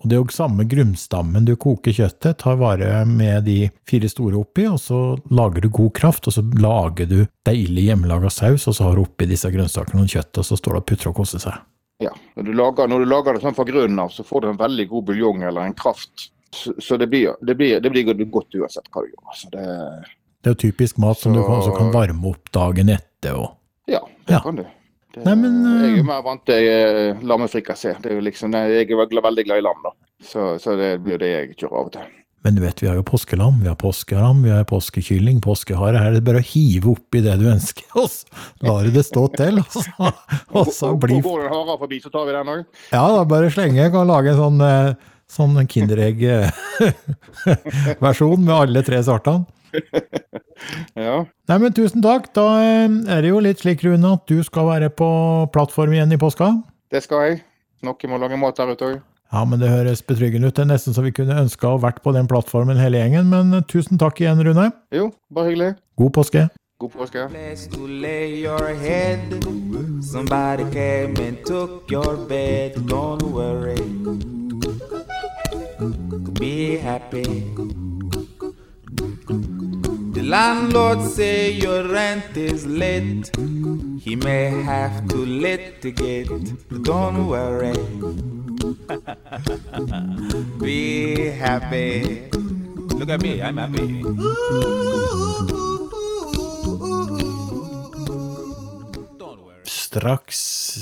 Og 0.04 0.10
det 0.12 0.18
er 0.18 0.22
jo 0.22 0.36
samme 0.36 0.66
grumstammen 0.70 1.48
du 1.48 1.56
koker 1.58 1.96
kjøttet, 1.96 2.38
tar 2.44 2.60
vare 2.60 3.00
med 3.10 3.48
de 3.48 3.72
fire 3.90 4.10
store 4.12 4.38
oppi, 4.38 4.68
og 4.70 4.78
så 4.80 5.00
lager 5.34 5.66
du 5.66 5.70
god 5.74 5.94
kraft, 5.98 6.28
og 6.28 6.36
så 6.36 6.44
lager 6.62 7.10
du 7.10 7.18
deilig 7.48 7.88
hjemmelaga 7.88 8.30
saus, 8.30 8.68
og 8.70 8.76
så 8.78 8.90
har 8.90 9.00
du 9.00 9.06
oppi 9.06 9.28
disse 9.32 9.50
grønnsakene 9.50 10.04
og 10.04 10.12
kjøttet, 10.12 10.44
og 10.44 10.48
så 10.52 10.60
står 10.60 10.76
det 10.76 10.84
og 10.84 10.88
putrer 10.92 11.12
og 11.12 11.18
koser 11.24 11.42
seg. 11.42 11.64
Ja. 12.04 12.12
Når, 12.36 12.44
du 12.44 12.54
lager, 12.60 12.92
når 12.92 13.02
du 13.02 13.08
lager 13.08 13.36
det 13.36 13.44
sånn 13.46 13.56
fra 13.56 13.66
grunnen 13.68 14.04
av, 14.04 14.12
så 14.12 14.28
får 14.28 14.44
du 14.44 14.50
en 14.52 14.60
veldig 14.60 14.88
god 14.92 15.10
buljong 15.10 15.46
eller 15.48 15.64
en 15.64 15.78
kraft. 15.80 16.30
Så, 16.56 16.74
så 16.80 16.98
det, 17.02 17.10
blir, 17.12 17.36
det, 17.46 17.56
blir, 17.60 17.80
det 17.84 17.92
blir 17.92 18.06
godt 18.32 18.56
uansett 18.56 18.88
hva 18.94 19.04
du 19.04 19.12
gjør. 19.12 19.26
Altså 19.34 19.52
det, 19.52 19.66
Det 20.42 20.52
er 20.52 20.56
jo 20.56 20.62
typisk 20.70 20.98
mat 21.04 21.18
som 21.20 21.34
du 21.36 21.42
kan- 21.44 21.62
kan 21.78 21.92
varme 21.94 22.32
opp 22.32 22.52
dagen 22.56 22.90
etter. 22.96 23.36
Og. 23.36 23.56
ja, 23.92 24.00
det 24.28 24.34
Ja. 24.38 24.40
kan 24.46 24.56
du. 24.62 24.66
Nei, 25.24 25.34
men, 25.40 25.54
jeg 25.64 25.80
er 25.80 25.94
eh, 25.94 25.98
jo 26.02 26.04
mer 26.04 26.22
vant 26.26 26.42
til 26.46 26.68
eh, 26.68 27.22
lammefrikassé. 27.24 27.94
Er 28.04 28.22
liksom, 28.22 28.52
jeg 28.52 28.84
er 28.92 28.98
veldig, 29.00 29.22
veldig 29.24 29.46
glad 29.48 29.62
i 29.62 29.64
lam, 29.64 29.80
da. 29.86 29.92
Så, 30.22 30.60
så 30.60 30.76
det 30.76 30.90
blir 31.06 31.18
det 31.22 31.30
jeg 31.32 31.56
kjører 31.56 31.80
av 31.80 31.86
og 31.88 31.92
til. 31.94 32.10
Men 32.46 32.54
du 32.56 32.62
vet, 32.62 32.82
vi 32.84 32.88
har 32.92 32.98
jo 33.00 33.02
påskelam, 33.08 33.62
vi 33.64 33.68
har 33.72 33.78
påskeram, 33.80 34.44
vi 34.44 34.52
har 34.54 34.66
påskekylling, 34.70 35.40
påskehare. 35.42 35.98
Her 35.98 36.12
er 36.12 36.18
det 36.20 36.26
bare 36.28 36.44
å 36.44 36.46
hive 36.46 36.92
oppi 36.92 37.24
det 37.26 37.40
du 37.42 37.48
ønsker, 37.50 37.88
og 37.98 38.06
så 38.12 38.28
lar 38.68 38.84
du 38.86 38.92
det 38.94 39.06
stå 39.08 39.24
til. 39.34 39.64
Og 39.64 39.72
så, 39.72 40.12
og 40.54 40.68
så 40.76 40.92
blir 41.00 41.24
Går 41.26 41.42
det 41.42 41.48
en 41.48 41.56
hare 41.56 41.78
forbi, 41.80 42.02
så 42.04 42.12
tar 42.14 42.28
vi 42.28 42.36
den 42.36 42.52
òg. 42.54 42.66
Ja, 42.92 43.02
da 43.16 43.24
bare 43.26 43.50
slenge. 43.56 43.80
Jeg 43.82 43.92
kan 43.96 44.06
lage 44.12 44.36
en 44.36 44.38
sånn, 44.44 44.62
eh, 45.32 45.60
en 45.60 45.68
Kinderegg-versjon 45.68 48.46
med 48.46 48.56
alle 48.56 48.84
tre 48.86 49.04
sortene. 49.04 49.46
Ja. 50.96 51.26
Nei, 51.50 51.58
men 51.60 51.74
tusen 51.76 52.02
takk. 52.04 52.34
Da 52.36 52.46
eh, 52.64 52.90
er 53.12 53.22
det 53.26 53.30
jo 53.34 53.40
litt 53.44 53.60
slik, 53.62 53.84
Rune, 53.84 54.14
at 54.16 54.24
du 54.32 54.44
skal 54.46 54.66
være 54.70 54.90
på 54.90 55.08
plattform 55.54 55.92
igjen 55.96 56.14
i 56.16 56.22
påska. 56.22 56.48
Det 56.94 57.02
skal 57.04 57.20
jeg. 57.28 57.36
Noen 57.86 58.10
må 58.12 58.16
lage 58.22 58.38
mat 58.40 58.58
der 58.58 58.72
ute 58.72 58.86
òg. 58.88 58.96
Ja, 59.34 59.42
men 59.44 59.60
det 59.60 59.70
høres 59.70 60.02
betryggende 60.06 60.48
ut. 60.48 60.56
Det 60.56 60.64
er 60.64 60.70
nesten 60.70 60.94
så 60.96 61.02
vi 61.04 61.12
kunne 61.16 61.42
ønska 61.42 61.66
å 61.74 61.82
vært 61.82 62.00
på 62.06 62.12
den 62.16 62.28
plattformen 62.32 62.80
hele 62.80 62.98
gjengen, 63.02 63.26
men 63.32 63.46
eh, 63.58 63.66
tusen 63.72 63.98
takk 64.02 64.16
igjen, 64.24 64.44
Rune. 64.48 64.66
Jo, 64.96 65.06
bare 65.34 65.48
hyggelig. 65.52 65.72
God 66.00 66.12
påske. 66.16 66.42
God 66.80 66.92
påske. 66.96 67.22
God 71.90 72.06
to 73.20 74.45
Be 76.40 76.78
happy. 76.78 77.44
The 80.16 80.24
landlord 80.24 81.02
say 81.02 81.52
your 81.52 81.88
rent 81.88 82.36
is 82.38 82.66
late. 82.66 83.30
He 84.02 84.16
may 84.16 84.50
have 84.64 85.08
to 85.10 85.18
litigate. 85.18 86.30
But 86.70 86.84
don't 86.84 87.28
worry. 87.28 87.76
Be 90.60 91.30
happy. 91.30 92.30
Look 92.96 93.10
at 93.10 93.22
me, 93.22 93.42
I'm 93.42 93.58
happy. 93.58 94.02
Don't 99.20 99.40
straks 99.66 100.40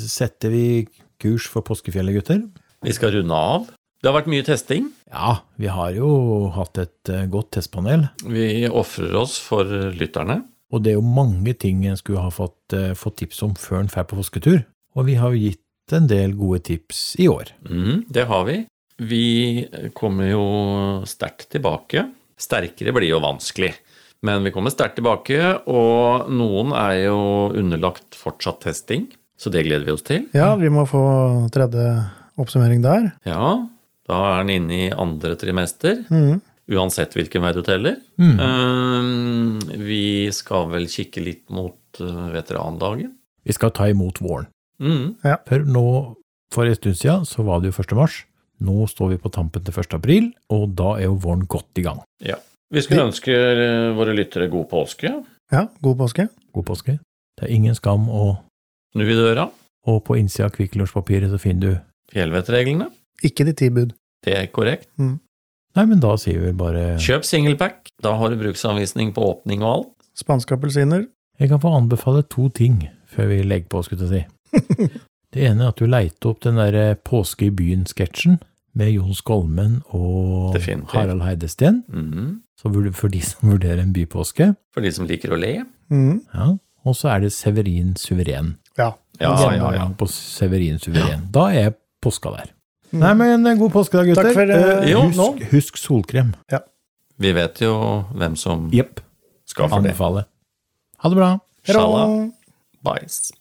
setter 0.10 0.50
vi 0.50 0.88
kurs 1.22 1.48
for 1.48 1.62
påskefjellet, 1.62 2.16
gutter. 2.16 2.42
Vi 2.82 2.94
skal 2.94 3.12
runde 3.12 3.34
av. 3.34 3.68
Det 4.04 4.12
har 4.12 4.18
vært 4.18 4.34
mye 4.34 4.44
testing. 4.44 4.90
Ja, 5.16 5.38
vi 5.56 5.70
har 5.72 5.94
jo 5.96 6.08
hatt 6.52 6.76
et 6.82 7.08
eh, 7.08 7.24
godt 7.32 7.54
testpanel. 7.56 8.10
Vi 8.28 8.68
ofrer 8.68 9.14
oss 9.16 9.38
for 9.40 9.64
lytterne. 9.96 10.42
Og 10.76 10.82
det 10.84 10.92
er 10.92 10.98
jo 10.98 11.06
mange 11.08 11.54
ting 11.56 11.86
en 11.88 11.96
skulle 11.96 12.20
ha 12.20 12.32
fått, 12.34 12.76
eh, 12.76 12.92
fått 13.00 13.22
tips 13.22 13.40
om 13.48 13.54
før 13.56 13.80
en 13.80 13.88
drar 13.88 14.04
på 14.10 14.18
forsketur. 14.20 14.66
Og 15.00 15.08
vi 15.08 15.16
har 15.16 15.32
jo 15.32 15.40
gitt 15.46 15.96
en 15.96 16.10
del 16.12 16.34
gode 16.36 16.60
tips 16.68 17.16
i 17.24 17.30
år. 17.32 17.54
Mm, 17.64 18.04
det 18.12 18.26
har 18.28 18.44
vi. 18.50 18.58
Vi 19.00 19.28
kommer 19.96 20.34
jo 20.34 20.44
sterkt 21.08 21.48
tilbake. 21.56 22.04
Sterkere 22.36 22.92
blir 22.92 23.08
jo 23.08 23.22
vanskelig. 23.24 23.72
Men 24.28 24.44
vi 24.44 24.52
kommer 24.52 24.74
sterkt 24.74 24.98
tilbake, 25.00 25.40
og 25.64 26.28
noen 26.28 26.76
er 26.76 27.06
jo 27.06 27.22
underlagt 27.56 28.20
fortsatt 28.20 28.66
testing. 28.68 29.08
Så 29.40 29.48
det 29.48 29.64
gleder 29.64 29.88
vi 29.88 29.96
oss 29.96 30.04
til. 30.04 30.28
Ja, 30.36 30.58
vi 30.60 30.68
må 30.68 30.84
få 30.88 31.06
tredje 31.56 31.88
oppsummering 32.36 32.84
der. 32.84 33.14
Ja, 33.28 33.64
da 34.10 34.20
er 34.34 34.44
den 34.44 34.56
inne 34.58 34.80
i 34.88 34.90
andre 34.92 35.38
trimester. 35.40 36.04
Mm. 36.12 36.42
Uansett 36.74 37.16
hvilken 37.18 37.44
vei 37.44 37.52
du 37.56 37.62
teller. 37.66 38.00
Mm. 38.20 38.40
Eh, 38.48 39.78
vi 39.84 40.06
skal 40.36 40.70
vel 40.72 40.88
kikke 40.92 41.24
litt 41.24 41.46
mot 41.54 42.02
eh, 42.04 42.28
veterandagen. 42.34 43.14
Vi 43.44 43.56
skal 43.56 43.74
ta 43.76 43.90
imot 43.92 44.22
våren. 44.24 44.48
Mm. 44.84 45.16
For 45.24 45.68
nå, 45.68 45.88
for 46.54 46.68
en 46.68 46.78
stund 46.78 47.00
siden, 47.00 47.28
så 47.28 47.44
var 47.48 47.62
det 47.62 47.72
jo 47.72 47.84
1. 47.84 47.96
mars. 48.00 48.22
Nå 48.64 48.88
står 48.88 49.16
vi 49.16 49.20
på 49.20 49.32
tampen 49.34 49.64
til 49.66 49.76
1. 49.76 49.98
april, 49.98 50.32
og 50.54 50.72
da 50.80 50.96
er 51.00 51.10
jo 51.10 51.20
våren 51.20 51.44
godt 51.52 51.82
i 51.82 51.86
gang. 51.88 52.04
Ja. 52.24 52.40
Vi 52.74 52.82
skulle 52.82 53.10
ønske 53.10 53.34
eh, 53.34 53.92
våre 53.94 54.16
lyttere 54.18 54.48
god 54.52 54.70
påske. 54.72 55.12
Ja, 55.54 55.68
god 55.84 56.00
påske. 56.00 56.28
God 56.56 56.66
påske. 56.72 56.98
Det 57.38 57.48
er 57.48 57.54
ingen 57.54 57.76
skam 57.78 58.08
å 58.10 58.38
Snu 58.94 59.08
i 59.10 59.16
døra. 59.18 59.48
Og 59.90 60.04
på 60.06 60.16
innsida 60.20 60.48
av 60.48 60.54
Kvikk-Lunsjpapiret 60.54 61.32
så 61.32 61.40
finner 61.42 61.64
du 61.66 62.14
Fjellvettreglene. 62.14 62.92
Ikke 63.24 63.46
de 63.48 63.54
ti 63.58 63.70
bud. 63.74 63.94
Det 64.24 64.36
er 64.38 64.48
korrekt. 64.56 64.90
Nei, 65.00 65.86
men 65.90 66.00
da 66.04 66.14
sier 66.22 66.44
vi 66.44 66.52
bare 66.56 66.98
Kjøp 67.02 67.26
singlepack. 67.28 67.90
Da 68.04 68.14
har 68.20 68.30
du 68.32 68.38
bruksanvisning 68.40 69.14
på 69.16 69.24
åpning 69.32 69.64
og 69.64 69.72
alt. 69.72 69.92
Spanske 70.20 70.56
appelsiner. 70.56 71.08
Jeg 71.42 71.50
kan 71.50 71.62
få 71.64 71.72
anbefale 71.74 72.22
to 72.30 72.48
ting 72.54 72.84
før 73.10 73.32
vi 73.32 73.42
legger 73.44 73.72
på, 73.74 73.82
skulle 73.86 74.06
jeg 74.06 74.26
si. 74.54 74.90
Det 75.34 75.48
ene 75.50 75.66
er 75.66 75.72
at 75.74 75.80
du 75.82 75.88
leiter 75.90 76.30
opp 76.30 76.44
den 76.46 76.60
der 76.62 76.94
Påske 77.02 77.48
i 77.48 77.54
byen-sketsjen 77.58 78.36
med 78.78 78.92
Jon 78.94 79.16
Skolmen 79.18 79.80
og 79.90 80.54
Definitivt. 80.54 80.94
Harald 80.94 81.24
Heidesten. 81.26 81.82
Mm 81.90 82.42
Så 82.58 82.70
for 82.94 83.10
de 83.10 83.22
som 83.26 83.50
vurderer 83.50 83.82
en 83.82 83.94
bypåske. 83.94 84.54
For 84.74 84.86
de 84.86 84.92
som 84.94 85.08
liker 85.10 85.34
å 85.34 85.40
le. 85.42 85.66
Mhm. 85.90 86.22
Ja. 86.34 86.52
Og 86.86 86.96
så 86.96 87.10
er 87.16 87.24
det 87.24 87.32
Severin 87.34 87.96
Suveren. 87.96 88.58
Ja. 88.78 88.92
Ja, 89.20 89.34
ja, 89.56 89.74
ja. 89.74 89.88
På 89.98 90.06
Severin 90.08 90.80
Suveren. 90.80 91.30
Da 91.32 91.48
er 91.52 91.74
påska 92.02 92.32
der. 92.38 92.54
Nei, 92.94 93.14
men 93.18 93.48
eh, 93.50 93.58
god 93.58 93.74
påske 93.74 93.98
da, 93.98 94.06
gutter. 94.08 94.30
Takk 94.30 94.38
for, 94.38 94.54
Eh, 94.54 94.92
jo, 94.92 95.06
husk, 95.10 95.46
husk 95.54 95.80
solkrem. 95.82 96.34
Vi 97.22 97.32
vet 97.36 97.62
jo 97.62 97.74
hvem 98.14 98.36
som 98.40 98.68
yep. 98.74 99.02
skal 99.50 99.70
for 99.72 99.86
det. 99.86 100.26
Ha 101.04 101.10
det 101.10 101.20
bra. 101.20 101.32
Shalabais. 101.68 103.32